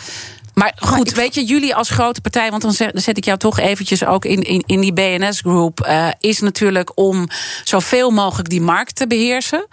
Maar 0.54 0.74
goed, 0.76 1.12
weet 1.12 1.36
je, 1.36 1.44
jullie 1.44 1.76
als 1.76 1.90
grote 1.90 2.22
partij, 2.22 2.50
want 2.50 2.62
dan 2.62 2.72
zet, 2.72 3.18
ik 3.18 3.26
jou 3.26 3.38
toch 3.38 3.60
eventjes 3.60 4.06
ook 4.06 4.26
in, 4.26 4.42
in, 4.42 4.64
in 4.66 4.82
die 4.82 4.94
BNS-groep, 4.94 5.88
uh, 5.88 6.08
is 6.20 6.40
natuurlijk 6.40 6.92
om 6.96 7.28
zoveel 7.64 8.12
mogelijk 8.12 8.50
die 8.50 8.62
markt 8.62 8.96
te 8.96 9.08
beheersen. 9.08 9.68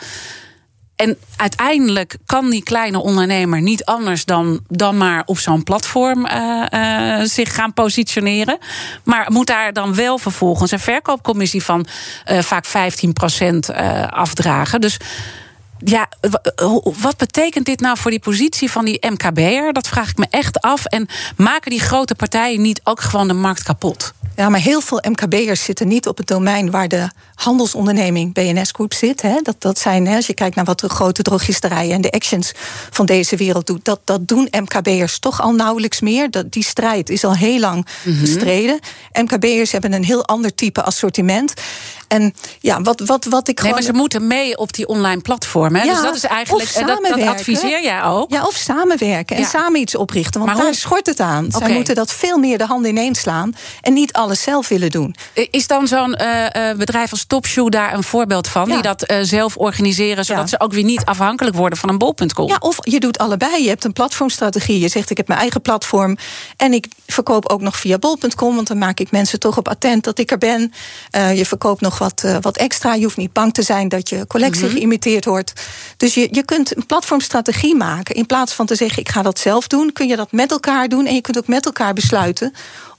En 0.97 1.19
uiteindelijk 1.37 2.17
kan 2.27 2.51
die 2.51 2.63
kleine 2.63 2.99
ondernemer 2.99 3.61
niet 3.61 3.85
anders 3.85 4.25
dan, 4.25 4.61
dan 4.69 4.97
maar 4.97 5.23
op 5.27 5.39
zo'n 5.39 5.63
platform 5.63 6.27
uh, 6.27 6.65
uh, 6.71 7.21
zich 7.25 7.55
gaan 7.55 7.73
positioneren. 7.73 8.59
Maar 9.05 9.33
moet 9.33 9.47
daar 9.47 9.73
dan 9.73 9.95
wel 9.95 10.19
vervolgens 10.19 10.71
een 10.71 10.79
verkoopcommissie 10.79 11.65
van 11.65 11.87
vaak 12.25 12.67
15% 12.67 12.71
afdragen. 14.09 14.81
Dus 14.81 14.99
ja, 15.85 16.09
wat 17.01 17.17
betekent 17.17 17.67
dit 17.67 17.81
nou 17.81 17.99
voor 17.99 18.11
die 18.11 18.21
positie 18.21 18.71
van 18.71 18.85
die 18.85 19.07
MKB'er? 19.11 19.73
Dat 19.73 19.89
vraag 19.89 20.11
ik 20.11 20.17
me 20.17 20.27
echt 20.31 20.61
af. 20.61 20.85
En 20.85 21.09
maken 21.37 21.71
die 21.71 21.81
grote 21.81 22.15
partijen 22.15 22.63
niet 22.63 22.81
ook 22.85 23.01
gewoon 23.01 23.29
de 23.29 23.35
markt 23.35 23.63
kapot? 23.63 24.13
Ja, 24.39 24.49
maar 24.49 24.61
heel 24.61 24.81
veel 24.81 25.03
MKB'ers 25.09 25.65
zitten 25.65 25.89
niet 25.89 26.07
op 26.07 26.17
het 26.17 26.27
domein 26.27 26.71
waar 26.71 26.89
de 26.89 27.11
handelsonderneming 27.35 28.33
BNS 28.35 28.71
Groep 28.71 28.95
zit. 28.95 29.23
Hè. 29.23 29.41
Dat, 29.43 29.57
dat 29.59 29.79
zijn, 29.79 30.07
hè, 30.07 30.17
als 30.17 30.27
je 30.27 30.35
kijkt 30.35 30.57
naar 30.57 30.65
wat 30.65 30.81
de 30.81 30.89
grote 30.89 31.23
drogisterijen 31.23 31.95
en 31.95 32.01
de 32.01 32.11
actions 32.11 32.53
van 32.91 33.07
deze 33.07 33.37
wereld 33.37 33.67
doen, 33.67 33.81
dat, 33.83 34.01
dat 34.05 34.29
doen 34.29 34.49
MKB'ers 34.51 35.19
toch 35.19 35.41
al 35.41 35.53
nauwelijks 35.53 36.01
meer. 36.01 36.31
Dat, 36.31 36.53
die 36.53 36.65
strijd 36.65 37.11
is 37.11 37.25
al 37.25 37.35
heel 37.35 37.59
lang 37.59 37.87
mm 38.03 38.19
gestreden. 38.19 38.79
MKB'ers 39.13 39.73
hebben 39.73 39.93
een 39.93 40.05
heel 40.05 40.27
ander 40.27 40.55
type 40.55 40.83
assortiment. 40.83 41.55
En 42.09 42.35
ja, 42.61 42.83
wat, 42.83 43.01
wat, 43.01 43.25
wat 43.25 43.49
ik 43.49 43.55
nee, 43.55 43.55
gewoon. 43.57 43.73
maar 43.73 43.83
ze 43.83 43.93
moeten 43.93 44.27
mee 44.27 44.59
op 44.59 44.73
die 44.73 44.87
online 44.89 45.21
platform. 45.21 45.75
Hè? 45.75 45.83
Ja, 45.83 45.93
dus 45.93 46.03
dat 46.03 46.15
is 46.15 46.25
eigenlijk. 46.25 46.69
en 46.71 46.87
dat, 46.87 47.07
dat 47.09 47.23
adviseer 47.23 47.83
jij 47.83 48.03
ook. 48.03 48.33
Ja, 48.33 48.47
of 48.47 48.55
samenwerken 48.55 49.37
en 49.37 49.43
Ja. 49.43 49.49
samen 49.49 49.81
iets 49.81 49.95
oprichten. 49.95 50.41
Want 50.41 50.47
Maar 50.53 50.61
daar 50.61 50.71
hoe- 50.71 50.81
schort 50.81 51.07
het 51.07 51.21
aan. 51.21 51.47
Zij 51.51 51.73
moeten 51.73 51.95
dat 51.95 52.13
veel 52.13 52.39
meer 52.39 52.59
de 52.59 52.65
handen 52.65 52.91
ineens 52.91 53.21
slaan. 53.21 53.55
En 53.81 53.93
niet 53.93 54.13
alles 54.13 54.43
zelf 54.43 54.69
willen 54.69 54.91
doen. 54.91 55.15
Is 55.51 55.67
dan 55.67 55.87
zo'n 55.87 56.15
eh, 56.15 56.71
eh, 56.71 56.77
bedrijf 56.77 57.11
als 57.11 57.25
Topshoe 57.25 57.71
daar 57.71 57.95
een 57.95 58.03
voorbeeld 58.03 58.49
van? 58.49 58.67
Ja. 58.69 58.73
Die 58.75 58.83
dat 58.83 59.03
eh, 59.03 59.19
zelf 59.23 59.57
organiseren, 59.57 60.25
zodat 60.25 60.49
ze 60.49 60.61
ook 60.61 60.73
weer 60.73 60.85
niet 60.85 61.05
afhankelijk 61.05 61.57
worden 61.57 61.79
van 61.79 61.89
een 61.89 61.99
bol.com? 61.99 62.49
Ja, 62.49 62.57
of 62.61 62.77
je 62.81 63.01
doet 63.01 63.19
allebei. 63.19 63.63
Je 63.63 63.69
hebt 63.69 63.85
een 63.85 63.93
platformstrategie. 63.93 64.81
Je 64.81 64.89
zegt 64.89 65.11
ik 65.11 65.17
heb 65.17 65.29
mijn 65.29 65.41
eigen 65.41 65.63
platform. 65.63 66.17
En 66.57 66.73
ik 66.73 66.87
verkoop 67.07 67.49
ook 67.49 67.61
nog 67.61 67.77
via 67.77 67.99
bol.com. 67.99 68.55
Want 68.55 68.67
dan 68.67 68.79
maak 68.79 69.01
ik 69.01 69.11
mensen 69.11 69.39
toch 69.39 69.57
op 69.57 69.69
attent 69.69 70.05
dat 70.05 70.19
ik 70.19 70.31
er 70.31 70.39
ben. 70.39 70.73
Je 71.35 71.47
verkoopt 71.47 71.81
nog 71.81 71.98
wat, 71.99 72.23
eh, 72.25 72.37
wat 72.41 72.57
extra. 72.57 72.95
Je 72.95 73.03
hoeft 73.03 73.17
niet 73.17 73.33
bang 73.33 73.55
te 73.55 73.63
zijn 73.63 73.89
dat 73.89 74.09
je 74.09 74.27
collectie 74.27 74.65
Mhm. 74.65 74.73
geïmiteerd 74.75 75.25
wordt. 75.25 75.53
Dus 75.97 76.15
je, 76.15 76.29
je 76.31 76.45
kunt 76.45 76.77
een 76.77 76.87
platformstrategie 76.87 77.75
maken. 77.77 78.15
In 78.15 78.27
plaats 78.27 78.53
van 78.53 78.67
te 78.67 78.75
zeggen 78.75 79.03
ik 79.03 79.09
ga 79.09 79.23
dat 79.23 79.39
zelf 79.39 79.67
doen, 79.67 79.93
kun 79.93 80.07
je 80.09 80.17
dat 80.17 80.33
met 80.33 80.51
elkaar 80.51 80.89
doen. 80.89 81.07
En 81.07 81.15
je 81.15 81.21
kunt 81.21 81.39
ook 81.39 81.47
met 81.47 81.65
elkaar 81.67 81.93
besluiten 81.93 82.53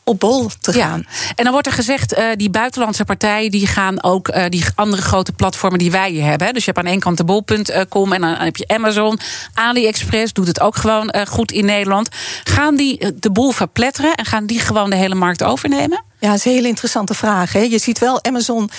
op 0.10 0.20
bol 0.20 0.50
te 0.60 0.74
gaan. 0.74 1.06
En 1.36 1.44
dan 1.44 1.52
wordt 1.52 1.68
er 1.68 1.74
gezegd, 1.74 2.14
eh, 2.14 2.26
die 2.36 2.50
buitenlandse 2.50 3.06
partijen 3.06 3.52
die 3.52 3.68
gaan 3.68 4.04
ook 4.04 4.28
eh, 4.28 4.46
die 4.50 4.64
andere 4.76 5.02
grote 5.02 5.32
platformen 5.32 5.80
die 5.80 5.92
wij 5.92 6.10
hier 6.10 6.24
hebben. 6.24 6.54
Dus 6.54 6.66
je 6.66 6.72
hebt 6.72 6.86
aan 6.86 6.92
één 6.92 7.00
kant 7.00 7.18
de 7.18 7.24
bol.com 7.24 8.14
en 8.14 8.22
dan 8.22 8.36
heb 8.36 8.58
je 8.58 8.68
Amazon, 8.68 9.20
AliExpress 9.54 10.34
doet 10.34 10.48
het 10.48 10.60
ook 10.60 10.76
gewoon 10.76 11.10
eh, 11.10 11.26
goed 11.26 11.52
in 11.52 11.66
Nederland. 11.66 12.10
Gaan 12.44 12.76
die 12.76 13.14
de 13.16 13.32
boel 13.32 13.52
verpletteren 13.52 14.16
en 14.16 14.26
gaan 14.26 14.46
die 14.46 14.60
gewoon 14.60 14.90
de 14.90 14.96
hele 14.96 15.16
markt 15.16 15.44
overnemen? 15.44 16.04
Ja, 16.20 16.28
dat 16.28 16.38
is 16.38 16.46
een 16.46 16.52
hele 16.52 16.68
interessante 16.68 17.14
vraag. 17.14 17.54
Hè. 17.54 17.60
Je 17.60 17.78
ziet 17.78 18.00
wel, 18.00 18.24
Amazon 18.24 18.70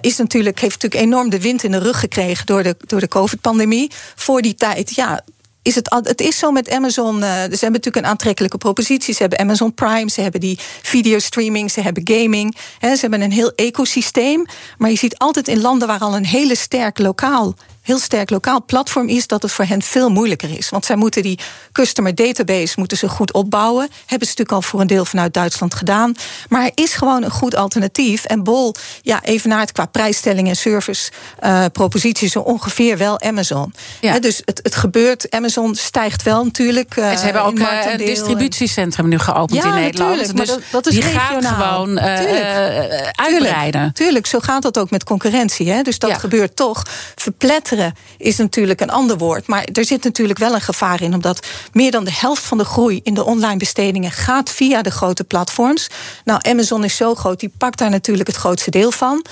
is 0.00 0.16
natuurlijk, 0.16 0.60
heeft 0.60 0.82
natuurlijk 0.82 1.12
enorm 1.12 1.30
de 1.30 1.40
wind 1.40 1.62
in 1.62 1.70
de 1.70 1.78
rug 1.78 2.00
gekregen 2.00 2.46
door 2.46 2.62
de, 2.62 2.76
door 2.86 3.00
de 3.00 3.08
COVID-pandemie. 3.08 3.90
Voor 4.14 4.42
die 4.42 4.54
tijd, 4.54 4.94
ja. 4.94 5.24
Is 5.64 5.74
het, 5.74 6.00
het 6.02 6.20
is 6.20 6.38
zo 6.38 6.50
met 6.50 6.70
Amazon. 6.70 7.22
eh, 7.22 7.30
ze 7.30 7.36
hebben 7.36 7.58
natuurlijk 7.60 7.96
een 7.96 8.06
aantrekkelijke 8.06 8.58
propositie. 8.58 9.14
Ze 9.14 9.20
hebben 9.20 9.38
Amazon 9.38 9.74
Prime, 9.74 10.10
ze 10.10 10.20
hebben 10.20 10.40
die 10.40 10.58
videostreaming, 10.82 11.70
ze 11.70 11.80
hebben 11.80 12.02
gaming. 12.04 12.56
Hè, 12.78 12.94
ze 12.94 13.00
hebben 13.00 13.20
een 13.20 13.32
heel 13.32 13.52
ecosysteem. 13.54 14.46
Maar 14.78 14.90
je 14.90 14.96
ziet 14.96 15.18
altijd 15.18 15.48
in 15.48 15.60
landen 15.60 15.88
waar 15.88 16.00
al 16.00 16.16
een 16.16 16.26
hele 16.26 16.56
sterk 16.56 16.98
lokaal 16.98 17.54
heel 17.84 17.98
sterk 17.98 18.30
lokaal 18.30 18.64
platform 18.64 19.08
is, 19.08 19.26
dat 19.26 19.42
het 19.42 19.52
voor 19.52 19.64
hen 19.64 19.82
veel 19.82 20.08
moeilijker 20.10 20.58
is. 20.58 20.68
Want 20.68 20.84
zij 20.84 20.96
moeten 20.96 21.22
die 21.22 21.38
customer 21.72 22.14
database 22.14 22.74
moeten 22.76 22.96
ze 22.96 23.08
goed 23.08 23.32
opbouwen. 23.32 23.88
Hebben 24.06 24.28
ze 24.28 24.34
natuurlijk 24.36 24.52
al 24.52 24.62
voor 24.62 24.80
een 24.80 24.86
deel 24.86 25.04
vanuit 25.04 25.34
Duitsland 25.34 25.74
gedaan. 25.74 26.14
Maar 26.48 26.64
er 26.64 26.72
is 26.74 26.94
gewoon 26.94 27.22
een 27.22 27.30
goed 27.30 27.54
alternatief. 27.56 28.24
En 28.24 28.42
Bol, 28.42 28.74
ja, 29.02 29.22
evenaart 29.22 29.72
qua 29.72 29.86
prijsstelling 29.86 30.48
en 30.48 30.56
service 30.56 31.10
eh, 31.38 31.64
propositie 31.72 32.28
zo 32.28 32.38
ongeveer 32.40 32.98
wel 32.98 33.20
Amazon. 33.20 33.74
Ja. 34.00 34.18
Dus 34.18 34.42
het, 34.44 34.60
het 34.62 34.74
gebeurt, 34.74 35.30
Amazon 35.30 35.74
stijgt 35.74 36.22
wel 36.22 36.44
natuurlijk. 36.44 36.96
eh, 36.96 37.10
en 37.10 37.18
ze 37.18 37.24
hebben 37.24 37.44
ook 37.44 37.58
eh, 37.58 37.68
een 37.84 37.90
en- 37.90 37.98
distributiecentrum 37.98 39.08
nu 39.08 39.18
geopend 39.18 39.62
Ja, 39.62 39.68
in 39.68 39.74
Nederland. 39.82 40.16
natuurlijk, 40.16 40.36
maar 40.36 40.46
dus 40.46 40.54
dat- 40.54 40.84
dat 40.84 40.86
is 40.86 40.92
die 40.94 41.02
regionaal. 41.02 41.54
gewoon 41.62 41.98
eh, 41.98 42.16
Tuurlijk. 42.18 42.42
eh, 42.44 43.24
uitbreiden. 43.24 43.70
Tuurlijk, 43.72 43.94
tuurlijk, 43.96 44.26
zo 44.26 44.38
gaat 44.40 44.62
dat 44.62 44.78
ook 44.78 44.90
met 44.90 45.04
concurrentie. 45.04 45.70
Hè? 45.70 45.82
Dus 45.82 45.98
dat 45.98 46.10
Ja. 46.10 46.18
gebeurt 46.18 46.56
toch. 46.56 46.82
Verpletteren 47.16 47.72
is 48.16 48.36
natuurlijk 48.36 48.80
een 48.80 48.90
ander 48.90 49.18
woord. 49.18 49.46
Maar 49.46 49.64
er 49.72 49.84
zit 49.84 50.04
natuurlijk 50.04 50.38
wel 50.38 50.54
een 50.54 50.60
gevaar 50.60 51.02
in. 51.02 51.14
Omdat 51.14 51.46
meer 51.72 51.90
dan 51.90 52.04
de 52.04 52.12
helft 52.12 52.42
van 52.42 52.58
de 52.58 52.64
groei 52.64 53.00
in 53.02 53.14
de 53.14 53.24
online 53.24 53.56
bestedingen 53.56 54.10
gaat 54.10 54.50
via 54.50 54.82
de 54.82 54.90
grote 54.90 55.24
platforms. 55.24 55.88
Nou, 56.24 56.40
Amazon 56.42 56.84
is 56.84 56.96
zo 56.96 57.14
groot, 57.14 57.40
die 57.40 57.52
pakt 57.58 57.78
daar 57.78 57.90
natuurlijk 57.90 58.28
het 58.28 58.36
grootste 58.36 58.70
deel 58.70 58.90
van. 58.90 59.24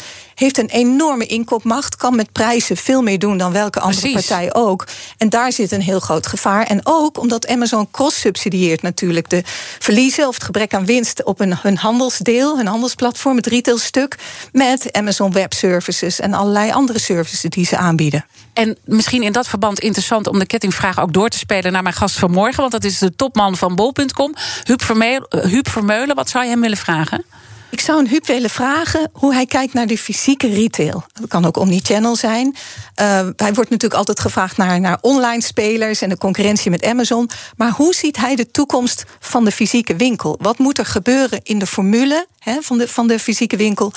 Heeft 0.43 0.59
een 0.59 0.69
enorme 0.69 1.27
inkoopmacht, 1.27 1.97
kan 1.97 2.17
met 2.17 2.33
prijzen 2.33 2.77
veel 2.77 3.03
meer 3.03 3.19
doen 3.19 3.39
dan 3.39 3.53
welke 3.53 3.81
andere 3.81 4.01
Precies. 4.01 4.27
partij 4.27 4.55
ook. 4.55 4.87
En 5.19 5.29
daar 5.29 5.53
zit 5.53 5.73
een 5.73 5.81
heel 5.81 6.01
groot 6.01 6.27
gevaar. 6.27 6.67
En 6.67 6.81
ook 6.85 7.19
omdat 7.19 7.47
Amazon 7.49 7.91
cross-subsidieert 7.91 8.83
natuurlijk 8.83 9.31
de 9.31 9.43
verliezen 9.79 10.29
of 10.29 10.35
het 10.35 10.45
gebrek 10.45 10.75
aan 10.75 10.85
winst 10.85 11.25
op 11.25 11.41
een, 11.41 11.57
hun 11.57 11.77
handelsdeel, 11.77 12.57
hun 12.57 12.67
handelsplatform, 12.67 13.37
het 13.37 13.47
retailstuk, 13.47 14.17
met 14.53 14.93
Amazon 14.93 15.33
Web 15.33 15.53
Services 15.53 16.21
en 16.21 16.33
allerlei 16.33 16.71
andere 16.71 16.99
services 16.99 17.51
die 17.51 17.67
ze 17.67 17.77
aanbieden. 17.77 18.27
En 18.53 18.77
misschien 18.85 19.23
in 19.23 19.33
dat 19.33 19.49
verband 19.49 19.81
interessant 19.81 20.27
om 20.27 20.39
de 20.39 20.47
kettingvraag 20.47 21.01
ook 21.01 21.13
door 21.13 21.29
te 21.29 21.39
spelen 21.39 21.73
naar 21.73 21.83
mijn 21.83 21.95
gast 21.95 22.19
van 22.19 22.31
morgen. 22.31 22.61
Want 22.61 22.73
dat 22.73 22.85
is 22.85 22.99
de 22.99 23.17
topman 23.17 23.57
van 23.57 23.75
bol.com, 23.75 24.35
Huub 24.65 24.83
Vermeulen. 24.83 25.49
Huub 25.49 25.69
Vermeulen. 25.69 26.17
Wat 26.17 26.29
zou 26.29 26.45
je 26.45 26.51
hem 26.51 26.61
willen 26.61 26.77
vragen? 26.77 27.25
Ik 27.73 27.81
zou 27.81 27.99
een 27.99 28.09
Huub 28.09 28.27
willen 28.27 28.51
vragen 28.51 29.11
hoe 29.13 29.35
hij 29.35 29.47
kijkt 29.47 29.73
naar 29.73 29.87
de 29.87 29.99
fysieke 29.99 30.49
retail. 30.49 31.05
Dat 31.13 31.29
kan 31.29 31.45
ook 31.45 31.57
omnichannel 31.57 32.17
zijn. 32.17 32.47
Uh, 32.47 33.07
hij 33.37 33.53
wordt 33.53 33.71
natuurlijk 33.71 33.95
altijd 33.95 34.21
gevraagd 34.21 34.57
naar, 34.57 34.81
naar 34.81 34.99
online 35.01 35.43
spelers 35.43 36.01
en 36.01 36.09
de 36.09 36.19
concurrentie 36.19 36.71
met 36.71 36.85
Amazon. 36.85 37.31
Maar 37.57 37.71
hoe 37.71 37.95
ziet 37.95 38.17
hij 38.17 38.37
de 38.37 38.51
toekomst 38.51 39.05
van 39.21 39.45
de 39.45 39.51
fysieke 39.51 39.97
winkel? 39.97 40.39
Wat 40.41 40.59
moet 40.59 40.79
er 40.79 40.87
gebeuren 40.87 41.41
in 41.43 41.59
de 41.59 41.67
formule 41.67 42.27
van, 42.61 42.79
de, 42.79 42.89
van 42.89 43.07
de 43.07 43.19
fysieke 43.19 43.57
winkel? 43.57 43.93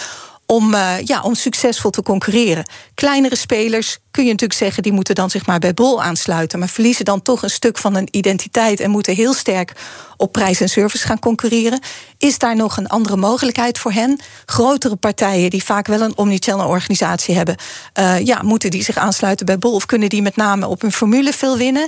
Om, 0.46 0.74
uh, 0.74 0.94
ja, 1.04 1.22
om 1.22 1.36
succesvol 1.36 1.90
te 1.90 2.02
concurreren. 2.02 2.70
Kleinere 2.94 3.36
spelers 3.36 3.98
kun 4.12 4.24
je 4.24 4.32
natuurlijk 4.32 4.60
zeggen, 4.60 4.84
die 4.84 4.92
moeten 4.92 5.16
dan 5.16 5.30
zich 5.30 5.46
maar 5.46 5.60
bij 5.60 5.74
Bol 5.74 6.04
aansluiten. 6.04 6.60
Maar 6.60 6.70
verliezen 6.70 7.06
dan 7.06 7.22
toch 7.22 7.44
een 7.44 7.50
stuk 7.50 7.78
van 7.78 7.96
hun 7.96 8.08
identiteit 8.12 8.80
en 8.80 8.92
moeten 8.92 9.16
heel 9.16 9.34
sterk 9.34 9.72
op 10.18 10.32
prijs 10.32 10.62
en 10.62 10.70
service 10.70 11.06
gaan 11.06 11.20
concurreren. 11.20 11.80
Is 12.18 12.38
daar 12.38 12.56
nog 12.56 12.78
een 12.78 12.88
andere 12.88 13.16
mogelijkheid 13.16 13.78
voor 13.80 13.92
hen? 13.92 14.20
Grotere 14.46 14.96
partijen 14.96 15.50
die 15.50 15.64
vaak 15.64 15.88
wel 15.88 16.02
een 16.02 16.18
omnichannel 16.18 16.68
organisatie 16.68 17.36
hebben, 17.36 17.56
uh, 18.00 18.20
ja, 18.20 18.42
moeten 18.42 18.72
die 18.72 18.84
zich 18.84 18.98
aansluiten 18.98 19.46
bij 19.46 19.58
Bol 19.58 19.74
of 19.74 19.86
kunnen 19.86 20.10
die 20.10 20.22
met 20.22 20.36
name 20.36 20.68
op 20.68 20.82
hun 20.82 20.92
formule 20.92 21.34
veel 21.34 21.58
winnen? 21.58 21.88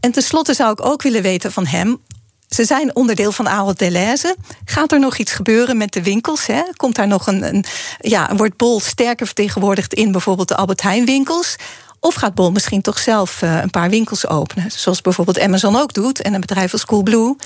En 0.00 0.12
tenslotte 0.12 0.54
zou 0.54 0.72
ik 0.72 0.84
ook 0.84 1.02
willen 1.02 1.22
weten 1.22 1.52
van 1.52 1.66
hem. 1.66 2.00
Ze 2.48 2.64
zijn 2.64 2.96
onderdeel 2.96 3.32
van 3.32 3.48
Ahold 3.48 3.78
Delhaize. 3.78 4.36
Gaat 4.64 4.92
er 4.92 5.00
nog 5.00 5.16
iets 5.16 5.32
gebeuren 5.32 5.76
met 5.76 5.92
de 5.92 6.02
winkels? 6.02 6.46
Hè? 6.46 6.62
Komt 6.76 6.94
daar 6.94 7.06
nog 7.06 7.26
een, 7.26 7.42
een 7.42 7.64
ja, 7.98 8.34
wordt 8.36 8.56
Bol 8.56 8.80
sterker 8.80 9.26
vertegenwoordigd 9.26 9.94
in 9.94 10.12
bijvoorbeeld 10.12 10.48
de 10.48 10.56
Albert 10.56 10.82
Heijn 10.82 11.04
winkels? 11.04 11.56
Of 12.00 12.14
gaat 12.14 12.34
Bol 12.34 12.50
misschien 12.50 12.80
toch 12.80 12.98
zelf 12.98 13.42
uh, 13.42 13.62
een 13.62 13.70
paar 13.70 13.90
winkels 13.90 14.26
openen? 14.26 14.70
Zoals 14.70 15.00
bijvoorbeeld 15.00 15.40
Amazon 15.40 15.76
ook 15.76 15.92
doet 15.92 16.22
en 16.22 16.34
een 16.34 16.40
bedrijf 16.40 16.72
als 16.72 16.84
Coolblue. 16.84 17.36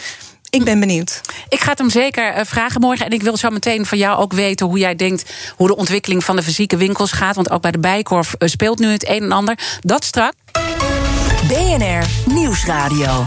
Ik 0.50 0.64
ben 0.64 0.80
benieuwd. 0.80 1.20
Ik 1.48 1.60
ga 1.60 1.70
het 1.70 1.78
hem 1.78 1.90
zeker 1.90 2.36
uh, 2.36 2.40
vragen 2.44 2.80
morgen. 2.80 3.06
En 3.06 3.12
ik 3.12 3.22
wil 3.22 3.36
zo 3.36 3.50
meteen 3.50 3.86
van 3.86 3.98
jou 3.98 4.18
ook 4.18 4.32
weten 4.32 4.66
hoe 4.66 4.78
jij 4.78 4.96
denkt 4.96 5.32
hoe 5.56 5.66
de 5.66 5.76
ontwikkeling 5.76 6.24
van 6.24 6.36
de 6.36 6.42
fysieke 6.42 6.76
winkels 6.76 7.12
gaat. 7.12 7.34
Want 7.34 7.50
ook 7.50 7.62
bij 7.62 7.70
de 7.70 7.78
Bijkorf 7.78 8.34
uh, 8.38 8.48
speelt 8.48 8.78
nu 8.78 8.86
het 8.86 9.08
een 9.08 9.22
en 9.22 9.32
ander. 9.32 9.58
Dat 9.80 10.04
straks. 10.04 10.36
BNR 11.48 12.06
Nieuwsradio. 12.26 13.26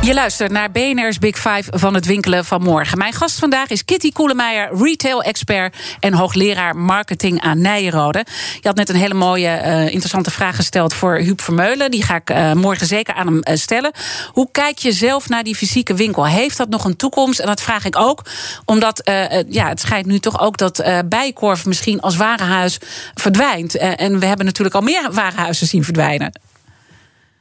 Je 0.00 0.14
luistert 0.14 0.50
naar 0.50 0.70
BNR's 0.70 1.18
Big 1.18 1.36
Five 1.36 1.62
van 1.70 1.94
het 1.94 2.06
winkelen 2.06 2.44
van 2.44 2.62
morgen. 2.62 2.98
Mijn 2.98 3.12
gast 3.12 3.38
vandaag 3.38 3.68
is 3.68 3.84
Kitty 3.84 4.12
Koelemeijer, 4.12 4.68
retail-expert 4.76 5.76
en 6.00 6.12
hoogleraar 6.14 6.76
marketing 6.76 7.40
aan 7.40 7.60
Nijenrode. 7.60 8.24
Je 8.60 8.68
had 8.68 8.76
net 8.76 8.88
een 8.88 8.96
hele 8.96 9.14
mooie, 9.14 9.60
uh, 9.64 9.88
interessante 9.88 10.30
vraag 10.30 10.56
gesteld 10.56 10.94
voor 10.94 11.16
Huub 11.16 11.40
Vermeulen. 11.40 11.90
Die 11.90 12.02
ga 12.02 12.14
ik 12.14 12.30
uh, 12.30 12.52
morgen 12.52 12.86
zeker 12.86 13.14
aan 13.14 13.26
hem 13.26 13.40
uh, 13.42 13.56
stellen. 13.56 13.92
Hoe 14.32 14.48
kijk 14.52 14.78
je 14.78 14.92
zelf 14.92 15.28
naar 15.28 15.42
die 15.42 15.56
fysieke 15.56 15.94
winkel? 15.94 16.26
Heeft 16.26 16.56
dat 16.56 16.68
nog 16.68 16.84
een 16.84 16.96
toekomst? 16.96 17.38
En 17.38 17.46
dat 17.46 17.62
vraag 17.62 17.84
ik 17.84 17.96
ook 17.96 18.22
omdat 18.64 19.00
ja, 19.48 19.68
het 19.68 19.80
schijnt 19.80 20.06
nu 20.06 20.18
toch 20.18 20.40
ook 20.40 20.56
dat 20.56 20.84
Bijkorf 21.06 21.66
misschien 21.66 22.00
als 22.00 22.16
warenhuis 22.16 22.78
verdwijnt. 23.14 23.76
en 23.76 24.18
we 24.18 24.26
hebben 24.26 24.46
natuurlijk 24.46 24.76
al 24.76 24.82
meer 24.82 25.12
warenhuizen 25.12 25.66
zien 25.66 25.84
verdwijnen. 25.84 26.32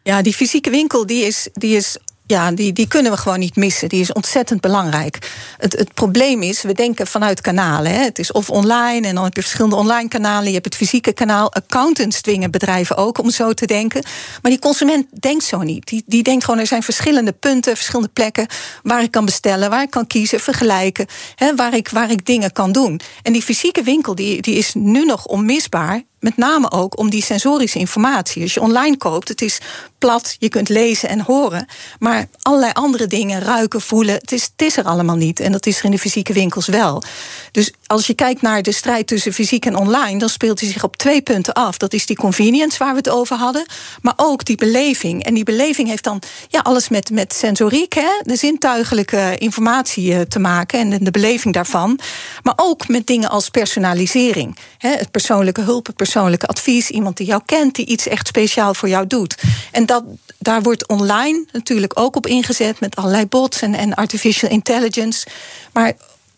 Ja, 0.08 0.22
die 0.22 0.34
fysieke 0.34 0.70
winkel 0.70 1.06
die 1.06 1.26
is, 1.26 1.50
die 1.54 1.76
is 1.76 1.98
ja, 2.28 2.52
die, 2.52 2.74
die 2.74 2.88
kunnen 2.88 3.12
we 3.12 3.18
gewoon 3.18 3.40
niet 3.40 3.56
missen. 3.56 3.90
Die 3.90 4.02
is 4.02 4.14
ontzettend 4.14 4.62
belangrijk. 4.62 5.32
Het, 5.58 5.74
het 5.74 5.94
probleem 5.94 6.42
is, 6.42 6.62
we 6.62 6.74
denken 6.74 7.08
vanuit 7.08 7.42
kanalen. 7.42 7.92
Hè. 7.92 8.04
Het 8.04 8.20
is 8.20 8.32
of 8.32 8.50
online 8.50 9.08
en 9.08 9.16
dan 9.16 9.24
heb 9.24 9.36
je 9.36 9.42
verschillende 9.42 9.76
online 9.76 10.08
kanalen. 10.08 10.48
Je 10.48 10.54
hebt 10.54 10.66
het 10.66 10.76
fysieke 10.76 11.14
kanaal. 11.14 11.54
Accountants 11.54 12.22
dwingen 12.22 12.52
bedrijven 12.52 12.98
ook 12.98 13.18
om 13.18 13.30
zo 13.30 13.54
te 13.54 13.66
denken. 13.66 14.04
Maar 14.42 14.52
die 14.52 14.60
consument 14.60 15.06
denkt 15.22 15.44
zo 15.44 15.62
niet. 15.62 15.88
Die, 15.88 16.04
die 16.06 16.24
denkt 16.24 16.44
gewoon, 16.44 16.60
er 16.60 16.68
zijn 16.68 16.84
verschillende 16.84 17.32
punten, 17.32 17.76
verschillende 17.76 18.12
plekken... 18.14 18.48
waar 18.84 19.04
ik 19.04 19.12
kan 19.12 19.26
bestellen, 19.26 19.70
waar 19.70 19.84
ik 19.84 19.90
kan 19.90 20.08
kiezen, 20.08 20.40
vergelijken... 20.40 21.06
Hè, 21.36 21.56
waar, 21.56 21.74
ik, 21.74 21.90
waar 21.90 22.12
ik 22.12 22.26
dingen 22.26 22.52
kan 22.52 22.72
doen. 22.72 23.00
En 23.22 23.34
die 23.34 23.42
fysieke 23.42 23.84
winkel 23.84 24.16
die, 24.16 24.42
die 24.42 24.56
is 24.56 24.74
nu 24.74 25.06
nog 25.06 25.26
onmisbaar 25.26 26.04
met 26.20 26.38
name 26.38 26.72
ook 26.72 27.00
om 27.00 27.10
die 27.10 27.24
sensorische 27.24 27.80
informatie. 27.80 28.42
Als 28.42 28.54
je 28.54 28.62
online 28.62 28.98
koopt, 28.98 29.28
het 29.28 29.42
is 29.42 29.60
plat, 29.98 30.36
je 30.40 30.50
kunt 30.50 30.70
lezen 30.70 31.10
en 31.10 31.22
horen. 31.22 31.68
Maar 32.00 32.28
allerlei 32.42 32.72
andere 32.74 33.08
dingen, 33.08 33.42
ruiken, 33.42 33.82
voelen, 33.82 34.16
het 34.16 34.32
is, 34.32 34.44
het 34.44 34.62
is 34.62 34.78
er 34.78 34.84
allemaal 34.84 35.16
niet. 35.16 35.40
En 35.40 35.52
dat 35.52 35.66
is 35.66 35.80
er 35.80 35.86
in 35.86 35.92
de 35.92 36.00
fysieke 36.00 36.34
winkels 36.34 36.68
wel. 36.68 37.04
Dus 37.52 37.72
als 37.86 38.08
je 38.08 38.14
kijkt 38.14 38.42
naar 38.42 38.62
de 38.62 38.72
strijd 38.72 39.08
tussen 39.08 39.34
fysiek 39.34 39.66
en 39.66 39.76
online, 39.76 40.20
dan 40.20 40.30
speelt 40.30 40.60
hij 40.60 40.70
zich 40.70 40.84
op 40.84 40.98
twee 40.98 41.22
punten 41.22 41.54
af. 41.54 41.78
Dat 41.78 41.94
is 41.94 42.06
die 42.06 42.16
convenience 42.16 42.78
waar 42.78 42.92
we 42.92 42.98
het 42.98 43.10
over 43.10 43.36
hadden, 43.36 43.66
maar 44.02 44.14
ook 44.16 44.46
die 44.46 44.56
beleving. 44.56 45.24
En 45.24 45.34
die 45.34 45.44
beleving 45.44 45.88
heeft 45.88 46.04
dan 46.04 46.22
ja, 46.48 46.60
alles 46.60 46.90
met, 46.90 47.12
met 47.12 47.34
sensoriek, 47.34 47.94
hè, 47.94 48.10
de 48.22 48.36
zintuigelijke 48.36 49.36
informatie 49.38 50.14
eh, 50.14 50.22
te 50.22 50.40
maken 50.40 50.80
en 50.80 51.04
de 51.04 51.12
beleving 51.12 51.54
daarvan. 51.54 52.00
Maar 52.44 52.54
ook 52.56 52.88
met 52.88 53.08
dingen 53.08 53.30
als 53.30 53.50
personalisering. 53.50 54.58
Hè, 54.78 54.90
het 54.90 55.12
persoonlijke 55.12 55.62
hulp, 55.62 55.88
persoonlijke 56.12 56.48
advies, 56.48 56.90
iemand 56.90 57.18
die 57.18 57.28
jou 57.28 57.42
kent, 57.46 57.76
die 57.76 57.86
iets 57.86 58.08
echt 58.08 58.28
speciaal 58.28 58.74
voor 58.74 58.90
jou 58.90 59.08
doet. 59.08 59.36
En 59.72 59.86
dat, 59.86 60.04
daar 60.38 60.62
wordt 60.62 60.88
online 60.88 61.46
natuurlijk 61.52 62.00
ook 62.00 62.16
op 62.16 62.28
ingezet 62.28 62.80
met 62.80 62.96
allerlei 62.96 63.26
bots 63.26 63.62
en, 63.62 63.74
en 63.74 63.94
artificial 63.94 64.52
intelligence. 64.52 65.28
Maar 65.74 65.94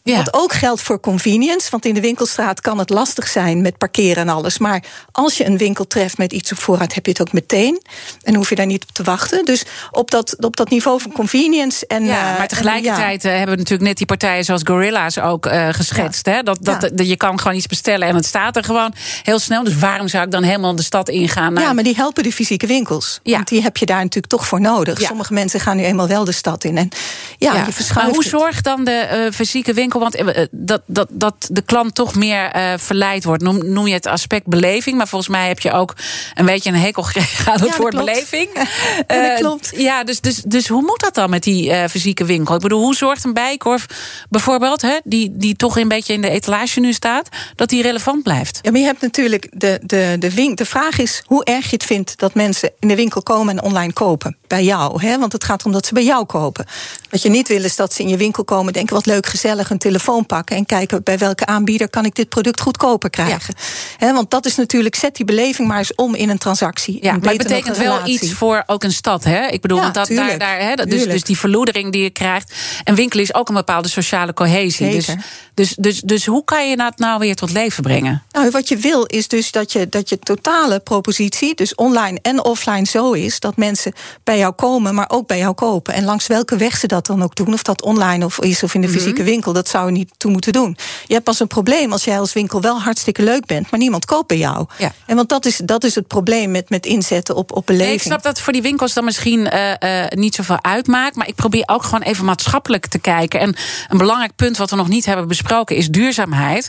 ja. 0.10 0.18
Wat 0.18 0.34
ook 0.34 0.53
geldt 0.53 0.82
voor 0.82 0.99
convenience. 0.99 1.68
Want 1.72 1.86
in 1.86 1.93
de 1.93 2.01
winkelstraat 2.01 2.62
kan 2.62 2.78
het 2.78 2.89
lastig 2.89 3.28
zijn 3.28 3.62
met 3.62 3.78
parkeren 3.78 4.28
en 4.28 4.30
alles. 4.30 4.57
Maar 4.57 4.84
als 5.12 5.38
je 5.38 5.45
een 5.45 5.57
winkel 5.57 5.88
treft 5.88 6.18
met 6.18 6.34
iets 6.34 6.51
op 6.51 6.57
voorraad, 6.57 6.93
heb 6.93 7.05
je 7.05 7.12
het 7.12 7.22
ook 7.22 7.34
meteen. 7.34 7.82
En 8.22 8.36
hoef 8.36 8.49
je 8.49 8.55
daar 8.55 8.66
niet 8.66 8.84
op 8.84 8.91
te 8.91 9.03
wachten. 9.03 9.45
Dus 9.45 9.64
op 9.91 10.12
dat, 10.12 10.36
op 10.39 10.55
dat 10.55 10.70
niveau 10.70 11.01
van 11.01 11.12
convenience. 11.12 11.88
En, 11.88 12.05
ja, 12.05 12.38
maar 12.38 12.47
tegelijkertijd 12.47 13.24
en, 13.24 13.30
ja. 13.30 13.38
hebben 13.38 13.55
we 13.55 13.62
natuurlijk 13.62 13.88
net 13.88 13.97
die 13.97 14.05
partijen 14.05 14.43
zoals 14.45 14.62
Gorilla's 14.64 15.18
ook 15.18 15.45
uh, 15.45 15.68
geschetst. 15.72 16.26
Ja. 16.26 16.32
Hè? 16.32 16.43
Dat, 16.43 16.57
dat, 16.62 16.89
dat, 16.93 17.07
je 17.07 17.18
kan 17.18 17.39
gewoon 17.39 17.57
iets 17.57 17.68
bestellen 17.68 18.07
en 18.07 18.16
het 18.16 18.26
staat 18.26 18.55
er 18.55 18.64
gewoon 18.64 18.93
heel 19.24 19.39
snel. 19.39 19.64
Dus 19.64 19.76
waarom 19.76 20.07
zou 20.07 20.24
ik 20.24 20.32
dan 20.32 20.43
helemaal 20.43 20.76
de 20.76 20.84
stad 20.84 21.10
ingaan? 21.10 21.55
Ja, 21.55 21.74
maar 21.74 21.84
die 21.84 21.95
helpen 21.95 22.24
de 22.24 22.32
fysieke 22.32 22.68
winkels. 22.68 23.20
Want 23.24 23.47
die 23.47 23.62
heb 23.62 23.78
je 23.78 23.86
daar 23.86 24.01
natuurlijk 24.01 24.28
toch 24.28 24.47
voor 24.47 24.62
nodig. 24.62 25.01
Sommige 25.01 25.34
mensen 25.34 25.60
gaan 25.60 25.78
nu 25.78 25.84
eenmaal 25.84 26.07
wel 26.07 26.24
de 26.24 26.32
stad 26.32 26.64
in. 26.64 26.78
En 26.78 26.89
ja, 27.38 27.53
je 27.66 27.72
verschuift. 27.72 27.93
Maar 27.93 28.16
hoe 28.16 28.24
zorgt 28.24 28.64
dan 28.64 28.84
de 28.84 29.26
uh, 29.26 29.34
fysieke 29.34 29.74
winkel? 29.74 29.99
Want 30.00 30.16
eh, 30.16 30.45
dat, 30.52 30.82
dat, 30.86 31.08
dat 31.12 31.50
de 31.52 31.62
klant 31.62 31.95
toch 31.95 32.16
meer 32.16 32.56
uh, 32.56 32.74
verleid 32.78 33.24
wordt. 33.24 33.43
Noem, 33.43 33.72
noem 33.72 33.88
je 33.88 33.93
het 33.93 34.08
aspect 34.08 34.47
beleving. 34.47 34.97
Maar 34.97 35.08
volgens 35.08 35.32
mij 35.32 35.47
heb 35.47 35.60
je 35.60 35.72
ook 35.72 35.95
een 36.34 36.45
beetje 36.45 36.70
een 36.70 36.76
hekel 36.76 37.04
gekregen 37.04 37.52
aan 37.52 37.62
het 37.62 37.78
woord 37.78 37.95
beleving. 37.95 38.50
Ja, 39.08 39.28
dat 39.28 39.39
klopt. 39.39 39.74
Uh, 39.74 39.80
ja, 39.80 40.04
dus, 40.04 40.22
dus, 40.22 40.41
dus 40.45 40.68
hoe 40.68 40.82
moet 40.82 41.00
dat 41.00 41.16
dan 41.16 41.30
met 41.30 41.43
die 41.43 41.70
uh, 41.70 41.84
fysieke 41.89 42.26
winkel? 42.26 42.56
Ik 42.56 42.62
bedoel, 42.62 42.82
hoe 42.82 42.95
zorgt 42.95 43.24
een 43.24 43.34
bijkorf 43.34 43.86
bijvoorbeeld, 44.30 44.82
hè, 44.82 44.97
die, 45.04 45.32
die 45.38 45.56
toch 45.56 45.78
een 45.78 45.88
beetje 45.88 46.14
in 46.14 46.22
de 46.22 46.30
etalage 46.30 46.80
nu 46.80 46.93
staat, 46.93 47.30
dat 47.56 47.70
die 47.70 47.82
relevant 47.82 48.24
blijft? 48.24 48.60
Ja, 48.62 48.72
maar 48.72 48.80
je 48.80 48.86
hebt 48.86 49.02
natuurlijk 49.02 49.47
de, 49.52 49.80
de, 49.84 50.16
de, 50.20 50.34
wink, 50.34 50.58
de 50.58 50.66
vraag 50.66 51.00
is 51.00 51.24
hoe 51.26 51.43
erg 51.43 51.70
je 51.70 51.76
het 51.76 51.86
vindt 51.86 52.18
dat 52.18 52.34
mensen 52.34 52.72
in 52.80 52.88
de 52.88 52.95
winkel 52.95 53.24
komen 53.24 53.58
en 53.58 53.64
online 53.64 53.93
kopen. 53.93 54.38
Bij 54.47 54.64
jou. 54.64 55.04
Hè? 55.04 55.20
Want 55.20 55.32
het 55.32 55.43
gaat 55.43 55.60
erom 55.60 55.74
dat 55.74 55.86
ze 55.86 55.93
bij 55.93 56.04
jou 56.04 56.26
kopen. 56.26 56.66
Wat 57.10 57.22
je 57.22 57.30
niet 57.30 57.47
wil 57.47 57.64
is 57.64 57.76
dat 57.76 57.93
ze 57.93 58.02
in 58.02 58.10
je 58.10 58.18
winkel 58.18 58.43
komen, 58.43 58.74
denken 58.74 58.95
wat 58.95 59.06
leuk, 59.06 59.26
gezellig, 59.26 59.70
een 59.70 59.78
telefoon 59.80 60.26
pakken 60.26 60.56
en 60.56 60.66
kijken 60.66 61.04
bij 61.04 61.18
welke 61.18 61.46
aanbieder 61.46 61.90
kan 61.90 62.06
ik 62.06 62.16
dit 62.16 62.30
product 62.30 62.62
goedkoper 62.62 63.10
krijgen. 63.10 63.54
Ja. 64.00 64.14
want 64.14 64.32
dat 64.32 64.46
is 64.46 64.56
natuurlijk, 64.56 64.96
zet 64.96 65.16
die 65.16 65.26
beleving 65.26 65.68
maar 65.68 65.78
eens 65.78 65.96
om 65.96 66.16
in 66.16 66.30
een 66.30 66.38
transactie. 66.38 66.98
Ja, 67.02 67.18
maar 67.18 67.30
het 67.30 67.38
betekent 67.38 67.78
wel 67.78 68.08
iets 68.08 68.34
voor 68.34 68.64
ook 68.66 68.84
een 68.84 68.92
stad. 68.92 69.24
Hè? 69.24 69.48
Ik 69.48 69.62
bedoel, 69.62 69.80
want 69.80 69.94
dat, 69.94 70.08
daar, 70.08 70.38
daar, 70.38 70.60
hè, 70.60 70.76
dus, 70.76 71.04
dus 71.04 71.24
die 71.24 71.38
verloedering 71.38 71.92
die 71.92 72.04
je 72.04 72.10
krijgt. 72.10 72.54
En 72.84 72.96
winkelen 72.96 73.24
is 73.24 73.34
ook 73.34 73.50
een 73.50 73.56
bepaalde 73.56 73.88
sociale 73.88 74.34
cohesie. 74.34 74.92
Dus, 74.92 75.08
dus, 75.54 75.76
dus, 75.76 76.02
dus 76.02 76.26
hoe 76.26 76.44
kan 76.44 76.70
je 76.70 76.78
dat 76.78 76.98
nou 76.98 77.20
weer 77.20 77.36
tot 77.36 77.52
leven 77.52 77.84
brengen? 77.84 78.24
Nou, 78.32 78.50
wat 78.50 78.68
je 78.68 78.78
wil 78.78 79.04
is 79.04 79.28
dus 79.28 79.52
dat 79.52 79.72
je, 79.72 79.90
dat 79.90 80.10
je 80.10 80.20
totale 80.20 80.80
propositie, 80.80 81.56
dus 81.56 81.76
online 81.76 82.20
en 82.22 82.44
offline, 82.44 82.86
zo 82.86 83.12
is 83.12 83.40
dat 83.40 83.58
mensen 83.58 83.94
bij 84.24 84.38
jou 84.38 84.54
komen, 84.54 84.96
maar 84.96 85.10
ook 85.10 85.28
bij 85.28 85.38
jou 85.38 85.54
kopen. 85.54 85.94
En 85.94 86.04
langs 86.04 86.28
welke 86.28 86.56
weg 86.56 86.78
ze 86.78 86.88
dat 86.88 87.06
dan 87.06 87.24
ook 87.24 87.36
doen, 87.36 87.54
of 87.54 87.64
dat 87.64 87.82
online 87.82 88.26
of 88.26 88.40
is 88.40 88.64
of 88.64 88.74
in 88.74 88.82
de 88.82 88.88
mhm. 88.88 88.98
fysieke 88.98 89.24
winkel, 89.24 89.54
dat 89.54 89.69
zou 89.70 89.92
niet 89.92 90.12
toe 90.18 90.32
moeten 90.32 90.54
doen. 90.54 90.78
Je 91.06 91.14
hebt 91.14 91.26
pas 91.26 91.40
een 91.40 91.48
probleem 91.48 91.92
als 91.92 92.04
jij 92.04 92.20
als 92.20 92.34
winkel 92.34 92.62
wel 92.62 92.82
hartstikke 92.82 93.24
leuk 93.24 93.46
bent, 93.46 93.72
maar 93.72 93.80
niemand 93.80 94.06
koopt 94.06 94.28
bij 94.28 94.38
jou. 94.38 94.66
Ja. 94.78 94.92
En 95.06 95.16
want 95.16 95.30
dat 95.30 95.46
is, 95.46 95.58
dat 95.58 95.84
is 95.84 95.96
het 95.96 96.08
probleem 96.08 96.52
met, 96.52 96.70
met 96.70 96.86
inzetten 96.86 97.36
op, 97.36 97.52
op 97.52 97.66
beleving. 97.66 97.90
Nee, 97.90 97.98
ik 97.98 98.06
snap 98.06 98.24
dat 98.24 98.42
voor 98.42 98.54
die 98.54 98.62
winkels 98.62 98.94
dan 98.94 99.04
misschien 99.04 99.40
uh, 99.40 99.72
uh, 99.80 100.06
niet 100.10 100.36
zoveel 100.36 100.64
uitmaakt. 100.64 101.16
Maar 101.16 101.28
ik 101.28 101.36
probeer 101.36 101.64
ook 101.66 101.84
gewoon 101.84 102.02
even 102.02 102.26
maatschappelijk 102.26 102.86
te 102.86 103.00
kijken. 103.00 103.40
En 103.40 103.56
een 103.88 103.98
belangrijk 103.98 104.36
punt 104.36 104.58
wat 104.58 104.70
we 104.70 104.76
nog 104.76 104.88
niet 104.88 105.06
hebben 105.06 105.28
besproken 105.28 105.76
is 105.76 105.90
duurzaamheid 105.90 106.68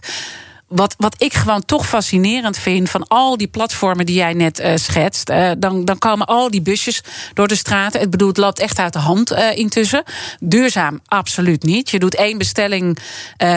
wat, 0.71 0.95
wat 0.99 1.15
ik 1.19 1.35
gewoon 1.35 1.65
toch 1.65 1.87
fascinerend 1.87 2.59
vind 2.59 2.91
van 2.91 3.09
al 3.09 3.37
die 3.37 3.47
platformen 3.47 4.07
die 4.07 4.15
jij 4.15 4.33
net 4.33 4.61
uh, 4.61 4.73
schetst. 4.75 5.31
Uh, 5.31 5.51
dan, 5.59 5.85
dan 5.85 5.99
komen 5.99 6.27
al 6.27 6.51
die 6.51 6.63
busjes 6.63 7.03
door 7.35 7.49
de 7.49 7.55
straten. 7.55 8.01
Ik 8.01 8.11
bedoel, 8.11 8.29
het 8.29 8.37
loopt 8.37 8.59
echt 8.59 8.79
uit 8.79 8.93
de 8.93 8.99
hand 8.99 9.33
uh, 9.33 9.57
intussen. 9.57 10.03
Duurzaam, 10.41 11.01
absoluut 11.07 11.63
niet. 11.63 11.91
Je 11.91 11.99
doet 11.99 12.15
één 12.15 12.39
bestelling 12.39 12.99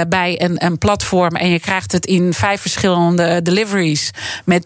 bij 0.07 0.41
een, 0.41 0.65
een 0.65 0.77
platform 0.77 1.35
en 1.35 1.49
je 1.49 1.59
krijgt 1.59 1.91
het 1.91 2.05
in 2.05 2.33
vijf 2.33 2.61
verschillende 2.61 3.41
deliveries. 3.41 4.11
Met 4.45 4.65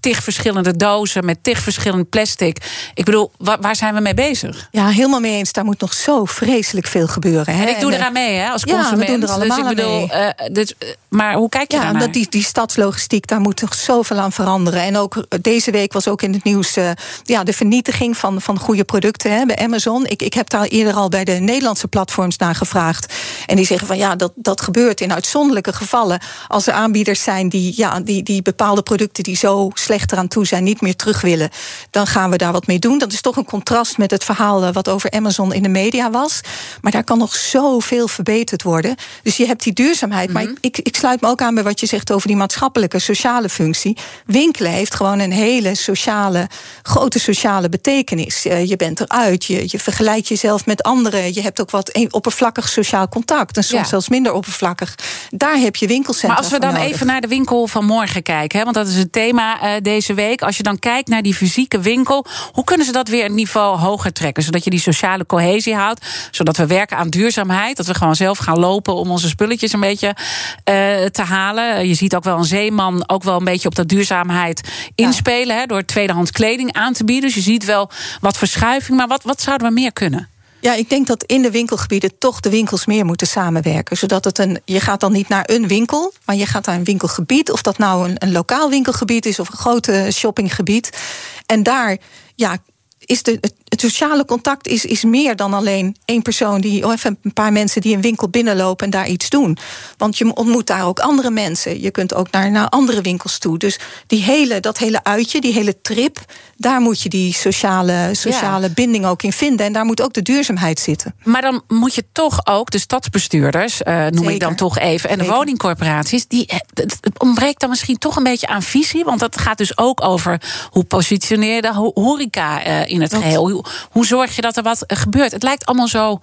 tig 0.00 0.22
verschillende 0.22 0.76
dozen, 0.76 1.24
met 1.24 1.38
tig 1.42 1.58
verschillend 1.58 2.08
plastic. 2.08 2.58
Ik 2.94 3.04
bedoel, 3.04 3.30
waar, 3.38 3.60
waar, 3.60 3.76
zijn 3.76 3.94
we 3.94 4.00
mee 4.00 4.14
bezig? 4.14 4.68
Ja, 4.70 4.88
helemaal 4.88 5.20
mee 5.20 5.36
eens. 5.36 5.52
Daar 5.52 5.64
moet 5.64 5.80
nog 5.80 5.92
zo 5.92 6.24
vreselijk 6.24 6.86
veel 6.86 7.06
gebeuren. 7.06 7.54
Hè? 7.54 7.62
En 7.62 7.68
ik 7.68 7.80
doe 7.80 7.94
eraan 7.94 8.12
mee 8.12 8.34
hè, 8.34 8.48
als 8.48 8.64
consument. 8.64 8.98
We 9.00 9.06
doen 9.06 9.22
er 9.22 9.28
allemaal 9.28 9.62
dus 9.62 9.70
ik 9.70 9.76
bedoel, 9.76 10.06
mee. 10.06 10.50
Dus, 10.52 10.74
maar 11.08 11.27
hoe 11.34 11.48
kijk 11.48 11.72
je 11.72 11.78
ja, 11.78 11.92
dat 11.92 12.12
die, 12.12 12.26
die 12.28 12.42
stadslogistiek, 12.42 13.26
daar 13.26 13.40
moet 13.40 13.56
toch 13.56 13.74
zoveel 13.74 14.18
aan 14.18 14.32
veranderen. 14.32 14.82
En 14.82 14.96
ook 14.96 15.16
eh, 15.16 15.38
deze 15.42 15.70
week 15.70 15.92
was 15.92 16.08
ook 16.08 16.22
in 16.22 16.32
het 16.32 16.44
nieuws 16.44 16.76
uh, 16.76 16.90
ja, 17.22 17.44
de 17.44 17.52
vernietiging 17.52 18.16
van, 18.16 18.40
van 18.40 18.58
goede 18.58 18.84
producten 18.84 19.32
hè, 19.32 19.46
bij 19.46 19.56
Amazon. 19.56 20.06
Ik, 20.06 20.22
ik 20.22 20.34
heb 20.34 20.48
daar 20.48 20.64
eerder 20.64 20.94
al 20.94 21.08
bij 21.08 21.24
de 21.24 21.32
Nederlandse 21.32 21.88
platforms 21.88 22.36
naar 22.36 22.54
gevraagd. 22.54 23.14
En 23.46 23.56
die 23.56 23.66
zeggen 23.66 23.86
van 23.86 23.96
ja, 23.96 24.16
dat, 24.16 24.32
dat 24.34 24.60
gebeurt 24.60 25.00
in 25.00 25.12
uitzonderlijke 25.12 25.72
gevallen. 25.72 26.20
Als 26.48 26.66
er 26.66 26.72
aanbieders 26.72 27.22
zijn 27.22 27.48
die, 27.48 27.72
ja, 27.76 28.00
die, 28.00 28.22
die 28.22 28.42
bepaalde 28.42 28.82
producten 28.82 29.22
die 29.22 29.36
zo 29.36 29.70
slecht 29.74 30.12
eraan 30.12 30.28
toe 30.28 30.46
zijn, 30.46 30.64
niet 30.64 30.80
meer 30.80 30.96
terug 30.96 31.20
willen, 31.20 31.50
dan 31.90 32.06
gaan 32.06 32.30
we 32.30 32.36
daar 32.36 32.52
wat 32.52 32.66
mee 32.66 32.78
doen. 32.78 32.98
Dat 32.98 33.12
is 33.12 33.20
toch 33.20 33.36
een 33.36 33.44
contrast 33.44 33.98
met 33.98 34.10
het 34.10 34.24
verhaal 34.24 34.64
eh, 34.64 34.72
wat 34.72 34.88
over 34.88 35.10
Amazon 35.10 35.52
in 35.52 35.62
de 35.62 35.68
media 35.68 36.10
was. 36.10 36.40
Maar 36.80 36.92
daar 36.92 37.04
kan 37.04 37.18
nog 37.18 37.34
zoveel 37.34 38.08
verbeterd 38.08 38.62
worden. 38.62 38.96
Dus 39.22 39.36
je 39.36 39.46
hebt 39.46 39.62
die 39.62 39.72
duurzaamheid. 39.72 40.32
Maar 40.32 40.44
mhm. 40.44 40.54
ik, 40.60 40.78
ik 40.78 40.96
sluit 40.96 41.17
me 41.20 41.28
ook 41.28 41.42
aan 41.42 41.54
bij 41.54 41.62
wat 41.62 41.80
je 41.80 41.86
zegt 41.86 42.12
over 42.12 42.28
die 42.28 42.36
maatschappelijke, 42.36 42.98
sociale 42.98 43.48
functie. 43.48 43.96
Winkelen 44.26 44.70
heeft 44.70 44.94
gewoon 44.94 45.18
een 45.18 45.32
hele 45.32 45.74
sociale, 45.74 46.48
grote 46.82 47.18
sociale 47.18 47.68
betekenis. 47.68 48.46
Uh, 48.46 48.68
je 48.68 48.76
bent 48.76 49.00
eruit, 49.00 49.44
je, 49.44 49.64
je 49.66 49.78
vergelijkt 49.78 50.28
jezelf 50.28 50.66
met 50.66 50.82
anderen. 50.82 51.34
Je 51.34 51.42
hebt 51.42 51.60
ook 51.60 51.70
wat 51.70 52.06
oppervlakkig 52.10 52.68
sociaal 52.68 53.08
contact. 53.08 53.56
En 53.56 53.64
soms 53.64 53.88
zelfs 53.88 54.08
minder 54.08 54.32
oppervlakkig. 54.32 54.94
Daar 55.30 55.56
heb 55.56 55.76
je 55.76 55.86
winkelcentra 55.86 56.28
Maar 56.28 56.44
als 56.44 56.52
we 56.52 56.58
dan 56.58 56.76
even 56.76 57.06
naar 57.06 57.20
de 57.20 57.28
winkel 57.28 57.66
van 57.66 57.84
morgen 57.84 58.22
kijken, 58.22 58.58
hè, 58.58 58.64
want 58.64 58.76
dat 58.76 58.86
is 58.86 58.96
het 58.96 59.12
thema 59.12 59.62
uh, 59.62 59.82
deze 59.82 60.14
week. 60.14 60.42
Als 60.42 60.56
je 60.56 60.62
dan 60.62 60.78
kijkt 60.78 61.08
naar 61.08 61.22
die 61.22 61.34
fysieke 61.34 61.80
winkel, 61.80 62.26
hoe 62.52 62.64
kunnen 62.64 62.86
ze 62.86 62.92
dat 62.92 63.08
weer 63.08 63.24
een 63.24 63.34
niveau 63.34 63.78
hoger 63.78 64.12
trekken? 64.12 64.42
Zodat 64.42 64.64
je 64.64 64.70
die 64.70 64.80
sociale 64.80 65.26
cohesie 65.26 65.74
houdt. 65.74 66.06
Zodat 66.30 66.56
we 66.56 66.66
werken 66.66 66.96
aan 66.96 67.08
duurzaamheid. 67.08 67.76
Dat 67.76 67.86
we 67.86 67.94
gewoon 67.94 68.16
zelf 68.16 68.38
gaan 68.38 68.58
lopen 68.58 68.94
om 68.94 69.10
onze 69.10 69.28
spulletjes 69.28 69.72
een 69.72 69.80
beetje 69.80 70.16
uh, 70.64 71.04
te 71.10 71.22
halen. 71.22 71.88
Je 71.88 71.94
ziet 71.94 72.14
ook 72.14 72.24
wel 72.24 72.38
een 72.38 72.44
zeeman 72.44 73.08
ook 73.08 73.22
wel 73.22 73.36
een 73.36 73.44
beetje 73.44 73.68
op 73.68 73.74
dat 73.74 73.88
duurzaamheid 73.88 74.68
inspelen. 74.94 75.58
Hè, 75.58 75.66
door 75.66 75.84
tweedehands 75.84 76.30
kleding 76.30 76.72
aan 76.72 76.92
te 76.92 77.04
bieden. 77.04 77.24
Dus 77.24 77.34
je 77.34 77.50
ziet 77.50 77.64
wel 77.64 77.90
wat 78.20 78.38
verschuiving. 78.38 78.96
Maar 78.96 79.08
wat, 79.08 79.22
wat 79.22 79.40
zouden 79.40 79.66
we 79.66 79.72
meer 79.72 79.92
kunnen? 79.92 80.28
Ja, 80.60 80.74
ik 80.74 80.90
denk 80.90 81.06
dat 81.06 81.24
in 81.24 81.42
de 81.42 81.50
winkelgebieden 81.50 82.18
toch 82.18 82.40
de 82.40 82.50
winkels 82.50 82.86
meer 82.86 83.04
moeten 83.04 83.26
samenwerken. 83.26 83.96
Zodat 83.96 84.24
het 84.24 84.38
een. 84.38 84.60
Je 84.64 84.80
gaat 84.80 85.00
dan 85.00 85.12
niet 85.12 85.28
naar 85.28 85.44
een 85.46 85.68
winkel, 85.68 86.12
maar 86.24 86.36
je 86.36 86.46
gaat 86.46 86.66
naar 86.66 86.76
een 86.76 86.84
winkelgebied. 86.84 87.50
Of 87.50 87.62
dat 87.62 87.78
nou 87.78 88.08
een, 88.08 88.14
een 88.18 88.32
lokaal 88.32 88.70
winkelgebied 88.70 89.26
is 89.26 89.38
of 89.38 89.48
een 89.48 89.56
grote 89.56 90.08
shoppinggebied. 90.12 90.98
En 91.46 91.62
daar 91.62 91.96
ja, 92.34 92.56
is 92.98 93.22
de, 93.22 93.40
het, 93.82 93.90
sociale 93.90 94.24
contact 94.24 94.66
is, 94.66 94.84
is 94.84 95.04
meer 95.04 95.36
dan 95.36 95.54
alleen 95.54 95.96
één 96.04 96.22
persoon 96.22 96.60
die, 96.60 96.84
of 96.84 96.92
even 96.92 97.18
een 97.22 97.32
paar 97.32 97.52
mensen 97.52 97.80
die 97.80 97.94
een 97.94 98.00
winkel 98.00 98.28
binnenlopen 98.28 98.84
en 98.84 98.90
daar 98.90 99.08
iets 99.08 99.28
doen. 99.28 99.58
Want 99.96 100.18
je 100.18 100.34
ontmoet 100.34 100.66
daar 100.66 100.86
ook 100.86 100.98
andere 100.98 101.30
mensen. 101.30 101.80
Je 101.80 101.90
kunt 101.90 102.14
ook 102.14 102.30
naar, 102.30 102.50
naar 102.50 102.68
andere 102.68 103.00
winkels 103.00 103.38
toe. 103.38 103.58
Dus 103.58 103.78
die 104.06 104.22
hele, 104.22 104.60
dat 104.60 104.78
hele 104.78 105.04
uitje, 105.04 105.40
die 105.40 105.52
hele 105.52 105.80
trip, 105.80 106.18
daar 106.56 106.80
moet 106.80 107.02
je 107.02 107.08
die 107.08 107.34
sociale, 107.34 108.10
sociale 108.12 108.70
binding 108.70 109.06
ook 109.06 109.22
in 109.22 109.32
vinden. 109.32 109.66
En 109.66 109.72
daar 109.72 109.84
moet 109.84 110.02
ook 110.02 110.12
de 110.12 110.22
duurzaamheid 110.22 110.80
zitten. 110.80 111.14
Maar 111.24 111.42
dan 111.42 111.62
moet 111.68 111.94
je 111.94 112.04
toch 112.12 112.46
ook 112.46 112.70
de 112.70 112.78
stadsbestuurders, 112.78 113.80
uh, 113.80 113.94
noem 113.94 114.16
Zeker. 114.16 114.30
ik 114.30 114.40
dan 114.40 114.54
toch 114.54 114.78
even, 114.78 115.10
en 115.10 115.18
de 115.18 115.24
woningcorporaties, 115.24 116.26
die, 116.26 116.50
het, 116.74 116.98
ontbreekt 117.18 117.60
dan 117.60 117.68
misschien 117.68 117.98
toch 117.98 118.16
een 118.16 118.22
beetje 118.22 118.46
aan 118.46 118.62
visie. 118.62 119.04
Want 119.04 119.20
dat 119.20 119.38
gaat 119.38 119.58
dus 119.58 119.78
ook 119.78 120.04
over 120.04 120.40
hoe 120.70 120.84
positioneer 120.84 121.54
je 121.54 121.62
de 121.62 121.92
horeca 121.94 122.66
uh, 122.66 122.88
in 122.88 123.00
het 123.00 123.14
geheel. 123.14 123.50
Hoe, 123.50 123.64
hoe, 123.90 124.06
zorg 124.06 124.36
je 124.36 124.42
dat 124.42 124.56
er 124.56 124.62
wat 124.62 124.84
gebeurt? 124.86 125.32
Het 125.32 125.42
lijkt 125.42 125.66
allemaal 125.66 125.88
zo 125.88 126.20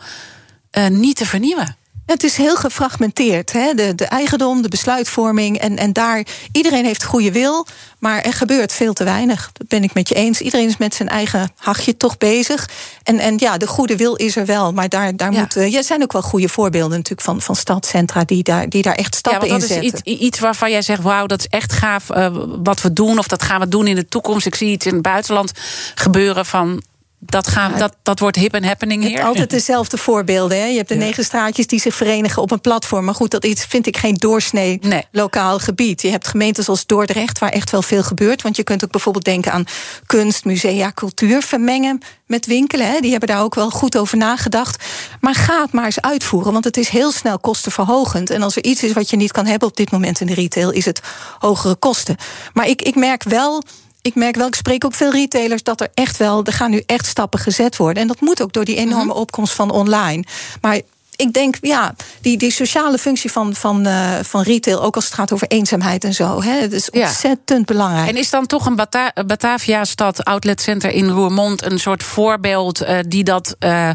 uh, 0.71 0.87
niet 0.87 1.15
te 1.15 1.25
vernieuwen. 1.25 1.75
Het 2.05 2.23
is 2.23 2.37
heel 2.37 2.55
gefragmenteerd. 2.55 3.51
Hè? 3.51 3.73
De, 3.73 3.95
de 3.95 4.05
eigendom, 4.05 4.61
de 4.61 4.67
besluitvorming. 4.67 5.57
En, 5.57 5.77
en 5.77 5.93
daar, 5.93 6.25
iedereen 6.51 6.85
heeft 6.85 7.03
goede 7.03 7.31
wil, 7.31 7.67
maar 7.99 8.21
er 8.21 8.33
gebeurt 8.33 8.73
veel 8.73 8.93
te 8.93 9.03
weinig. 9.03 9.49
Dat 9.53 9.67
ben 9.67 9.83
ik 9.83 9.93
met 9.93 10.09
je 10.09 10.15
eens. 10.15 10.41
Iedereen 10.41 10.67
is 10.67 10.77
met 10.77 10.95
zijn 10.95 11.09
eigen 11.09 11.49
hachje 11.55 11.97
toch 11.97 12.17
bezig. 12.17 12.69
En, 13.03 13.19
en 13.19 13.37
ja, 13.37 13.57
de 13.57 13.67
goede 13.67 13.95
wil 13.95 14.15
is 14.15 14.35
er 14.35 14.45
wel. 14.45 14.73
Maar 14.73 14.89
daar, 14.89 15.15
daar 15.15 15.31
ja. 15.31 15.39
moeten. 15.39 15.71
Ja, 15.71 15.81
zijn 15.81 16.03
ook 16.03 16.13
wel 16.13 16.21
goede 16.21 16.49
voorbeelden 16.49 16.97
natuurlijk 16.97 17.21
van, 17.21 17.41
van 17.41 17.55
stadcentra 17.55 18.23
die 18.23 18.43
daar, 18.43 18.69
die 18.69 18.81
daar 18.81 18.95
echt 18.95 19.15
stappen 19.15 19.47
ja, 19.47 19.53
in 19.53 19.59
zetten. 19.59 19.91
Dat 19.91 19.93
is 19.93 20.13
iets, 20.13 20.21
iets 20.21 20.39
waarvan 20.39 20.71
jij 20.71 20.81
zegt: 20.81 21.01
wauw, 21.01 21.25
dat 21.25 21.39
is 21.39 21.47
echt 21.47 21.71
gaaf 21.71 22.09
uh, 22.15 22.27
wat 22.63 22.81
we 22.81 22.93
doen. 22.93 23.17
Of 23.17 23.27
dat 23.27 23.43
gaan 23.43 23.59
we 23.59 23.67
doen 23.67 23.87
in 23.87 23.95
de 23.95 24.07
toekomst. 24.07 24.45
Ik 24.45 24.55
zie 24.55 24.71
iets 24.71 24.85
in 24.85 24.93
het 24.93 25.01
buitenland 25.01 25.51
gebeuren 25.95 26.45
van 26.45 26.81
dat, 27.25 27.47
gaan, 27.47 27.77
dat, 27.77 27.95
dat 28.03 28.19
wordt 28.19 28.37
hip 28.37 28.53
en 28.53 28.63
happening 28.63 29.03
hier. 29.03 29.23
Altijd 29.23 29.49
dezelfde 29.49 29.97
voorbeelden. 29.97 30.57
Hè? 30.57 30.65
Je 30.65 30.77
hebt 30.77 30.89
de 30.89 30.95
negen 30.95 31.23
straatjes 31.23 31.67
die 31.67 31.79
zich 31.79 31.95
verenigen 31.95 32.41
op 32.41 32.51
een 32.51 32.61
platform. 32.61 33.05
Maar 33.05 33.15
goed, 33.15 33.31
dat 33.31 33.43
is, 33.43 33.65
vind 33.65 33.87
ik 33.87 33.97
geen 33.97 34.13
doorsnee 34.13 34.79
nee. 34.81 35.05
lokaal 35.11 35.59
gebied. 35.59 36.01
Je 36.01 36.09
hebt 36.09 36.27
gemeentes 36.27 36.69
als 36.69 36.85
Dordrecht, 36.85 37.39
waar 37.39 37.49
echt 37.49 37.71
wel 37.71 37.81
veel 37.81 38.03
gebeurt. 38.03 38.41
Want 38.41 38.55
je 38.55 38.63
kunt 38.63 38.83
ook 38.83 38.91
bijvoorbeeld 38.91 39.25
denken 39.25 39.51
aan 39.51 39.65
kunst, 40.05 40.45
musea, 40.45 40.91
cultuur 40.91 41.41
vermengen 41.41 41.99
met 42.25 42.45
winkelen. 42.45 42.87
Hè? 42.87 42.99
Die 42.99 43.11
hebben 43.11 43.29
daar 43.29 43.43
ook 43.43 43.55
wel 43.55 43.69
goed 43.69 43.97
over 43.97 44.17
nagedacht. 44.17 44.83
Maar 45.19 45.35
ga 45.35 45.61
het 45.61 45.71
maar 45.71 45.85
eens 45.85 46.01
uitvoeren, 46.01 46.51
want 46.51 46.65
het 46.65 46.77
is 46.77 46.89
heel 46.89 47.11
snel 47.11 47.39
kostenverhogend. 47.39 48.29
En 48.29 48.41
als 48.41 48.55
er 48.55 48.63
iets 48.63 48.83
is 48.83 48.93
wat 48.93 49.09
je 49.09 49.17
niet 49.17 49.31
kan 49.31 49.45
hebben 49.45 49.67
op 49.67 49.77
dit 49.77 49.91
moment 49.91 50.19
in 50.19 50.27
de 50.27 50.33
retail, 50.33 50.71
is 50.71 50.85
het 50.85 51.01
hogere 51.39 51.75
kosten. 51.75 52.15
Maar 52.53 52.67
ik, 52.67 52.81
ik 52.81 52.95
merk 52.95 53.23
wel 53.23 53.63
ik 54.05 54.15
merk 54.15 54.35
wel, 54.35 54.47
ik 54.47 54.55
spreek 54.55 54.85
ook 54.85 54.93
veel 54.93 55.11
retailers, 55.11 55.63
dat 55.63 55.81
er 55.81 55.89
echt 55.93 56.17
wel, 56.17 56.43
er 56.43 56.53
gaan 56.53 56.71
nu 56.71 56.83
echt 56.85 57.05
stappen 57.05 57.39
gezet 57.39 57.77
worden. 57.77 58.01
En 58.01 58.07
dat 58.07 58.21
moet 58.21 58.41
ook 58.41 58.53
door 58.53 58.65
die 58.65 58.75
enorme 58.75 59.03
mhm. 59.03 59.17
opkomst 59.17 59.53
van 59.53 59.71
online. 59.71 60.23
Maar 60.61 60.81
ik 61.15 61.33
denk, 61.33 61.57
ja, 61.61 61.95
die, 62.21 62.37
die 62.37 62.51
sociale 62.51 62.97
functie 62.97 63.31
van, 63.31 63.55
van, 63.55 63.87
uh, 63.87 64.19
van 64.21 64.41
retail, 64.41 64.81
ook 64.81 64.95
als 64.95 65.05
het 65.05 65.13
gaat 65.13 65.31
over 65.31 65.47
eenzaamheid 65.47 66.03
en 66.03 66.13
zo, 66.13 66.41
hè, 66.41 66.61
dat 66.61 66.71
is 66.71 66.89
ontzettend 66.89 67.67
ja. 67.69 67.73
belangrijk. 67.73 68.09
En 68.09 68.17
is 68.17 68.29
dan 68.29 68.45
toch 68.45 68.65
een 68.65 68.75
Bata 68.75 69.13
Batavia-stad, 69.25 70.23
Outlet 70.23 70.61
Center 70.61 70.91
in 70.91 71.09
Roermond, 71.09 71.65
een 71.65 71.79
soort 71.79 72.03
voorbeeld 72.03 72.81
uh, 72.81 72.97
die 73.07 73.23
dat 73.23 73.55
uh, 73.59 73.89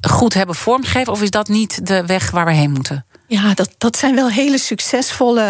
goed 0.00 0.34
hebben 0.34 0.54
vormgegeven? 0.54 1.12
Of 1.12 1.22
is 1.22 1.30
dat 1.30 1.48
niet 1.48 1.86
de 1.86 2.06
weg 2.06 2.30
waar 2.30 2.46
we 2.46 2.52
heen 2.52 2.70
moeten? 2.70 3.05
Ja, 3.28 3.54
dat, 3.54 3.70
dat 3.78 3.96
zijn 3.96 4.14
wel 4.14 4.30
hele 4.30 4.58
succesvolle 4.58 5.42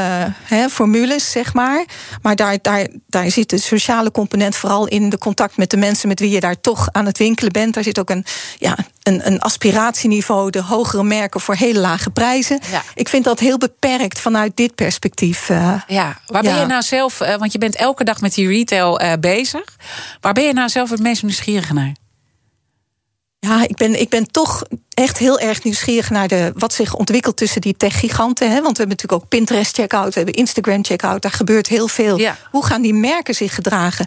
hè, 0.43 0.69
formules, 0.69 1.31
zeg 1.31 1.55
maar. 1.55 1.85
Maar 2.23 2.37
daar, 2.37 2.59
daar, 2.63 2.87
daar 3.07 3.31
zit 3.31 3.51
de 3.51 3.59
sociale 3.59 4.11
component 4.11 4.57
vooral 4.57 4.87
in 4.87 5.09
de 5.11 5.19
contact 5.19 5.57
met 5.57 5.71
de 5.71 5.77
mensen 5.77 6.09
met 6.09 6.21
wie 6.21 6.31
je 6.31 6.41
daar 6.41 6.61
toch 6.61 6.89
aan 6.93 7.07
het 7.07 7.19
winkelen 7.19 7.53
bent. 7.53 7.75
Daar 7.75 7.83
zit 7.83 7.99
ook 7.99 8.11
een, 8.11 8.25
ja, 8.59 8.77
een, 9.03 9.27
een 9.27 9.41
aspiratieniveau, 9.41 10.51
de 10.51 10.63
hogere 10.63 11.03
merken 11.03 11.41
voor 11.41 11.55
hele 11.55 11.79
lage 11.79 12.11
prijzen. 12.11 12.61
Ja. 12.71 12.83
Ik 12.95 13.09
vind 13.09 13.25
dat 13.25 13.41
heel 13.41 13.59
beperkt 13.59 14.21
vanuit 14.21 14.57
dit 14.57 14.75
perspectief. 14.75 15.49
Uh, 15.49 15.81
ja, 15.87 16.19
waar 16.27 16.43
ben 16.43 16.59
je 16.59 16.67
nou 16.67 16.83
zelf, 16.83 17.21
uh, 17.21 17.35
want 17.35 17.53
je 17.53 17.59
bent 17.59 17.77
elke 17.77 18.05
dag 18.05 18.21
met 18.21 18.35
die 18.35 18.49
retail 18.49 19.03
uh, 19.03 19.13
bezig. 19.21 19.77
Waar 20.21 20.33
ben 20.33 20.45
je 20.45 20.53
nou 20.53 20.69
zelf 20.69 20.91
het 20.91 21.01
meest 21.01 21.23
nieuwsgierig 21.23 21.73
naar? 21.73 21.93
Ja, 23.47 23.63
ik 23.69 23.77
ben, 23.77 24.01
ik 24.01 24.09
ben 24.09 24.31
toch 24.31 24.63
echt 24.95 25.19
heel 25.19 25.39
erg 25.39 25.65
nieuwsgierig 25.65 26.11
naar 26.11 26.29
de, 26.29 26.53
wat 26.55 26.73
zich 26.73 26.95
ontwikkelt 26.95 27.37
tussen 27.37 27.61
die 27.61 27.77
tech-giganten. 27.77 28.47
Want 28.49 28.63
we 28.63 28.83
hebben 28.83 28.89
natuurlijk 28.89 29.23
ook 29.23 29.29
Pinterest-checkout, 29.29 30.15
we 30.15 30.21
hebben 30.21 30.35
Instagram-checkout. 30.35 31.23
Daar 31.23 31.31
gebeurt 31.31 31.67
heel 31.67 31.89
veel. 31.89 32.19
Ja. 32.19 32.37
Hoe 32.51 32.67
gaan 32.67 32.83
die 32.83 32.95
merken 32.95 33.35
zich 33.35 33.55
gedragen 33.55 34.07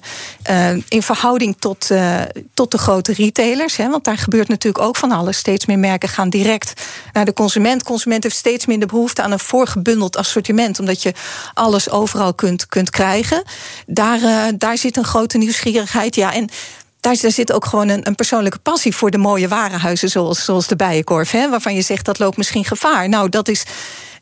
uh, 0.49 0.69
in 0.71 1.01
verhouding 1.01 1.55
tot, 1.59 1.89
uh, 1.91 2.21
tot 2.53 2.71
de 2.71 2.77
grote 2.77 3.13
retailers? 3.13 3.75
Hè? 3.77 3.89
Want 3.89 4.03
daar 4.03 4.17
gebeurt 4.17 4.47
natuurlijk 4.47 4.83
ook 4.83 4.95
van 4.95 5.11
alles. 5.11 5.37
Steeds 5.37 5.65
meer 5.65 5.79
merken 5.79 6.09
gaan 6.09 6.29
direct 6.29 6.73
naar 7.13 7.25
de 7.25 7.33
consument. 7.33 7.83
Consument 7.83 8.23
heeft 8.23 8.35
steeds 8.35 8.65
minder 8.65 8.87
behoefte 8.87 9.21
aan 9.21 9.31
een 9.31 9.39
voorgebundeld 9.39 10.17
assortiment, 10.17 10.79
omdat 10.79 11.01
je 11.03 11.13
alles 11.53 11.89
overal 11.89 12.33
kunt, 12.33 12.67
kunt 12.67 12.89
krijgen. 12.89 13.43
Daar, 13.85 14.19
uh, 14.19 14.45
daar 14.57 14.77
zit 14.77 14.97
een 14.97 15.05
grote 15.05 15.37
nieuwsgierigheid. 15.37 16.15
Ja, 16.15 16.33
en 16.33 16.49
daar, 17.17 17.31
zit 17.31 17.51
ook 17.51 17.65
gewoon 17.65 17.89
een, 17.89 18.07
een, 18.07 18.15
persoonlijke 18.15 18.59
passie 18.59 18.95
voor 18.95 19.11
de 19.11 19.17
mooie 19.17 19.47
warenhuizen, 19.47 20.09
zoals, 20.09 20.45
zoals 20.45 20.67
de 20.67 20.75
Bijenkorf. 20.75 21.31
Hè, 21.31 21.49
waarvan 21.49 21.75
je 21.75 21.81
zegt 21.81 22.05
dat 22.05 22.19
loopt 22.19 22.37
misschien 22.37 22.65
gevaar. 22.65 23.09
Nou, 23.09 23.29
dat 23.29 23.47
is 23.47 23.63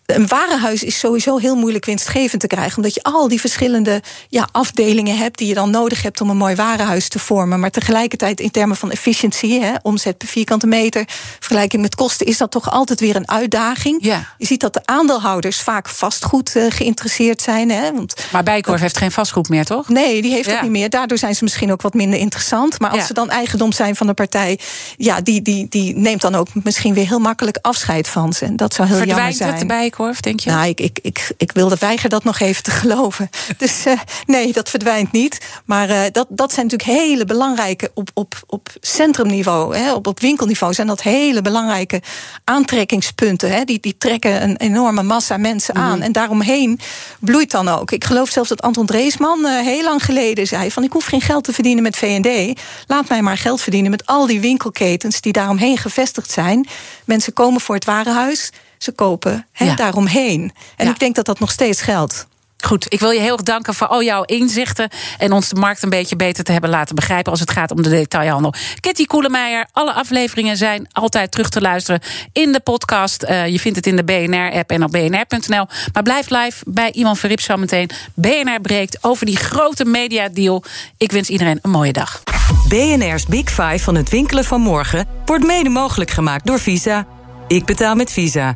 een 0.08 0.28
warenhuis 0.28 0.84
is 0.84 1.00
sowieso 1.00 1.38
heel 1.38 1.56
moeilijk 1.56 1.86
winstgevend 1.86 2.42
te 2.42 2.48
krijgen. 2.48 2.78
Omdat 2.78 2.94
je 2.94 3.04
al 3.04 3.28
die 3.28 3.40
verschillende 3.40 4.02
ja, 4.30 4.48
afdelingen 4.52 5.18
hebt 5.18 5.38
die 5.38 5.48
je 5.48 5.54
dan 5.54 5.70
nodig 5.70 6.02
hebt 6.02 6.22
om 6.22 6.30
een 6.30 6.38
mooi 6.38 6.56
warenhuis 6.56 7.10
te 7.10 7.20
vormen. 7.20 7.60
Maar 7.60 7.72
tegelijkertijd 7.72 8.40
in 8.40 8.52
termen 8.52 8.78
van 8.78 8.92
efficiëntie, 8.92 9.62
hè, 9.62 9.74
omzet 9.82 10.18
per 10.18 10.28
vierkante 10.28 10.68
meter, 10.68 11.06
vergelijking 11.40 11.82
met 11.82 11.96
kosten, 11.96 12.26
is 12.26 12.38
dat 12.38 12.52
toch 12.52 12.72
altijd 12.72 13.00
weer 13.00 13.16
een 13.16 13.30
uitdaging. 13.30 13.98
Ja. 14.06 14.34
Je 14.38 14.46
ziet 14.46 14.60
dat 14.60 14.74
de 14.74 14.82
aandeelhouders 14.86 15.62
vaak 15.62 15.90
vastgoed 15.90 16.56
uh, 16.56 16.66
geïnteresseerd 16.70 17.42
zijn. 17.42 17.72
Hè, 17.72 17.94
want 17.94 18.16
maar 18.32 18.44
Bijkorf 18.44 18.82
heeft 18.82 18.98
geen 18.98 19.12
vastgoed 19.12 19.50
meer, 19.50 19.66
toch? 19.66 19.90
Nee, 19.90 20.22
die 20.22 20.32
heeft 20.32 20.46
ja. 20.46 20.52
het 20.52 20.62
niet 20.62 20.72
meer. 20.72 20.90
Daardoor 20.90 21.18
zijn 21.18 21.36
ze 21.36 21.44
misschien 21.44 21.72
ook 21.72 21.82
wat 21.82 21.94
minder 21.94 22.20
interessant. 22.20 22.80
Maar 22.80 22.90
als 22.90 23.00
ja. 23.00 23.06
ze 23.06 23.14
dan 23.14 23.30
eigendom 23.30 23.72
zijn 23.72 23.96
van 23.96 24.08
een 24.08 24.14
partij, 24.14 24.60
ja, 24.98 25.22
die, 25.22 25.42
die, 25.42 25.66
die 25.70 25.96
neemt 25.96 26.22
dan 26.22 26.36
ook 26.36 26.48
misschien 26.54 26.94
weer 26.94 27.08
heel 27.08 27.20
makkelijk 27.20 27.58
afscheid 27.62 28.08
van 28.08 28.34
ze. 28.34 28.46
En 28.46 28.56
dat 28.56 28.74
zou 28.74 28.88
heel 28.88 28.98
Verdwijnt 28.98 29.38
jammer 29.38 29.58
zijn. 29.58 29.70
Het 29.70 29.78
denk 30.22 30.40
je? 30.40 30.50
Nou, 30.50 30.68
ik, 30.68 30.80
ik, 30.80 31.00
ik, 31.02 31.32
ik 31.38 31.52
wilde 31.52 31.76
weigeren 31.80 32.10
dat 32.10 32.24
nog 32.24 32.40
even 32.40 32.64
te 32.64 32.72
geloven. 32.82 33.30
Dus 33.58 33.86
uh, 33.86 34.00
nee, 34.26 34.54
dat 34.54 34.70
verdwijnt 34.70 35.12
niet. 35.12 35.38
Maar 35.66 35.90
uh, 35.90 36.02
dat, 36.12 36.28
dat 36.30 36.54
zijn 36.54 36.66
natuurlijk 36.68 37.00
hele 37.00 37.26
belangrijke, 37.26 37.92
op, 37.94 38.10
op, 38.14 38.36
op 38.48 38.70
centrumniveau, 38.80 39.78
hè, 39.78 39.94
op, 39.94 40.08
op 40.08 40.20
winkelniveau, 40.20 40.74
zijn 40.74 40.88
dat 40.88 41.02
hele 41.02 41.42
belangrijke 41.42 42.02
aantrekkingspunten. 42.44 43.52
Hè. 43.52 43.64
Die, 43.64 43.80
die 43.80 43.98
trekken 43.98 44.44
een 44.44 44.58
enorme 44.58 45.04
massa 45.04 45.38
mensen 45.38 45.76
aan. 45.76 45.96
Mm. 45.96 46.02
En 46.02 46.12
daaromheen 46.12 46.80
bloeit 47.20 47.52
dan 47.52 47.68
ook. 47.68 47.92
Ik 47.92 48.04
geloof 48.04 48.30
zelfs 48.30 48.50
dat 48.50 48.62
Anton 48.62 48.86
Dreesman 48.86 49.40
uh, 49.46 49.60
heel 49.60 49.84
lang 49.84 50.06
geleden 50.06 50.48
zei: 50.48 50.72
van 50.72 50.84
ik 50.84 50.92
hoef 50.92 51.06
geen 51.06 51.22
geld 51.22 51.44
te 51.44 51.54
verdienen 51.54 51.84
met 51.84 51.98
VD. 51.98 52.60
Laat 52.88 53.10
mij 53.10 53.22
maar 53.22 53.38
geld 53.38 53.62
verdienen 53.62 53.92
met 53.92 54.06
al 54.06 54.26
die 54.28 54.40
winkelketens 54.40 55.22
die 55.22 55.34
daaromheen 55.34 55.78
gevestigd 55.78 56.32
zijn. 56.32 56.68
Mensen 57.06 57.34
komen 57.34 57.62
voor 57.62 57.76
het 57.76 57.86
warenhuis 57.86 58.52
ze 58.78 58.92
kopen 58.92 59.48
he, 59.52 59.66
ja. 59.66 59.76
daaromheen. 59.76 60.52
En 60.76 60.86
ja. 60.86 60.92
ik 60.92 61.00
denk 61.00 61.16
dat 61.16 61.26
dat 61.26 61.40
nog 61.40 61.52
steeds 61.52 61.82
geldt. 61.82 62.28
Goed, 62.66 62.94
ik 62.94 63.00
wil 63.00 63.12
je 63.12 63.20
heel 63.20 63.34
erg 63.34 63.44
danken 63.44 63.74
voor 63.74 63.88
al 63.88 64.04
jouw 64.04 64.24
inzichten 64.24 64.90
en 65.18 65.32
ons 65.32 65.50
de 65.50 65.56
markt 65.56 65.84
een 65.84 65.90
beetje 65.90 66.16
beter 66.16 66.44
te 66.44 66.52
hebben 66.52 66.70
laten 66.70 66.96
begrijpen 66.96 67.32
als 67.32 67.40
het 67.40 67.52
gaat 67.52 67.72
om 67.72 67.82
de 67.82 67.90
detailhandel. 67.90 68.54
Kitty 68.80 69.06
Koelemeijer, 69.06 69.68
alle 69.72 69.94
afleveringen 69.94 70.58
zijn 70.58 70.88
altijd 70.92 71.32
terug 71.32 71.50
te 71.50 71.62
luisteren 71.62 72.02
in 72.32 72.52
de 72.52 72.60
podcast. 72.60 73.24
Uh, 73.24 73.48
je 73.48 73.60
vindt 73.60 73.78
het 73.78 73.88
in 73.88 73.96
de 73.96 74.04
BNR-app 74.04 74.72
en 74.72 74.84
op 74.84 74.92
bnr.nl. 74.92 75.66
Maar 75.94 76.04
blijf 76.04 76.30
live 76.30 76.64
bij 76.68 76.92
Iman 76.92 77.18
Verrips 77.18 77.44
zo 77.44 77.58
meteen. 77.58 77.90
BNR 78.14 78.62
breekt 78.62 78.98
over 79.02 79.26
die 79.26 79.38
grote 79.38 79.86
mediadeal. 79.86 80.64
Ik 80.98 81.12
wens 81.12 81.30
iedereen 81.30 81.60
een 81.62 81.72
mooie 81.72 81.94
dag. 81.94 82.24
BNR's 82.68 83.26
Big 83.26 83.50
Five 83.50 83.80
van 83.80 83.96
het 83.96 84.10
winkelen 84.10 84.44
van 84.44 84.62
morgen 84.62 85.08
wordt 85.26 85.46
mede 85.46 85.70
mogelijk 85.70 86.12
gemaakt 86.12 86.46
door 86.46 86.60
Visa. 86.60 87.08
Ik 87.48 87.66
betaal 87.66 87.96
met 87.96 88.12
Visa. 88.12 88.56